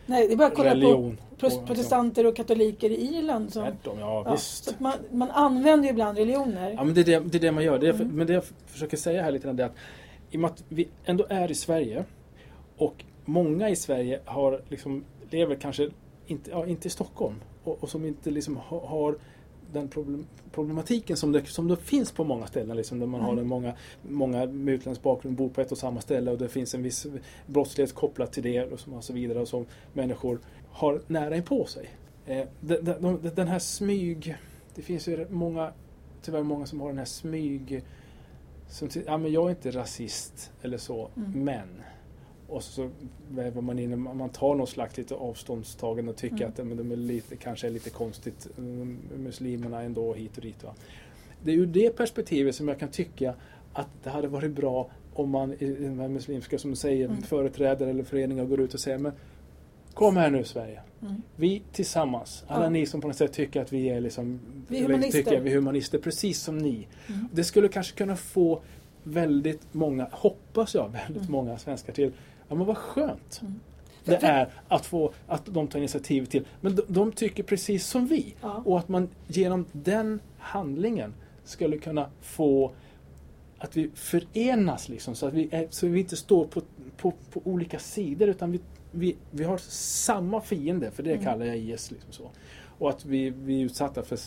Nej, 0.06 0.26
det 0.26 0.32
är 0.32 0.36
bara 0.36 0.48
att 0.48 0.54
kolla 0.54 0.70
religion. 0.70 1.18
på 1.30 1.36
pros- 1.46 1.66
protestanter 1.66 2.26
och 2.26 2.36
katoliker 2.36 2.90
i 2.90 3.16
Irland. 3.16 3.52
Som, 3.52 3.62
Tvärtom, 3.62 3.98
ja, 3.98 4.22
ja, 4.26 4.32
visst. 4.32 4.64
så 4.64 4.72
man, 4.78 4.92
man 5.12 5.30
använder 5.30 5.84
ju 5.84 5.90
ibland 5.90 6.18
religioner. 6.18 6.70
Ja, 6.70 6.84
men 6.84 6.94
det, 6.94 7.00
är 7.00 7.04
det, 7.04 7.18
det 7.28 7.38
är 7.38 7.40
det 7.40 7.52
man 7.52 7.64
gör. 7.64 7.78
Det 7.78 7.88
är, 7.88 7.92
Mm. 7.94 8.08
Men 8.08 8.26
det 8.26 8.32
jag 8.32 8.44
försöker 8.66 8.96
säga 8.96 9.22
här 9.22 9.30
lite 9.30 9.46
grann 9.46 9.58
är 9.58 9.64
att 9.64 9.74
i 10.30 10.36
och 10.36 10.40
med 10.40 10.50
att 10.50 10.64
vi 10.68 10.88
ändå 11.04 11.26
är 11.28 11.50
i 11.50 11.54
Sverige 11.54 12.04
och 12.76 13.04
många 13.24 13.70
i 13.70 13.76
Sverige 13.76 14.20
har 14.24 14.62
liksom, 14.68 15.04
lever 15.30 15.54
kanske 15.54 15.88
inte, 16.26 16.50
ja, 16.50 16.66
inte 16.66 16.88
i 16.88 16.90
Stockholm 16.90 17.34
och, 17.64 17.82
och 17.82 17.90
som 17.90 18.04
inte 18.06 18.30
liksom 18.30 18.56
ha, 18.56 18.86
har 18.86 19.18
den 19.78 19.88
problem, 19.88 20.26
problematiken 20.52 21.16
som 21.16 21.32
det, 21.32 21.46
som 21.46 21.68
det 21.68 21.76
finns 21.76 22.12
på 22.12 22.24
många 22.24 22.46
ställen. 22.46 22.76
Liksom, 22.76 22.98
där 22.98 23.06
man 23.06 23.20
har 23.20 23.32
Mm. 23.32 23.42
en 23.42 23.48
många, 23.48 23.74
många 24.02 24.46
med 24.46 24.74
utländsk 24.74 25.02
bakgrund 25.02 25.36
bor 25.36 25.48
på 25.48 25.60
ett 25.60 25.72
och 25.72 25.78
samma 25.78 26.00
ställe 26.00 26.30
och 26.30 26.38
det 26.38 26.48
finns 26.48 26.74
en 26.74 26.82
viss 26.82 27.06
brottslighet 27.46 27.94
kopplat 27.94 28.32
till 28.32 28.42
det 28.42 28.64
och, 28.64 29.04
så 29.04 29.12
vidare 29.12 29.38
och 29.40 29.48
som 29.48 29.66
människor 29.92 30.38
har 30.70 31.00
nära 31.06 31.36
inpå 31.36 31.66
sig. 31.66 31.90
Eh, 32.26 32.46
de, 32.60 32.76
de, 32.76 32.92
de, 33.00 33.30
den 33.34 33.48
här 33.48 33.58
smyg... 33.58 34.36
Det 34.74 34.82
finns 34.82 35.08
ju 35.08 35.26
många, 35.30 35.72
tyvärr 36.22 36.42
många 36.42 36.66
som 36.66 36.80
har 36.80 36.88
den 36.88 36.98
här 36.98 37.04
smyg... 37.04 37.82
Som, 38.68 38.88
ja, 39.06 39.18
men 39.18 39.32
jag 39.32 39.46
är 39.46 39.50
inte 39.50 39.70
rasist 39.70 40.52
eller 40.62 40.78
så, 40.78 41.08
Mm. 41.16 41.44
men... 41.44 41.68
Och 42.48 42.62
så 42.62 42.90
väver 43.30 43.60
man 43.60 43.78
in, 43.78 44.00
man 44.00 44.28
tar 44.28 44.54
någon 44.54 44.66
slags 44.66 44.96
lite 44.96 45.14
avståndstagande 45.14 46.10
och 46.10 46.16
tycker 46.16 46.36
Mm. 46.36 46.48
att 46.48 46.66
men 46.66 46.76
de 46.76 46.92
är 46.92 46.96
lite, 46.96 47.36
kanske 47.36 47.66
är 47.66 47.70
lite 47.70 47.90
konstigt, 47.90 48.48
mm, 48.58 48.98
muslimerna 49.18 49.82
ändå 49.82 50.14
hit 50.14 50.36
och 50.36 50.42
dit. 50.42 50.64
Va? 50.64 50.74
Det 51.44 51.52
är 51.52 51.56
ur 51.56 51.66
det 51.66 51.96
perspektivet 51.96 52.54
som 52.54 52.68
jag 52.68 52.78
kan 52.78 52.88
tycka 52.88 53.34
att 53.72 53.88
det 54.02 54.10
hade 54.10 54.28
varit 54.28 54.50
bra 54.50 54.88
om 55.14 55.30
man 55.30 55.52
i 55.52 55.74
de 55.74 55.98
här 55.98 56.08
muslimska, 56.08 56.58
som 56.58 56.76
säger, 56.76 57.04
Mm. 57.08 57.22
företrädare 57.22 57.90
eller 57.90 58.04
föreningar 58.04 58.44
går 58.44 58.60
ut 58.60 58.74
och 58.74 58.80
säger 58.80 58.98
men 58.98 59.12
Kom 59.94 60.16
här 60.16 60.30
nu 60.30 60.44
Sverige. 60.44 60.80
Mm. 61.02 61.14
Vi 61.36 61.62
tillsammans, 61.72 62.44
alla 62.46 62.64
Ja. 62.64 62.70
ni 62.70 62.86
som 62.86 63.00
på 63.00 63.08
något 63.08 63.16
sätt 63.16 63.32
tycker 63.32 63.60
att 63.62 63.72
vi 63.72 63.88
är 63.88 64.00
liksom 64.00 64.40
Vi 64.68 64.82
humanister. 64.82 65.18
Tycker 65.22 65.40
vi 65.40 65.54
humanister, 65.54 65.98
precis 65.98 66.40
som 66.40 66.58
ni. 66.58 66.86
Mm. 67.08 67.28
Det 67.32 67.44
skulle 67.44 67.68
kanske 67.68 67.96
kunna 67.96 68.16
få 68.16 68.60
väldigt 69.02 69.60
många, 69.74 70.08
hoppas 70.12 70.74
jag, 70.74 70.88
väldigt 70.88 71.16
Mm. 71.22 71.32
många 71.32 71.58
svenskar 71.58 71.92
till 71.92 72.12
Ja 72.48 72.54
men 72.54 72.66
vad 72.66 72.76
skönt 72.76 73.40
Mm. 73.42 74.20
det 74.20 74.26
är 74.26 74.48
att, 74.68 74.86
få, 74.86 75.12
att 75.26 75.46
de 75.46 75.68
tar 75.68 75.78
initiativ 75.78 76.24
till. 76.26 76.44
Men 76.60 76.76
de, 76.76 76.82
de 76.88 77.12
tycker 77.12 77.42
precis 77.42 77.86
som 77.86 78.06
vi. 78.06 78.34
Ja. 78.40 78.62
Och 78.66 78.78
att 78.78 78.88
man 78.88 79.08
genom 79.26 79.66
den 79.72 80.20
handlingen 80.38 81.14
skulle 81.44 81.78
kunna 81.78 82.10
få 82.20 82.72
att 83.58 83.76
vi 83.76 83.90
förenas 83.94 84.88
liksom, 84.88 85.14
så 85.14 85.26
att 85.26 85.34
vi, 85.34 85.48
är, 85.52 85.66
så 85.70 85.86
vi 85.86 86.00
inte 86.00 86.16
står 86.16 86.44
på, 86.46 86.62
på, 86.96 87.12
på 87.32 87.40
olika 87.44 87.78
sidor 87.78 88.28
utan 88.28 88.52
vi, 88.52 88.60
vi, 88.90 89.16
vi 89.30 89.44
har 89.44 89.58
samma 89.58 90.40
fiende, 90.40 90.90
för 90.90 91.02
det 91.02 91.12
Mm. 91.12 91.24
kallar 91.24 91.46
jag 91.46 91.56
IS. 91.58 91.90
Liksom 91.90 92.12
så. 92.12 92.30
Och 92.78 92.90
att 92.90 93.04
vi, 93.04 93.30
vi 93.30 93.60
är 93.60 93.64
utsatta 93.64 94.02
för, 94.02 94.18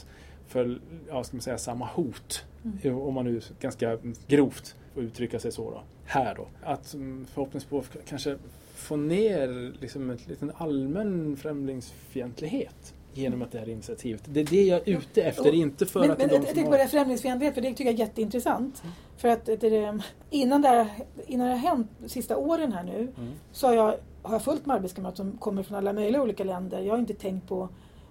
för 0.47 0.79
ja, 1.09 1.23
ska 1.23 1.35
man 1.37 1.41
säga, 1.41 1.57
samma 1.57 1.85
hot, 1.85 2.45
Mm. 2.83 2.97
om 2.97 3.13
man 3.13 3.25
nu 3.25 3.41
ganska 3.59 3.97
grovt 4.27 4.75
får 4.93 5.03
uttrycka 5.03 5.39
sig 5.39 5.51
så. 5.51 5.71
Då. 5.71 5.81
Här 6.09 6.35
då. 6.35 6.47
Att 6.63 6.93
mm, 6.93 7.25
förhoppningsvis 7.33 7.89
kanske 8.05 8.37
få 8.75 8.95
ner 8.95 9.73
liksom 9.79 10.09
en 10.09 10.17
liten 10.25 10.51
allmän 10.57 11.37
främlingsfientlighet 11.37 12.93
genom 13.13 13.41
att 13.41 13.51
det 13.51 13.59
här 13.59 13.69
initiativet. 13.69 14.21
Det 14.25 14.39
är 14.39 14.45
det 14.45 14.63
jag 14.63 14.87
är 14.87 14.97
ute 14.97 15.21
efter, 15.21 15.53
inte 15.53 15.85
för 15.85 15.99
men, 15.99 16.11
att 16.11 16.17
men 16.17 16.27
det 16.27 16.35
är 16.35 16.39
jag, 16.45 16.55
de 16.55 16.61
har... 16.61 16.67
på 16.67 16.71
det 16.71 16.83
här 16.83 16.87
främlingsfientlighet, 16.87 17.55
för 17.55 17.61
det 17.61 17.69
tycker 17.69 17.85
jag 17.85 17.93
är 17.93 17.99
jätteintressant. 17.99 18.81
Mm. 18.83 18.95
För 19.17 19.27
att 19.27 19.45
det, 19.45 19.99
innan, 20.29 20.61
det 20.61 20.67
här, 20.67 20.87
innan 21.27 21.47
det 21.47 21.53
har 21.53 21.59
hänt 21.59 21.87
de 21.99 22.09
sista 22.09 22.37
åren 22.37 22.71
här 22.71 22.83
nu 22.83 22.97
Mm. 23.17 23.31
så 23.51 23.67
har 23.67 23.73
jag, 23.73 23.95
har 24.21 24.33
jag 24.33 24.43
fullt 24.43 24.65
med 24.65 24.75
arbetskamrater 24.75 25.17
som 25.17 25.37
kommer 25.37 25.63
från 25.63 25.77
alla 25.77 25.93
möjliga 25.93 26.21
olika 26.21 26.43
länder. 26.43 26.79
Jag 26.79 26.93
har 26.93 26.99
inte 26.99 27.13
tänkt 27.13 27.47
på 27.47 27.69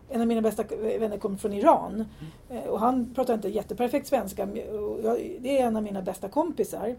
en 0.08 0.20
av 0.20 0.26
mina 0.26 0.40
bästa 0.40 0.64
vänner 0.98 1.18
kommer 1.18 1.36
från 1.36 1.52
Iran 1.52 2.04
Mm. 2.50 2.62
Eh, 2.62 2.68
och 2.68 2.80
han 2.80 3.14
pratar 3.14 3.34
inte 3.34 3.48
jätteperfekt 3.48 4.06
svenska. 4.06 4.48
Jag, 5.02 5.38
det 5.40 5.58
är 5.58 5.66
en 5.66 5.76
av 5.76 5.82
mina 5.82 6.02
bästa 6.02 6.28
kompisar. 6.28 6.96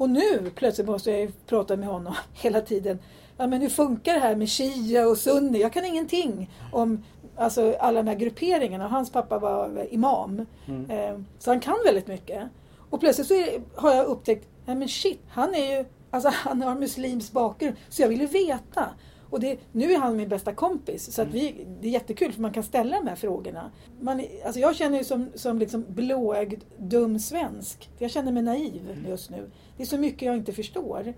Mm. 0.00 0.10
Och 0.10 0.10
nu 0.10 0.50
plötsligt 0.50 0.86
måste 0.86 1.10
jag 1.10 1.20
ju 1.20 1.30
prata 1.46 1.76
med 1.76 1.88
honom 1.88 2.14
hela 2.32 2.60
tiden. 2.60 2.98
Ja, 3.36 3.46
men 3.46 3.60
hur 3.60 3.68
funkar 3.68 4.14
det 4.14 4.20
här 4.20 4.36
med 4.36 4.50
shia 4.50 5.08
och 5.08 5.18
sunni? 5.18 5.60
Jag 5.60 5.72
kan 5.72 5.84
ingenting 5.84 6.50
om 6.72 7.04
alltså, 7.36 7.74
alla 7.80 8.02
de 8.02 8.08
här 8.08 8.16
grupperingarna. 8.16 8.88
Hans 8.88 9.12
pappa 9.12 9.38
var 9.38 9.86
imam. 9.90 10.46
Mm. 10.68 10.90
Eh, 10.90 11.20
Så 11.38 11.50
han 11.50 11.60
kan 11.60 11.76
väldigt 11.84 12.06
mycket. 12.06 12.48
Och 12.90 13.00
plötsligt 13.00 13.26
så 13.26 13.34
är, 13.34 13.62
har 13.74 13.94
jag 13.94 14.06
upptäckt, 14.06 14.48
nej 14.66 14.76
men 14.76 14.88
shit, 14.88 15.20
han 15.28 15.54
är 15.54 15.78
ju 15.78 15.84
Alltså 16.10 16.28
han 16.34 16.62
har 16.62 16.74
muslims 16.74 17.32
bakgrund. 17.32 17.76
Så 17.88 18.02
jag 18.02 18.08
ville 18.08 18.26
veta. 18.26 18.86
Och 19.30 19.40
det, 19.40 19.58
nu 19.72 19.92
är 19.92 19.98
han 19.98 20.16
min 20.16 20.28
bästa 20.28 20.52
kompis 20.52 21.14
så 21.14 21.22
att 21.22 21.28
vi, 21.28 21.66
det 21.80 21.88
är 21.88 21.92
jättekul 21.92 22.32
för 22.32 22.40
man 22.40 22.52
kan 22.52 22.62
ställa 22.62 22.96
de 22.96 23.06
här 23.06 23.16
frågorna. 23.16 23.70
Man, 24.00 24.22
alltså 24.44 24.60
jag 24.60 24.76
känner 24.76 24.90
mig 24.90 25.04
som, 25.04 25.28
som 25.34 25.58
liksom 25.58 25.84
blåögd, 25.88 26.64
dum 26.78 27.18
svensk. 27.18 27.90
Jag 27.98 28.10
känner 28.10 28.32
mig 28.32 28.42
naiv 28.42 29.04
just 29.08 29.30
nu. 29.30 29.50
Det 29.80 29.84
är 29.84 29.86
så 29.86 29.98
mycket 29.98 30.22
jag 30.22 30.36
inte 30.36 30.52
förstår. 30.52 31.14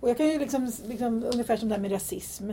Och 0.00 0.08
jag 0.08 0.16
kan 0.16 0.26
ju 0.28 0.38
liksom, 0.38 0.72
liksom 0.86 1.24
ungefär 1.32 1.56
som 1.56 1.68
det 1.68 1.74
här 1.74 1.82
med 1.82 1.92
rasism. 1.92 2.50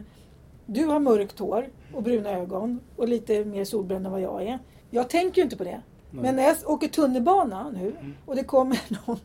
Du 0.65 0.85
har 0.85 0.99
mörkt 0.99 1.39
hår 1.39 1.69
och 1.93 2.03
bruna 2.03 2.29
ögon 2.29 2.79
och 2.95 3.07
lite 3.07 3.45
mer 3.45 3.65
solbränd 3.65 4.05
än 4.05 4.11
vad 4.11 4.21
jag 4.21 4.43
är. 4.43 4.59
Jag 4.89 5.09
tänker 5.09 5.41
ju 5.41 5.43
inte 5.43 5.57
på 5.57 5.63
det. 5.63 5.81
Nej. 6.11 6.21
Men 6.23 6.35
när 6.35 6.43
jag 6.43 6.55
åker 6.65 6.87
tunnelbana 6.87 7.69
nu 7.69 7.89
mm. 7.89 8.13
och 8.25 8.35
det 8.35 8.43
kommer 8.43 8.79
någon 9.07 9.19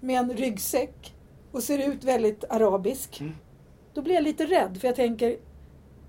med 0.00 0.20
en 0.20 0.36
ryggsäck 0.36 1.14
och 1.52 1.62
ser 1.62 1.90
ut 1.90 2.04
väldigt 2.04 2.44
arabisk. 2.48 3.20
Mm. 3.20 3.34
Då 3.94 4.02
blir 4.02 4.14
jag 4.14 4.24
lite 4.24 4.46
rädd 4.46 4.78
för 4.80 4.88
jag 4.88 4.96
tänker, 4.96 5.36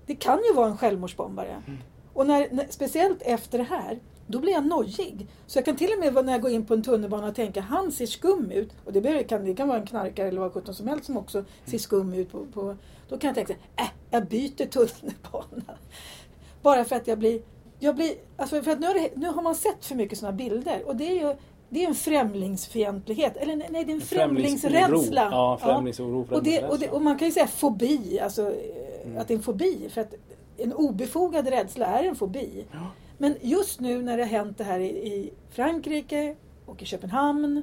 det 0.06 0.14
kan 0.14 0.38
ju 0.38 0.54
vara 0.54 0.66
en 0.66 0.78
självmordsbombare. 0.78 1.62
Mm. 1.66 1.78
Och 2.12 2.26
när, 2.26 2.48
när, 2.50 2.66
speciellt 2.68 3.22
efter 3.22 3.58
det 3.58 3.64
här, 3.64 3.98
då 4.32 4.38
blir 4.38 4.52
jag 4.52 4.66
nojig. 4.66 5.26
Så 5.46 5.58
jag 5.58 5.64
kan 5.64 5.76
till 5.76 5.90
och 5.92 6.14
med 6.14 6.24
när 6.24 6.32
jag 6.32 6.42
går 6.42 6.50
in 6.50 6.66
på 6.66 6.74
en 6.74 6.82
tunnelbana 6.82 7.32
tänka, 7.32 7.60
han 7.60 7.92
ser 7.92 8.06
skum 8.06 8.50
ut. 8.50 8.70
Och 8.84 8.92
det 8.92 9.24
kan, 9.24 9.44
det 9.44 9.54
kan 9.54 9.68
vara 9.68 9.78
en 9.78 9.86
knarkare 9.86 10.28
eller 10.28 10.40
vad 10.40 10.52
sjutton 10.52 10.74
som 10.74 10.88
helst 10.88 11.04
som 11.04 11.16
också 11.16 11.44
ser 11.64 11.78
skum 11.78 12.14
ut. 12.14 12.32
På, 12.32 12.46
på, 12.46 12.76
då 13.08 13.18
kan 13.18 13.28
jag 13.28 13.34
tänka, 13.34 13.52
äh, 13.52 13.88
jag 14.10 14.26
byter 14.26 14.66
tunnelbana. 14.66 15.78
Bara 16.62 16.84
för 16.84 16.96
att 16.96 17.06
jag 17.06 17.18
blir... 17.18 17.42
Jag 17.78 17.96
blir 17.96 18.12
alltså 18.36 18.62
för 18.62 18.70
att 18.70 18.80
nu, 18.80 18.86
har 18.86 18.94
det, 18.94 19.10
nu 19.16 19.28
har 19.28 19.42
man 19.42 19.54
sett 19.54 19.84
för 19.84 19.94
mycket 19.94 20.18
sådana 20.18 20.36
bilder. 20.36 20.82
Och 20.86 20.96
det 20.96 21.04
är 21.04 21.28
ju 21.28 21.36
det 21.68 21.84
är 21.84 21.88
en 21.88 21.94
främlingsfientlighet, 21.94 23.36
eller 23.36 23.56
nej 23.56 23.84
det 23.84 23.92
är 23.92 23.94
en 23.94 24.00
främlingsrädsla. 24.00 25.28
Ja, 25.30 25.58
främlingsoro. 25.62 26.26
Ja. 26.30 26.36
Och, 26.36 26.42
det, 26.42 26.64
och, 26.64 26.78
det, 26.78 26.90
och, 26.90 27.02
man 27.02 27.18
kan 27.18 27.28
ju 27.28 27.32
säga 27.32 27.46
fobi, 27.46 28.20
alltså 28.20 28.42
mm. 28.42 29.18
att 29.18 29.28
det 29.28 29.34
är 29.34 29.36
en 29.36 29.42
fobi. 29.42 29.88
För 29.90 30.00
att 30.00 30.14
en 30.56 30.72
obefogad 30.72 31.48
rädsla 31.48 31.86
är 31.86 32.04
en 32.04 32.16
fobi. 32.16 32.64
Ja. 32.72 32.78
Men 33.22 33.36
just 33.40 33.80
nu 33.80 34.02
när 34.02 34.16
det 34.16 34.22
har 34.22 34.30
hänt 34.30 34.58
det 34.58 34.64
här 34.64 34.80
i, 34.80 34.86
i 34.86 35.32
Frankrike 35.50 36.36
och 36.66 36.82
i 36.82 36.84
Köpenhamn 36.84 37.62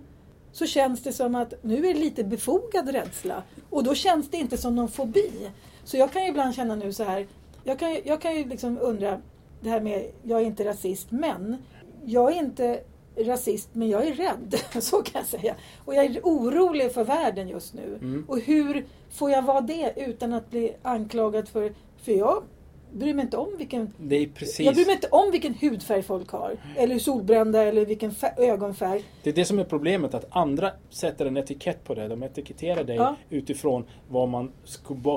så 0.51 0.65
känns 0.65 1.03
det 1.03 1.13
som 1.13 1.35
att 1.35 1.53
nu 1.61 1.87
är 1.87 1.93
det 1.93 1.99
lite 1.99 2.23
befogad 2.23 2.89
rädsla. 2.89 3.43
Och 3.69 3.83
då 3.83 3.95
känns 3.95 4.29
det 4.29 4.37
inte 4.37 4.57
som 4.57 4.75
någon 4.75 4.89
fobi. 4.89 5.49
Så 5.83 5.97
jag 5.97 6.11
kan 6.11 6.23
ju 6.23 6.29
ibland 6.29 6.55
känna 6.55 6.75
nu 6.75 6.93
så 6.93 7.03
här, 7.03 7.27
jag 7.63 7.79
kan, 7.79 7.97
jag 8.03 8.21
kan 8.21 8.35
ju 8.35 8.45
liksom 8.45 8.77
undra 8.81 9.21
det 9.61 9.69
här 9.69 9.81
med, 9.81 10.11
jag 10.23 10.41
är 10.41 10.45
inte 10.45 10.65
rasist, 10.65 11.11
men 11.11 11.57
jag 12.05 12.31
är 12.31 12.39
inte 12.39 12.79
rasist, 13.17 13.69
men 13.73 13.89
jag 13.89 14.07
är 14.07 14.13
rädd. 14.13 14.55
Så 14.83 15.01
kan 15.01 15.21
jag 15.21 15.41
säga. 15.41 15.55
Och 15.85 15.95
jag 15.95 16.05
är 16.05 16.19
orolig 16.23 16.93
för 16.93 17.03
världen 17.03 17.49
just 17.49 17.73
nu. 17.73 17.97
Mm. 18.01 18.25
Och 18.27 18.39
hur 18.39 18.85
får 19.09 19.31
jag 19.31 19.41
vara 19.41 19.61
det 19.61 19.93
utan 19.95 20.33
att 20.33 20.49
bli 20.49 20.75
anklagad 20.81 21.47
för... 21.47 21.73
För 21.97 22.11
jag 22.11 22.43
bryr 22.91 23.13
mig 23.13 23.25
inte 23.25 23.37
om 23.37 23.49
vilken... 23.57 23.93
Jag 24.57 24.75
bryr 24.75 24.85
mig 24.85 24.95
inte 24.95 25.07
om 25.11 25.31
vilken 25.31 25.53
hudfärg 25.53 26.03
folk 26.03 26.29
har. 26.29 26.57
Eller 26.75 26.99
solbrända 26.99 27.63
eller 27.63 27.85
vilken 27.85 28.13
ögonfärg. 28.37 29.03
Det 29.23 29.29
är 29.29 29.33
det 29.33 29.45
som 29.45 29.59
är 29.59 29.63
problemet, 29.63 30.13
att 30.13 30.25
andra 30.29 30.71
sätter 30.89 31.25
en 31.25 31.37
etikett 31.37 31.83
på 31.83 31.93
det. 31.93 32.07
De 32.07 32.23
etiketterar 32.23 32.83
dig 32.83 32.95
ja. 32.95 33.15
utifrån 33.29 33.85
vad 34.09 34.29
man 34.29 34.51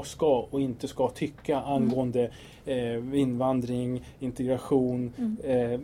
ska 0.04 0.48
och 0.50 0.61
inte 0.61 0.88
ska 0.88 1.08
tycka 1.08 1.61
angående 1.61 2.20
mm 2.20 2.32
eh, 2.64 3.20
invandring, 3.20 4.04
integration, 4.20 5.12
mm. 5.18 5.37
eh, 5.44 5.80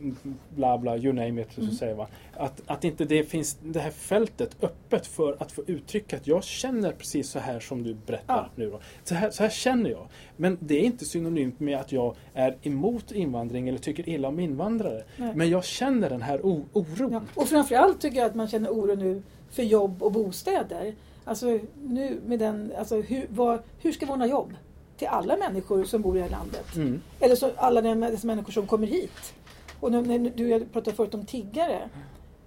bla 0.48 0.79
bla, 0.79 0.96
you 0.96 1.12
name 1.12 1.42
it. 1.42 1.59
Mm. 1.59 1.70
Så 1.70 1.77
säger, 1.77 1.94
va? 1.94 2.09
Att, 2.35 2.62
att 2.66 2.85
inte 2.85 3.05
det 3.05 3.24
finns 3.24 3.59
det 3.62 3.81
här 3.81 3.90
fältet 3.90 4.57
öppet 4.62 5.07
för 5.07 5.37
att 5.42 5.53
få 5.53 5.62
uttrycka 5.66 6.16
att 6.16 6.27
jag 6.27 6.44
känner 6.44 6.92
precis 6.92 7.31
så 7.31 7.38
här 7.38 7.61
som 7.61 7.83
du 7.83 7.94
berättar 7.94 8.35
ja. 8.35 8.48
nu. 8.55 8.70
Då. 8.70 8.81
Så, 9.05 9.14
här, 9.14 9.31
så 9.31 9.42
här 9.42 9.51
känner 9.51 9.90
jag. 9.90 10.09
Men 10.40 10.59
det 10.61 10.81
är 10.81 10.83
inte 10.83 11.05
synonymt 11.05 11.61
med 11.61 11.79
att 11.79 11.92
jag 11.92 12.14
är 12.35 12.57
emot 12.62 13.12
invandring 13.12 13.68
eller 13.68 13.79
tycker 13.79 14.09
illa 14.09 14.29
om 14.29 14.40
invandrare. 14.40 15.03
Nej. 15.16 15.35
Men 15.35 15.51
jag 15.51 15.64
känner 15.64 16.11
den 16.11 16.22
här 16.22 16.40
oron. 16.42 17.12
Ja. 17.12 17.22
Och 17.35 17.48
framförallt 17.48 18.01
tycker 18.01 18.18
jag 18.18 18.27
att 18.27 18.35
man 18.35 18.48
känner 18.48 18.70
oro 18.70 18.94
nu 18.94 19.22
för 19.51 19.62
jobb 19.62 20.03
och 20.03 20.12
bostäder. 20.12 20.94
Alltså 21.24 21.59
nu 21.85 22.20
med 22.27 22.38
den, 22.38 22.72
alltså 22.79 23.01
hur, 23.01 23.27
vad, 23.29 23.59
hur 23.83 23.92
ska 23.92 24.07
vi 24.07 24.12
ordna 24.12 24.27
jobb? 24.27 24.55
till 24.98 25.09
alla 25.09 25.37
människor 25.37 25.85
som 25.85 26.03
bor 26.03 26.16
i 26.16 26.18
det 26.18 26.24
här 26.24 26.31
landet. 26.31 26.77
Mm. 26.77 27.01
Eller 27.20 27.37
så, 27.37 27.51
alla 27.57 27.81
dessa 27.81 28.27
människor 28.27 28.53
som 28.53 28.66
kommer 28.66 28.87
hit. 28.87 29.35
Och 29.81 29.92
nu, 29.92 30.03
när 30.03 30.31
du 30.31 30.64
pratade 30.64 30.96
förut 30.96 31.14
om 31.14 31.27
tiggare. 31.27 31.88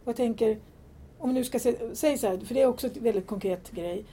Och 0.03 0.07
jag 0.07 0.15
tänker, 0.15 0.59
om 1.17 1.29
vi 1.29 1.33
nu 1.33 1.43
ska 1.43 1.59
säga 1.59 2.17
så 2.17 2.27
här, 2.27 2.45
för 2.45 2.53
det 2.53 2.61
är 2.61 2.67
också 2.67 2.87
ett 2.87 2.97
väldigt 2.97 3.27
konkret 3.27 3.71
grej. 3.71 4.05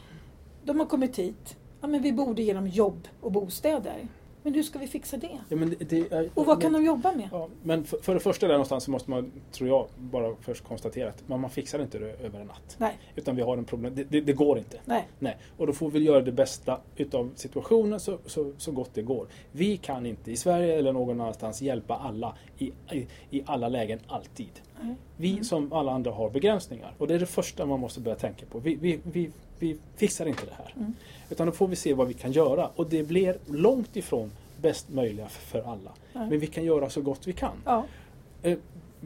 De 0.64 0.78
har 0.78 0.86
kommit 0.86 1.18
hit. 1.18 1.56
Ja, 1.80 1.86
men 1.86 2.02
vi 2.02 2.12
borde 2.12 2.42
ge 2.42 2.52
dem 2.52 2.66
jobb 2.66 3.08
och 3.20 3.32
bostäder. 3.32 4.08
Men 4.42 4.54
hur 4.54 4.62
ska 4.62 4.78
vi 4.78 4.86
fixa 4.86 5.16
det? 5.16 5.38
Ja, 5.48 5.56
men 5.56 5.74
det 5.78 6.12
är, 6.12 6.30
och 6.34 6.46
vad 6.46 6.62
kan 6.62 6.72
de 6.72 6.84
jobba 6.84 7.12
med? 7.12 7.28
Ja, 7.32 7.48
men 7.62 7.84
för, 7.84 7.98
för 7.98 8.14
det 8.14 8.20
första 8.20 8.46
där 8.46 8.54
någonstans 8.54 8.84
så 8.84 8.90
måste 8.90 9.10
man, 9.10 9.32
tror 9.52 9.68
jag, 9.68 9.86
bara 9.96 10.34
först 10.40 10.64
konstatera 10.64 11.08
att 11.08 11.28
man, 11.28 11.40
man 11.40 11.50
fixar 11.50 11.82
inte 11.82 11.98
det 11.98 12.06
över 12.06 12.40
en 12.40 12.46
natt. 12.46 12.76
Nej. 12.78 12.98
Utan 13.16 13.36
vi 13.36 13.42
har 13.42 13.56
en 13.56 13.64
problem, 13.64 13.94
det, 13.94 14.04
det, 14.04 14.20
det, 14.20 14.32
går 14.32 14.58
inte. 14.58 14.80
Nej. 14.84 15.08
Nej. 15.18 15.36
Och 15.56 15.66
då 15.66 15.72
får 15.72 15.90
vi 15.90 15.98
göra 15.98 16.20
det 16.20 16.32
bästa 16.32 16.80
utav 16.96 17.30
situationen 17.34 18.00
så, 18.00 18.18
så, 18.26 18.52
så 18.58 18.72
gott 18.72 18.90
det 18.94 19.02
går. 19.02 19.26
Vi 19.52 19.76
kan 19.76 20.06
inte 20.06 20.32
i 20.32 20.36
Sverige 20.36 20.78
eller 20.78 20.92
någon 20.92 21.20
annanstans 21.20 21.62
hjälpa 21.62 21.96
alla 21.96 22.36
i, 22.58 22.72
i, 23.30 23.42
alla 23.46 23.68
lägen 23.68 23.98
alltid. 24.06 24.50
Mm. 24.80 24.94
Vi 25.16 25.44
som 25.44 25.72
alla 25.72 25.92
andra 25.92 26.10
har 26.10 26.30
begränsningar 26.30 26.92
och 26.98 27.06
det 27.06 27.14
är 27.14 27.18
det 27.18 27.26
första 27.26 27.66
man 27.66 27.80
måste 27.80 28.00
börja 28.00 28.16
tänka 28.16 28.46
på. 28.46 28.58
Vi, 28.58 28.74
vi, 28.74 29.00
vi, 29.02 29.30
vi 29.58 29.76
fixar 29.96 30.26
inte 30.26 30.46
det 30.46 30.54
här. 30.54 30.74
Mm. 30.76 30.94
Utan 31.30 31.46
då 31.46 31.52
får 31.52 31.68
vi 31.68 31.76
se 31.76 31.94
vad 31.94 32.08
vi 32.08 32.14
kan 32.14 32.32
göra 32.32 32.70
och 32.76 32.88
det 32.88 33.02
blir 33.02 33.36
långt 33.46 33.96
ifrån 33.96 34.30
bäst 34.60 34.88
möjliga 34.88 35.28
för 35.28 35.58
alla. 35.58 35.92
Mm. 36.14 36.28
Men 36.28 36.40
vi 36.40 36.46
kan 36.46 36.64
göra 36.64 36.90
så 36.90 37.00
gott 37.00 37.26
vi 37.26 37.32
kan. 37.32 37.56
Ja. 37.64 37.84
Eh, 38.42 38.58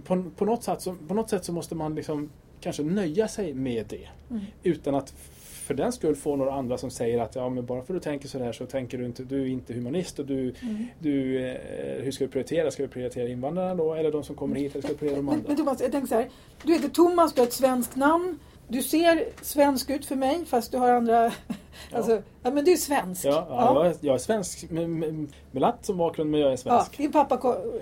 på, 0.05 0.25
på, 0.37 0.45
något 0.45 0.63
sätt 0.63 0.83
så, 0.83 0.97
på 1.09 1.15
något 1.15 1.31
sätt 1.31 1.45
så 1.45 1.53
måste 1.53 1.75
man 1.75 1.95
liksom 1.95 2.31
kanske 2.61 2.83
nöja 2.83 3.29
sig 3.29 3.55
med 3.55 3.87
det. 3.89 4.09
Mm. 4.31 4.45
Utan 4.63 4.95
att 4.95 5.15
för 5.63 5.75
den 5.75 5.93
skull 5.93 6.17
få 6.17 6.37
några 6.37 6.53
andra 6.53 6.79
som 6.79 6.91
säger 6.91 7.19
att 7.19 7.35
ja, 7.35 7.49
men 7.49 7.67
bara 7.67 7.83
för 7.83 7.95
att 7.95 8.01
du 8.01 8.05
tänker 8.05 8.29
så 8.29 8.39
här 8.39 8.53
så 8.53 8.67
tänker 8.67 8.99
du 8.99 9.07
inte, 9.07 9.25
du 9.25 9.43
är 9.43 9.47
inte 9.47 9.75
humanist 9.75 10.19
och 10.19 10.27
du, 10.27 10.55
mm. 10.63 10.87
du 10.99 11.47
eh, 11.47 12.03
hur 12.03 12.11
ska 12.11 12.25
du 12.25 12.31
prioritera? 12.31 12.71
Ska 12.71 12.83
du 12.83 12.89
prioritera 12.89 13.29
invandrarna 13.29 13.75
då 13.75 13.95
eller 13.95 14.13
de 14.13 14.25
som 14.25 14.37
kommer 14.37 14.57
hit 14.57 14.73
eller 14.73 14.83
ska 14.83 14.93
du 14.93 14.99
prioritera 14.99 15.23
de 15.23 15.29
andra? 15.29 15.43
Men, 15.43 15.49
men 15.49 15.57
Thomas, 15.57 15.81
jag 15.81 15.93
tänker 15.93 16.09
så 16.09 16.15
här, 16.15 16.29
du 16.63 16.73
heter 16.73 16.89
Thomas, 16.89 17.33
du 17.33 17.41
har 17.41 17.47
ett 17.47 17.53
svenskt 17.53 17.97
namn, 17.97 18.39
du 18.69 18.83
ser 18.83 19.29
svensk 19.43 19.91
ut 19.91 20.07
för 20.07 20.17
mig 20.17 20.45
fast 20.45 20.73
du 20.73 20.79
har 20.79 20.91
andra... 20.91 21.25
Ja. 21.25 21.33
Alltså, 21.93 22.23
ja 22.43 22.51
men 22.51 22.65
du 22.65 22.73
är 22.73 22.77
svensk. 22.77 23.25
Ja, 23.25 23.47
ja, 23.51 23.75
Jag, 23.75 23.87
är, 23.87 23.97
jag 24.01 24.15
är 24.15 24.19
svensk 24.19 24.71
med, 24.71 24.91
med, 24.91 25.15
med 25.51 25.61
latt 25.61 25.79
som 25.87 25.97
bakgrund 25.97 26.31
men 26.31 26.41
jag 26.41 26.53
är 26.53 26.57
svensk. 26.57 26.95
Ja, 26.99 27.03
din 27.03 27.13
pappa 27.13 27.35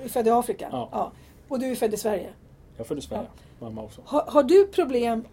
är 0.04 0.08
född 0.08 0.26
i 0.26 0.30
Afrika. 0.30 0.68
Ja. 0.72 1.12
Och 1.48 1.58
du 1.58 1.66
är 1.66 1.74
född 1.74 1.94
i 1.94 1.96
Sverige. 1.96 2.28
Jag 2.76 2.84
är 2.84 2.88
född 2.88 2.98
i 2.98 3.00
Sverige. 3.00 3.26
Mamma 3.58 3.82
också. 3.82 4.00
Har, 4.04 4.24
har, 4.28 4.42
du 4.42 4.66
problem... 4.66 5.24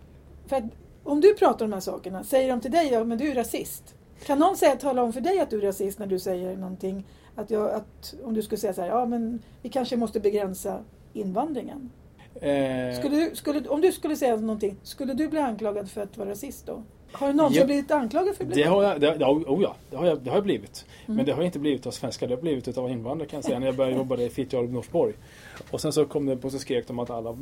För 0.47 0.55
att 0.55 0.63
om 1.07 1.21
du 1.21 1.33
pratar 1.33 1.65
om 1.65 1.71
de 1.71 1.75
här 1.75 1.81
sakerna, 1.81 2.23
säger 2.23 2.49
de 2.49 2.61
till 2.61 2.71
dig 2.71 2.89
ja, 2.91 3.03
men 3.03 3.17
du 3.17 3.31
är 3.31 3.35
rasist? 3.35 3.95
Kan 4.25 4.39
någon 4.39 4.57
säga, 4.57 4.75
tala 4.75 5.03
om 5.03 5.13
för 5.13 5.21
dig 5.21 5.39
att 5.39 5.49
du 5.49 5.57
är 5.57 5.61
rasist 5.61 5.99
när 5.99 6.07
du 6.07 6.19
säger 6.19 6.57
någonting? 6.57 7.05
Att, 7.35 7.51
jag, 7.51 7.71
att 7.71 8.15
om 8.23 8.33
du 8.33 8.41
skulle 8.41 8.59
säga 8.59 8.73
så 8.73 8.81
här, 8.81 8.89
ja 8.89 9.05
men 9.05 9.41
vi 9.61 9.69
kanske 9.69 9.97
måste 9.97 10.19
begränsa 10.19 10.83
invandringen. 11.13 11.89
Eh, 12.35 12.99
skulle 12.99 13.15
du, 13.15 13.35
skulle, 13.35 13.67
om 13.69 13.81
du 13.81 13.91
skulle 13.91 14.15
säga 14.15 14.35
någonting, 14.35 14.77
skulle 14.83 15.13
du 15.13 15.27
bli 15.27 15.39
anklagad 15.39 15.91
för 15.91 16.01
att 16.01 16.17
vara 16.17 16.29
rasist 16.29 16.65
då? 16.65 16.83
Har 17.17 17.27
du 17.27 17.33
någonsin 17.33 17.59
ja, 17.59 17.65
blivit 17.65 17.91
anklagad 17.91 18.35
för 18.35 18.45
det? 18.45 18.55
Det 18.55 18.63
har 18.63 18.83
jag, 18.83 19.01
det, 19.01 19.17
ja, 19.19 19.29
oh 19.29 19.63
ja, 19.63 19.75
det 19.89 19.97
har 19.97 20.05
jag, 20.05 20.19
det 20.19 20.29
har 20.29 20.37
jag 20.37 20.43
blivit. 20.43 20.85
Mm. 21.05 21.15
Men 21.15 21.25
det 21.25 21.31
har 21.31 21.43
inte 21.43 21.59
blivit 21.59 21.87
av 21.87 21.91
svenskar, 21.91 22.27
det 22.27 22.35
har 22.35 22.41
blivit 22.41 22.77
av 22.77 22.91
invandrare 22.91 23.29
kan 23.29 23.37
jag 23.37 23.45
säga 23.45 23.59
när 23.59 23.65
jag 23.65 23.75
började 23.75 23.97
jobba 23.97 24.17
i 24.17 24.29
Fittja 24.29 24.61
Norsborg. 24.61 25.13
Och 25.71 25.81
sen 25.81 25.93
så 25.93 26.05
kom 26.05 26.25
det 26.25 26.37
på 26.37 26.49
så 26.49 26.59
skrek 26.59 26.87
de 26.87 26.99
att 26.99 27.09
alla 27.09 27.37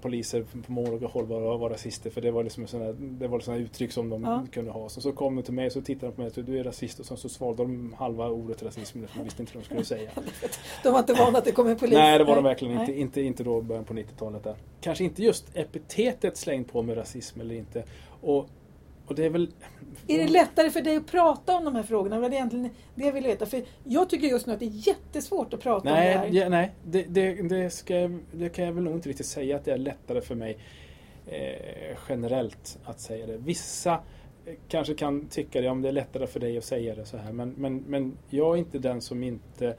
poliser 0.00 0.44
på 0.66 0.72
många 0.72 1.06
håll 1.06 1.26
var, 1.26 1.58
var 1.58 1.70
rasister 1.70 2.10
för 2.10 2.20
det 2.20 2.30
var 2.30 2.44
liksom 2.44 2.66
sådana, 2.66 2.92
det 2.92 3.28
var 3.28 3.40
sådana 3.40 3.62
uttryck 3.62 3.92
som 3.92 4.08
de 4.08 4.24
ja. 4.24 4.46
kunde 4.52 4.70
ha. 4.70 4.88
Så, 4.88 5.00
så 5.00 5.12
kom 5.12 5.36
de 5.36 5.42
till 5.42 5.54
mig 5.54 5.66
och 5.66 5.72
så 5.72 5.80
tittade 5.80 6.06
de 6.06 6.14
på 6.14 6.20
mig 6.20 6.28
och 6.28 6.34
sa 6.34 6.40
du 6.40 6.58
är 6.58 6.64
rasist 6.64 7.00
och 7.00 7.06
sen 7.06 7.16
så 7.16 7.28
svalde 7.28 7.62
de 7.62 7.94
halva 7.98 8.28
ordet 8.28 8.62
rasism 8.62 9.06
för 9.06 9.18
de 9.18 9.24
visste 9.24 9.42
inte 9.42 9.52
vad 9.54 9.62
de 9.62 9.66
skulle 9.66 9.84
säga. 9.84 10.10
de 10.82 10.92
var 10.92 10.98
inte 10.98 11.12
vana 11.12 11.38
att 11.38 11.44
det 11.44 11.52
kom 11.52 11.66
en 11.66 11.76
polis? 11.76 11.94
Nej 11.94 12.18
det 12.18 12.24
var 12.24 12.34
de 12.34 12.44
verkligen 12.44 12.80
inte, 12.80 13.00
inte, 13.00 13.22
inte 13.22 13.44
då 13.44 13.60
början 13.60 13.84
på 13.84 13.94
90-talet 13.94 14.44
där. 14.44 14.54
Kanske 14.80 15.04
inte 15.04 15.22
just 15.22 15.56
epitetet 15.56 16.36
slängt 16.36 16.72
på 16.72 16.82
med 16.82 16.96
rasism 16.96 17.40
eller 17.40 17.54
inte. 17.54 17.84
Och 18.20 18.48
och 19.10 19.16
det 19.16 19.24
är 19.24 19.30
väl... 19.30 19.50
Är 20.06 20.18
det 20.18 20.28
lättare 20.28 20.70
för 20.70 20.80
dig 20.80 20.96
att 20.96 21.06
prata 21.06 21.56
om 21.56 21.64
de 21.64 21.74
här 21.74 21.82
frågorna? 21.82 22.20
Det 22.20 22.26
är 22.26 22.32
egentligen 22.32 22.70
det 22.94 23.04
jag 23.04 23.12
vill 23.12 23.24
veta. 23.24 23.46
För 23.46 23.62
jag 23.84 24.10
tycker 24.10 24.26
just 24.26 24.46
nu 24.46 24.52
att 24.52 24.58
det 24.58 24.64
är 24.64 24.88
jättesvårt 24.88 25.54
att 25.54 25.60
prata 25.60 25.92
nej, 25.92 26.16
om 26.16 26.20
det 26.20 26.26
här. 26.26 26.42
Ja, 26.42 26.48
nej, 26.48 26.72
det, 26.84 27.02
det, 27.02 27.48
det, 27.48 27.70
ska, 27.70 28.10
det 28.32 28.48
kan 28.48 28.64
jag 28.64 28.72
väl 28.72 28.84
nog 28.84 28.94
inte 28.94 29.08
riktigt 29.08 29.26
säga 29.26 29.56
att 29.56 29.64
det 29.64 29.72
är 29.72 29.78
lättare 29.78 30.20
för 30.20 30.34
mig 30.34 30.58
eh, 31.26 31.96
generellt 32.08 32.78
att 32.84 33.00
säga 33.00 33.26
det. 33.26 33.36
Vissa 33.36 33.92
eh, 34.46 34.54
kanske 34.68 34.94
kan 34.94 35.26
tycka 35.26 35.60
det, 35.60 35.68
om 35.68 35.82
det 35.82 35.88
är 35.88 35.92
lättare 35.92 36.26
för 36.26 36.40
dig 36.40 36.58
att 36.58 36.64
säga 36.64 36.94
det 36.94 37.06
så 37.06 37.16
här. 37.16 37.32
Men, 37.32 37.54
men, 37.56 37.76
men 37.76 38.18
jag 38.28 38.54
är 38.54 38.58
inte 38.58 38.78
den 38.78 39.00
som 39.00 39.22
inte 39.22 39.76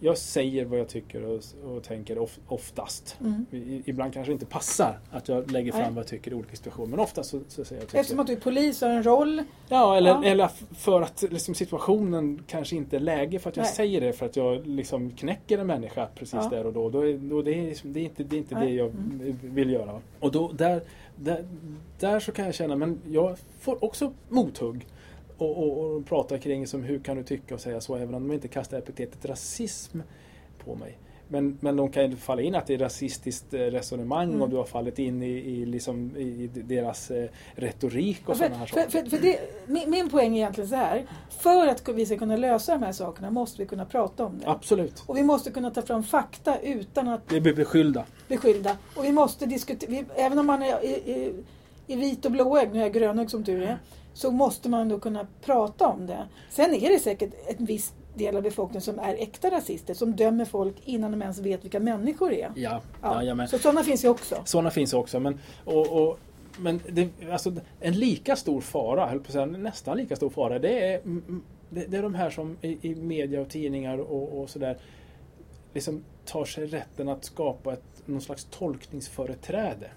jag 0.00 0.18
säger 0.18 0.64
vad 0.64 0.78
jag 0.78 0.88
tycker 0.88 1.24
och, 1.24 1.42
och 1.64 1.82
tänker 1.82 2.18
of, 2.18 2.38
oftast. 2.46 3.16
Mm. 3.20 3.46
I, 3.50 3.82
ibland 3.86 4.12
kanske 4.12 4.30
det 4.30 4.32
inte 4.32 4.46
passar 4.46 4.98
att 5.10 5.28
jag 5.28 5.50
lägger 5.50 5.72
fram 5.72 5.82
Nej. 5.82 5.90
vad 5.90 5.98
jag 5.98 6.06
tycker 6.06 6.30
i 6.30 6.34
olika 6.34 6.56
situationer. 6.56 6.90
Men 6.90 7.00
oftast 7.00 7.30
så, 7.30 7.40
så 7.48 7.64
säger 7.64 7.82
jag 7.82 7.88
tycker. 7.88 8.00
Eftersom 8.00 8.20
att 8.20 8.26
du 8.26 8.32
är 8.32 8.40
polis 8.40 8.82
och 8.82 8.88
har 8.88 8.96
en 8.96 9.02
roll. 9.02 9.42
Ja, 9.68 9.96
eller, 9.96 10.10
ja. 10.10 10.24
eller 10.24 10.50
för 10.74 11.02
att 11.02 11.24
liksom, 11.30 11.54
situationen 11.54 12.42
kanske 12.46 12.76
inte 12.76 12.96
är 12.96 13.00
läge 13.00 13.38
för 13.38 13.50
att 13.50 13.56
jag 13.56 13.64
Nej. 13.64 13.72
säger 13.72 14.00
det 14.00 14.12
för 14.12 14.26
att 14.26 14.36
jag 14.36 14.66
liksom 14.66 15.10
knäcker 15.10 15.58
en 15.58 15.66
människa 15.66 16.08
precis 16.14 16.40
ja. 16.42 16.48
där 16.50 16.66
och 16.66 16.72
då. 16.72 16.90
då, 16.90 17.06
är, 17.06 17.18
då 17.18 17.42
det, 17.42 17.54
är, 17.54 17.76
det 17.82 18.00
är 18.00 18.04
inte, 18.04 18.22
det, 18.22 18.36
är 18.36 18.38
inte 18.38 18.54
det 18.54 18.70
jag 18.70 18.90
mm. 18.90 19.38
vill 19.42 19.70
göra. 19.70 20.00
Och 20.20 20.32
då, 20.32 20.52
där, 20.52 20.82
där, 21.16 21.44
där 21.98 22.20
så 22.20 22.32
kan 22.32 22.44
jag 22.44 22.54
känna, 22.54 22.76
men 22.76 23.00
jag 23.06 23.36
får 23.60 23.84
också 23.84 24.12
mothugg 24.28 24.86
och, 25.40 25.58
och, 25.58 25.96
och 25.96 26.06
prata 26.06 26.38
kring 26.38 26.66
som 26.66 26.82
hur 26.82 26.98
kan 26.98 27.16
du 27.16 27.22
tycka 27.22 27.54
och 27.54 27.60
säga 27.60 27.80
så 27.80 27.96
även 27.96 28.14
om 28.14 28.28
de 28.28 28.34
inte 28.34 28.48
kastar 28.48 28.78
epitetet 28.78 29.24
rasism 29.24 30.00
på 30.64 30.74
mig. 30.74 30.98
Men, 31.32 31.58
men 31.60 31.76
de 31.76 31.90
kan 31.90 32.10
ju 32.10 32.16
falla 32.16 32.42
in 32.42 32.54
att 32.54 32.66
det 32.66 32.74
är 32.74 32.78
rasistiskt 32.78 33.54
eh, 33.54 33.58
resonemang 33.58 34.28
mm. 34.28 34.42
och 34.42 34.50
du 34.50 34.56
har 34.56 34.64
fallit 34.64 34.98
in 34.98 35.22
i, 35.22 35.26
i, 35.26 35.66
liksom, 35.66 36.16
i 36.16 36.50
deras 36.54 37.10
eh, 37.10 37.28
retorik 37.54 38.20
och 38.24 38.30
ja, 38.30 38.34
sådana 38.34 38.56
här 38.56 38.66
saker. 38.66 38.90
För, 38.90 39.10
för 39.10 39.18
det, 39.18 39.40
min, 39.66 39.90
min 39.90 40.10
poäng 40.10 40.32
är 40.32 40.36
egentligen 40.36 40.70
så 40.70 40.76
här. 40.76 41.06
För 41.30 41.66
att 41.66 41.88
vi 41.88 42.06
ska 42.06 42.18
kunna 42.18 42.36
lösa 42.36 42.72
de 42.72 42.82
här 42.82 42.92
sakerna 42.92 43.30
måste 43.30 43.62
vi 43.62 43.68
kunna 43.68 43.84
prata 43.84 44.24
om 44.24 44.38
det. 44.38 44.50
Absolut. 44.50 45.02
Och 45.06 45.16
vi 45.16 45.22
måste 45.22 45.50
kunna 45.50 45.70
ta 45.70 45.82
fram 45.82 46.02
fakta 46.02 46.58
utan 46.58 47.08
att 47.08 47.26
bli 47.26 47.40
beskyllda. 47.40 48.04
beskyllda. 48.28 48.76
Och 48.96 49.04
vi 49.04 49.12
måste 49.12 49.46
diskutera, 49.46 50.04
även 50.16 50.38
om 50.38 50.46
man 50.46 50.62
är 50.62 50.84
i, 50.84 50.88
i, 50.88 51.32
i 51.86 51.96
vit 51.96 52.24
och 52.24 52.32
blåögd, 52.32 52.72
nu 52.72 52.78
är 52.78 52.82
jag 52.82 52.92
grönögd 52.92 53.30
som 53.30 53.44
tur 53.44 53.62
är, 53.62 53.78
så 54.14 54.30
måste 54.30 54.68
man 54.68 54.88
då 54.88 55.00
kunna 55.00 55.26
prata 55.44 55.86
om 55.86 56.06
det. 56.06 56.28
Sen 56.50 56.74
är 56.74 56.88
det 56.88 56.98
säkert 56.98 57.30
en 57.58 57.64
viss 57.64 57.92
del 58.14 58.36
av 58.36 58.42
befolkningen 58.42 58.82
som 58.82 58.98
är 58.98 59.14
äkta 59.14 59.50
rasister, 59.50 59.94
som 59.94 60.16
dömer 60.16 60.44
folk 60.44 60.74
innan 60.84 61.10
de 61.10 61.22
ens 61.22 61.38
vet 61.38 61.64
vilka 61.64 61.80
människor 61.80 62.30
det 62.30 62.42
är. 62.42 62.52
Ja, 62.56 62.80
ja. 63.02 63.46
så 63.46 63.58
sådana 63.58 63.84
finns 63.84 64.04
ju 64.04 64.08
också. 64.08 64.42
Sådana 64.44 64.70
finns 64.70 64.94
också. 64.94 65.20
Men, 65.20 65.38
och, 65.64 66.02
och, 66.02 66.18
men 66.58 66.80
det, 66.88 67.08
alltså, 67.32 67.52
en 67.80 67.94
lika 67.94 68.36
stor 68.36 68.60
fara, 68.60 69.06
höll 69.06 69.20
på 69.20 69.26
att 69.26 69.32
säga, 69.32 69.46
nästan 69.46 69.96
lika 69.96 70.16
stor 70.16 70.30
fara, 70.30 70.58
det 70.58 70.92
är, 70.92 71.00
det, 71.70 71.86
det 71.86 71.96
är 71.96 72.02
de 72.02 72.14
här 72.14 72.30
som 72.30 72.56
i, 72.62 72.90
i 72.90 72.94
media 72.94 73.40
och 73.40 73.48
tidningar 73.48 73.98
och, 73.98 74.40
och 74.40 74.50
sådär 74.50 74.78
liksom 75.74 76.04
tar 76.24 76.44
sig 76.44 76.66
rätten 76.66 77.08
att 77.08 77.24
skapa 77.24 77.72
ett, 77.72 78.02
någon 78.06 78.20
slags 78.20 78.46
tolkningsföreträde. 78.50 79.90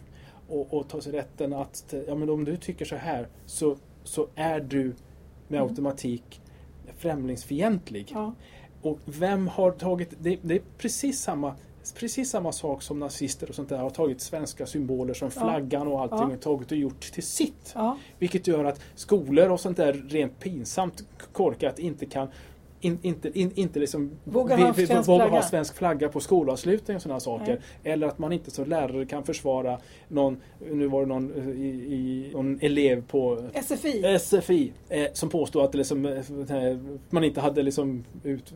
Och, 0.48 0.74
och 0.74 0.90
tar 0.90 1.00
sig 1.00 1.14
rätten 1.14 1.54
att, 1.54 1.94
ja 2.08 2.16
men 2.16 2.30
om 2.30 2.46
du 2.46 2.58
tycker 2.58 2.86
så 2.86 2.96
här 2.96 3.28
så 3.46 3.78
så 4.04 4.28
är 4.36 4.60
du 4.60 4.84
med 5.48 5.58
mm. 5.60 5.70
automatik 5.70 6.42
främlingsfientlig. 6.98 8.12
Ja. 8.14 8.34
Och 8.82 9.00
vem 9.06 9.48
har 9.48 9.72
tagit, 9.72 10.14
det, 10.20 10.40
det, 10.42 10.56
är 10.56 10.62
precis 10.78 11.22
samma 11.22 11.56
Precis 11.96 12.30
samma 12.30 12.52
sak 12.52 12.82
som 12.82 13.00
nazister 13.00 13.50
och 13.50 13.56
sånt 13.56 13.70
där 13.70 13.78
har 13.78 13.90
tagit 13.90 14.22
svenska 14.22 14.66
symboler 14.66 15.14
som 15.14 15.32
flaggan 15.32 15.88
och 15.88 16.02
allting 16.02 16.30
ja. 16.30 16.36
och 16.36 16.42
tagit 16.42 16.72
och 16.72 16.78
gjort 16.78 17.02
till 17.02 17.24
sitt. 17.24 17.72
Ja. 17.76 17.98
Vilket 18.20 18.48
gör 18.48 18.66
att 18.66 18.82
skolor 18.96 19.50
och 19.50 19.60
sånt 19.60 19.78
där 19.78 19.94
rent 19.94 20.40
pinsamt 20.40 21.04
korkat 21.34 21.80
inte 21.80 22.06
kan 22.06 22.28
in, 22.86 23.00
inte, 23.02 23.40
in, 23.40 23.52
inte 23.56 23.80
liksom 23.80 24.12
våga 24.24 24.56
ha, 24.56 24.72
vi, 24.72 24.88
svensk, 24.88 25.10
våga 25.10 25.28
ha 25.28 25.42
svensk 25.42 25.76
flagga 25.76 26.10
på 26.10 26.20
skolavslutning 26.20 26.96
och 26.96 27.02
sådana 27.02 27.20
saker. 27.20 27.60
Nej. 27.84 27.94
Eller 27.94 28.08
att 28.08 28.20
man 28.20 28.34
inte 28.34 28.52
som 28.52 28.66
lärare 28.66 29.06
kan 29.06 29.24
försvara 29.24 29.80
någon, 30.08 30.38
nu 30.72 30.88
var 30.88 31.02
det 31.02 31.08
någon, 31.08 31.34
eh, 31.34 31.50
i, 31.50 31.70
i, 31.70 32.30
någon 32.34 32.60
elev 32.62 33.04
på 33.08 33.50
SFI, 33.54 34.20
SFI 34.20 34.72
eh, 34.90 35.06
som 35.14 35.30
påstod 35.30 35.64
att 35.64 35.76
liksom, 35.76 36.06
eh, 36.06 36.78
man 37.10 37.24
inte 37.24 37.42
hade 37.42 37.64
liksom 37.64 38.04
ut, 38.24 38.54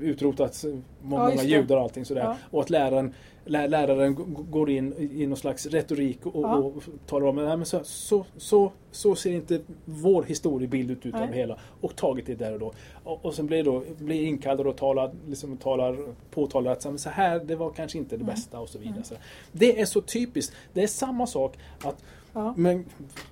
utrotat 0.00 0.64
många, 1.02 1.22
ja, 1.22 1.28
många 1.28 1.42
judar 1.42 1.76
och 1.76 1.82
allting 1.82 2.04
sådär. 2.04 2.22
Ja. 2.22 2.36
Och 2.50 2.60
att 2.60 2.70
läraren 2.70 3.14
läraren 3.46 4.14
går 4.50 4.70
in 4.70 4.94
i 5.12 5.26
någon 5.26 5.36
slags 5.36 5.66
retorik 5.66 6.26
och, 6.26 6.44
ja. 6.44 6.56
och 6.56 6.82
talar 7.06 7.26
om 7.26 7.38
att 7.38 7.68
så, 7.68 7.80
så, 7.84 8.26
så, 8.36 8.72
så 8.90 9.14
ser 9.14 9.32
inte 9.32 9.60
vår 9.84 10.22
historiebild 10.22 10.90
ut 10.90 11.06
utav 11.06 11.20
det 11.20 11.36
hela. 11.36 11.58
Och 11.80 11.96
tagit 11.96 12.26
det 12.26 12.34
där 12.34 12.52
och 12.52 12.58
då. 12.58 12.72
Och, 13.04 13.24
och 13.24 13.34
sen 13.34 13.46
blir, 13.46 13.64
då, 13.64 13.82
blir 13.98 14.22
inkallad 14.22 14.66
och 14.66 14.76
talar, 14.76 15.12
liksom 15.28 15.56
talar, 15.56 15.98
påtalar 16.30 16.72
att 16.72 17.00
så 17.00 17.10
här, 17.10 17.38
det 17.38 17.56
var 17.56 17.70
kanske 17.70 17.98
inte 17.98 18.16
det 18.16 18.22
mm. 18.22 18.34
bästa 18.34 18.60
och 18.60 18.68
så 18.68 18.78
vidare. 18.78 19.02
Mm. 19.08 19.22
Det 19.52 19.80
är 19.80 19.86
så 19.86 20.00
typiskt. 20.00 20.54
Det 20.72 20.82
är 20.82 20.86
samma 20.86 21.26
sak 21.26 21.58
att 21.80 22.04
Ja. 22.34 22.54
Men 22.56 22.84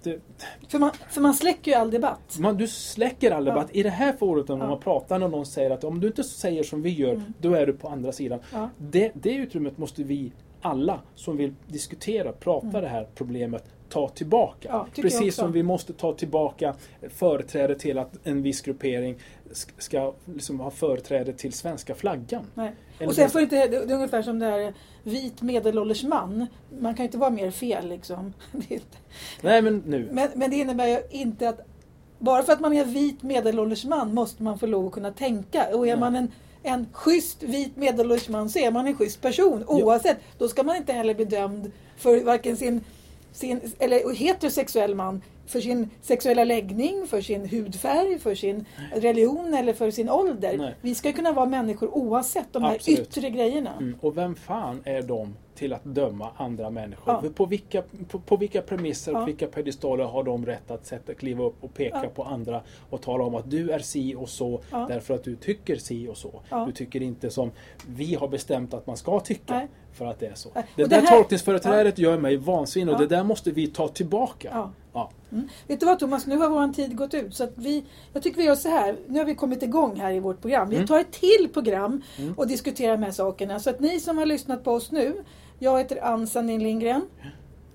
det, 0.03 0.20
för, 0.68 0.78
man, 0.78 0.90
för 1.11 1.20
man 1.20 1.34
släcker 1.34 1.70
ju 1.70 1.76
all 1.76 1.90
debatt. 1.90 2.38
Man, 2.38 2.57
du 2.57 2.68
släcker 2.68 3.30
all 3.30 3.44
debatt. 3.44 3.68
Ja. 3.72 3.80
I 3.80 3.82
det 3.82 3.90
här 3.90 4.12
forumet 4.12 4.48
när 4.48 4.59
ja. 4.59 4.66
man 4.66 4.80
pratar 4.80 5.18
när 5.18 5.28
någon 5.28 5.46
säger 5.46 5.70
att 5.70 5.84
om 5.84 6.00
du 6.00 6.07
inte 6.07 6.24
säger 6.24 6.62
som 6.62 6.82
vi 6.82 6.90
gör, 6.90 7.12
mm. 7.12 7.32
då 7.40 7.55
är 7.55 7.66
du 7.66 7.72
på 7.72 7.88
andra 7.88 8.12
sidan. 8.12 8.40
Det, 8.78 9.11
det 9.14 9.34
utrymmet 9.34 9.78
måste 9.78 10.03
vi 10.03 10.32
alla 10.61 11.00
som 11.14 11.36
vill 11.36 11.55
diskutera, 11.66 12.32
prata 12.32 12.66
mm. 12.66 12.82
det 12.82 12.88
här 12.88 13.07
problemet, 13.14 13.64
ta 13.88 14.09
tillbaka. 14.09 14.68
Ja, 14.68 14.86
Precis 14.94 15.34
som 15.34 15.53
vi 15.53 15.62
måste 15.62 15.92
ta 15.92 16.12
tillbaka 16.12 16.74
företräde 17.09 17.74
till 17.74 17.98
att 17.98 18.26
en 18.26 18.42
viss 18.42 18.61
gruppering 18.61 19.16
ska 19.78 20.14
liksom 20.24 20.61
ha 20.61 20.70
företräde 20.70 21.32
till 21.32 21.53
svenska 21.53 21.94
flaggan. 21.94 22.46
Nej. 22.55 22.72
Och 23.07 23.14
sen 23.14 23.30
får 23.30 23.40
inte, 23.40 23.66
det 23.66 23.76
är 23.76 23.92
ungefär 23.92 24.22
som 24.22 24.38
det 24.38 24.46
här 24.46 24.74
vit 25.03 25.42
medelålders 25.42 26.05
man. 26.05 26.46
Man 26.80 26.94
kan 26.94 27.05
ju 27.05 27.09
inte 27.09 27.18
vara 27.18 27.30
mer 27.30 27.50
fel 27.50 27.88
liksom. 27.88 28.32
Nej 29.42 29.62
men 29.62 29.82
nu. 29.86 30.09
Men, 30.12 30.28
men 30.34 30.50
det 30.50 30.57
innebär 30.57 30.86
ju 30.86 31.03
inte 31.11 31.48
att 31.48 31.61
bara 32.18 32.42
för 32.42 32.53
att 32.53 32.61
man 32.61 32.72
är 32.72 32.84
vit 32.84 33.22
medelålders 33.22 33.84
man 33.84 34.14
måste 34.14 34.42
man 34.42 34.59
få 34.59 34.66
lov 34.66 34.86
att 34.86 34.92
kunna 34.92 35.12
tänka. 35.12 35.66
Och 35.72 35.86
är 35.86 35.90
Nej. 35.90 36.00
man 36.00 36.16
en 36.16 36.32
en 36.62 36.86
schysst 36.92 37.42
vit 37.42 37.76
medelålders 37.76 38.28
man 38.28 38.50
så 38.50 38.59
är 38.59 38.70
man 38.70 38.86
en 38.86 38.96
schysst 38.96 39.20
person 39.20 39.64
oavsett. 39.66 40.16
Ja. 40.20 40.34
Då 40.38 40.48
ska 40.48 40.62
man 40.62 40.76
inte 40.76 40.92
heller 40.92 41.14
bli 41.14 41.24
dömd 41.24 41.72
för 41.96 42.24
varken 42.24 42.57
sin 42.57 42.80
sin, 43.33 43.61
eller 43.78 44.14
heterosexuell 44.14 44.95
man 44.95 45.22
för 45.47 45.61
sin 45.61 45.91
sexuella 46.01 46.45
läggning, 46.45 47.07
för 47.07 47.20
sin 47.20 47.49
hudfärg, 47.49 48.18
för 48.18 48.35
sin 48.35 48.64
religion 48.95 49.55
eller 49.55 49.72
för 49.72 49.91
sin 49.91 50.11
ålder. 50.11 50.59
Nej. 50.59 50.74
Vi 50.80 50.95
ska 50.95 51.12
kunna 51.12 51.33
vara 51.33 51.47
människor 51.47 51.95
oavsett 51.95 52.53
de 52.53 52.62
här 52.62 52.74
Absolut. 52.74 53.01
yttre 53.01 53.30
grejerna. 53.30 53.72
Mm. 53.80 53.99
Och 54.01 54.16
vem 54.16 54.35
fan 54.35 54.83
är 54.85 55.03
de 55.03 55.37
till 55.55 55.72
att 55.72 55.85
döma 55.85 56.30
andra 56.37 56.70
människor? 56.70 57.20
Ja. 57.22 57.30
På, 57.35 57.47
vilka, 57.47 57.83
på, 58.09 58.18
på 58.20 58.37
vilka 58.37 58.62
premisser 58.62 59.16
och 59.16 59.28
vilka 59.28 59.47
pedestaler 59.47 60.05
har 60.05 60.22
de 60.22 60.47
rätt 60.47 60.70
att 60.70 60.87
sätta, 60.87 61.14
kliva 61.14 61.45
upp 61.45 61.64
och 61.64 61.74
peka 61.74 62.01
ja. 62.03 62.11
på 62.14 62.24
andra 62.24 62.62
och 62.91 63.03
tala 63.03 63.24
om 63.24 63.35
att 63.35 63.51
du 63.51 63.70
är 63.70 63.78
si 63.78 64.14
och 64.14 64.28
så 64.28 64.61
därför 64.70 65.14
att 65.14 65.24
du 65.24 65.37
tycker 65.37 65.76
si 65.76 66.09
och 66.09 66.16
så. 66.16 66.41
Du 66.66 66.72
tycker 66.72 67.03
inte 67.03 67.30
som 67.30 67.51
vi 67.87 68.14
har 68.14 68.28
bestämt 68.28 68.74
att 68.74 68.87
man 68.87 68.97
ska 68.97 69.20
tycka. 69.20 69.55
Nej. 69.55 69.68
För 69.93 70.07
att 70.07 70.20
det 70.20 70.26
är 70.26 70.34
så. 70.34 70.49
Det, 70.55 70.64
det 70.76 70.84
där 70.84 71.01
här, 71.01 71.16
tolkningsföreträdet 71.16 71.99
ja. 71.99 72.11
gör 72.11 72.18
mig 72.18 72.36
vansinnig 72.36 72.95
och 72.95 73.01
det 73.01 73.07
där 73.07 73.24
måste 73.24 73.51
vi 73.51 73.66
ta 73.66 73.88
tillbaka. 73.88 74.49
Ja. 74.53 75.11
Mm. 75.32 75.49
Vet 75.66 75.80
du 75.80 75.86
vad 75.86 75.99
Thomas, 75.99 76.26
nu 76.26 76.36
har 76.36 76.49
vår 76.49 76.72
tid 76.72 76.97
gått 76.97 77.14
ut. 77.14 77.34
Så 77.34 77.49
vi, 77.55 77.84
jag 78.12 78.22
tycker 78.22 78.38
vi 78.38 78.45
gör 78.45 78.55
så 78.55 78.68
här. 78.68 78.97
Nu 79.07 79.18
har 79.18 79.26
vi 79.26 79.34
kommit 79.34 79.62
igång 79.62 80.01
här 80.01 80.12
i 80.12 80.20
vårt 80.20 80.40
program. 80.40 80.68
Vi 80.68 80.76
mm. 80.76 80.88
tar 80.88 81.01
ett 81.01 81.12
till 81.12 81.49
program 81.53 82.03
mm. 82.18 82.34
och 82.34 82.47
diskuterar 82.47 82.93
de 82.93 83.03
här 83.03 83.11
sakerna. 83.11 83.61
Så 83.61 83.70
att 83.70 83.80
ni 83.80 84.01
som 84.01 84.18
har 84.18 84.26
lyssnat 84.26 84.64
på 84.64 84.72
oss 84.72 84.90
nu. 84.90 85.24
Jag 85.59 85.78
heter 85.78 86.05
Ann 86.05 86.26
Sandin 86.26 86.62
Lindgren. 86.62 87.03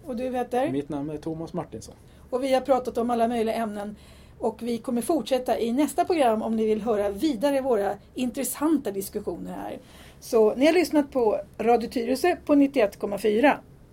Och 0.05 0.15
du 0.15 0.30
heter? 0.30 0.72
Mitt 0.72 0.89
namn 0.89 1.09
är 1.09 1.18
Thomas 1.18 1.53
Martinsson. 1.53 1.95
Och 2.30 2.43
vi 2.43 2.53
har 2.53 2.61
pratat 2.61 2.97
om 2.97 3.09
alla 3.09 3.28
möjliga 3.28 3.55
ämnen. 3.55 3.95
Och 4.39 4.63
vi 4.63 4.78
kommer 4.78 5.01
fortsätta 5.01 5.59
i 5.59 5.72
nästa 5.72 6.05
program 6.05 6.41
om 6.41 6.55
ni 6.55 6.65
vill 6.65 6.82
höra 6.82 7.09
vidare 7.09 7.61
våra 7.61 7.93
intressanta 8.13 8.91
diskussioner 8.91 9.53
här. 9.53 9.80
Så 10.20 10.55
ni 10.55 10.65
har 10.65 10.74
lyssnat 10.74 11.11
på 11.11 11.39
Radio 11.59 11.89
Tyresö 11.89 12.36
på 12.45 12.55
91,4. 12.55 13.57